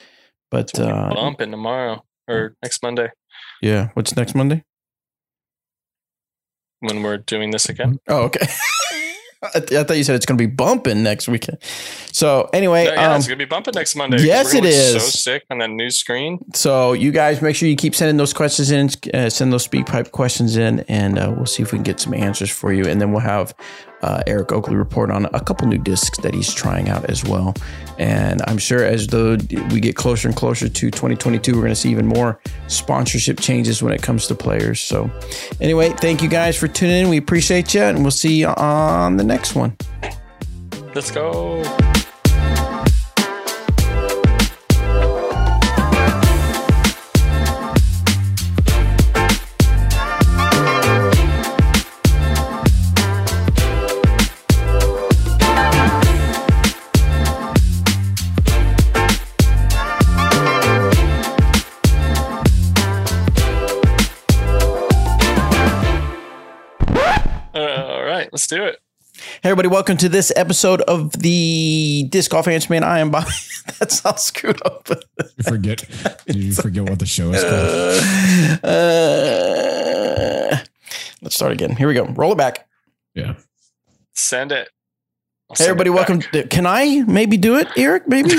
But 0.50 0.78
uh, 0.78 1.14
bumping 1.14 1.50
tomorrow 1.52 2.04
or 2.28 2.54
next 2.62 2.82
Monday 2.82 3.08
yeah, 3.64 3.88
what's 3.94 4.14
next 4.16 4.34
Monday? 4.34 4.62
when 6.80 7.02
we're 7.02 7.16
doing 7.16 7.50
this 7.50 7.68
again. 7.70 7.98
Oh, 8.08 8.24
okay. 8.24 8.46
I, 9.54 9.60
th- 9.60 9.72
I 9.72 9.84
thought 9.84 9.96
you 9.98 10.04
said 10.04 10.16
it's 10.16 10.24
going 10.26 10.38
to 10.38 10.42
be 10.46 10.50
bumping 10.52 11.02
next 11.02 11.28
weekend. 11.28 11.58
So 12.12 12.48
anyway, 12.54 12.84
Yeah, 12.86 13.10
um, 13.10 13.16
it's 13.16 13.26
gonna 13.26 13.36
be 13.36 13.44
bumping 13.44 13.72
next 13.74 13.94
Monday. 13.94 14.22
yes, 14.22 14.54
it 14.54 14.62
look 14.64 14.72
So 14.72 14.98
sick 15.00 15.44
on 15.50 15.58
that 15.58 15.68
new 15.70 15.90
screen. 15.90 16.38
so 16.54 16.92
you 16.94 17.10
guys 17.12 17.42
make 17.42 17.54
sure 17.56 17.68
you 17.68 17.76
keep 17.76 17.94
sending 17.94 18.16
those 18.16 18.32
questions 18.32 18.70
in, 18.70 18.88
uh, 19.12 19.28
send 19.30 19.52
those 19.52 19.66
SpeakPipe 19.66 20.12
questions 20.12 20.56
in, 20.56 20.80
and 20.88 21.18
uh, 21.18 21.32
we'll 21.36 21.44
see 21.46 21.62
if 21.62 21.72
we 21.72 21.76
can 21.78 21.82
get 21.82 22.00
some 22.00 22.14
answers 22.14 22.50
for 22.50 22.72
you. 22.72 22.84
And 22.86 23.00
then 23.00 23.12
we'll 23.12 23.20
have 23.20 23.54
uh, 24.04 24.22
Eric 24.26 24.52
Oakley 24.52 24.76
report 24.76 25.10
on 25.10 25.24
a 25.32 25.40
couple 25.40 25.66
new 25.66 25.78
discs 25.78 26.18
that 26.18 26.34
he's 26.34 26.52
trying 26.52 26.90
out 26.90 27.06
as 27.06 27.24
well. 27.24 27.54
And 27.98 28.42
I'm 28.46 28.58
sure 28.58 28.84
as 28.84 29.06
though 29.06 29.38
we 29.70 29.80
get 29.80 29.96
closer 29.96 30.28
and 30.28 30.36
closer 30.36 30.68
to 30.68 30.90
2022, 30.90 31.52
we're 31.52 31.62
going 31.62 31.70
to 31.70 31.76
see 31.76 31.90
even 31.90 32.06
more 32.06 32.38
sponsorship 32.66 33.40
changes 33.40 33.82
when 33.82 33.94
it 33.94 34.02
comes 34.02 34.26
to 34.26 34.34
players. 34.34 34.80
So 34.80 35.10
anyway, 35.58 35.88
thank 35.90 36.22
you 36.22 36.28
guys 36.28 36.54
for 36.54 36.68
tuning 36.68 37.04
in. 37.04 37.08
We 37.08 37.16
appreciate 37.16 37.72
you, 37.72 37.80
and 37.80 38.02
we'll 38.02 38.10
see 38.10 38.40
you 38.40 38.48
on 38.48 39.16
the 39.16 39.24
next 39.24 39.54
one. 39.54 39.74
Let's 40.94 41.10
go. 41.10 41.62
Let's 68.34 68.46
do 68.48 68.64
it. 68.64 68.80
Hey, 69.14 69.50
everybody, 69.50 69.68
welcome 69.68 69.96
to 69.98 70.08
this 70.08 70.32
episode 70.34 70.80
of 70.82 71.12
the 71.12 72.04
Disc 72.08 72.32
Golf 72.32 72.48
Answer 72.48 72.72
Man. 72.72 72.82
I 72.82 72.98
am 72.98 73.12
Bobby. 73.12 73.30
That's 73.78 74.04
all 74.04 74.16
screwed 74.16 74.60
up. 74.66 74.88
You 74.88 75.44
forget. 75.44 75.84
Did 76.26 76.34
you 76.34 76.52
forget 76.62 76.82
what 76.82 76.98
the 76.98 77.06
show 77.06 77.30
is 77.32 77.44
called? 77.44 78.64
Uh, 78.64 80.56
let's 81.22 81.36
start 81.36 81.52
again. 81.52 81.76
Here 81.76 81.86
we 81.86 81.94
go. 81.94 82.06
Roll 82.06 82.32
it 82.32 82.38
back. 82.38 82.66
Yeah. 83.14 83.36
Send 84.14 84.50
it. 84.50 84.68
I'll 85.48 85.54
Hey, 85.56 85.66
everybody, 85.66 85.90
it 85.90 85.92
welcome. 85.92 86.20
To, 86.20 86.48
can 86.48 86.66
I 86.66 87.04
maybe 87.06 87.36
do 87.36 87.56
it, 87.56 87.68
Eric? 87.76 88.08
Maybe? 88.08 88.30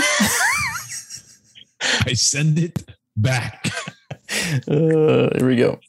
I 2.06 2.12
send 2.12 2.60
it 2.60 2.84
back. 3.16 3.72
uh, 4.68 5.30
here 5.38 5.48
we 5.48 5.56
go. 5.56 5.80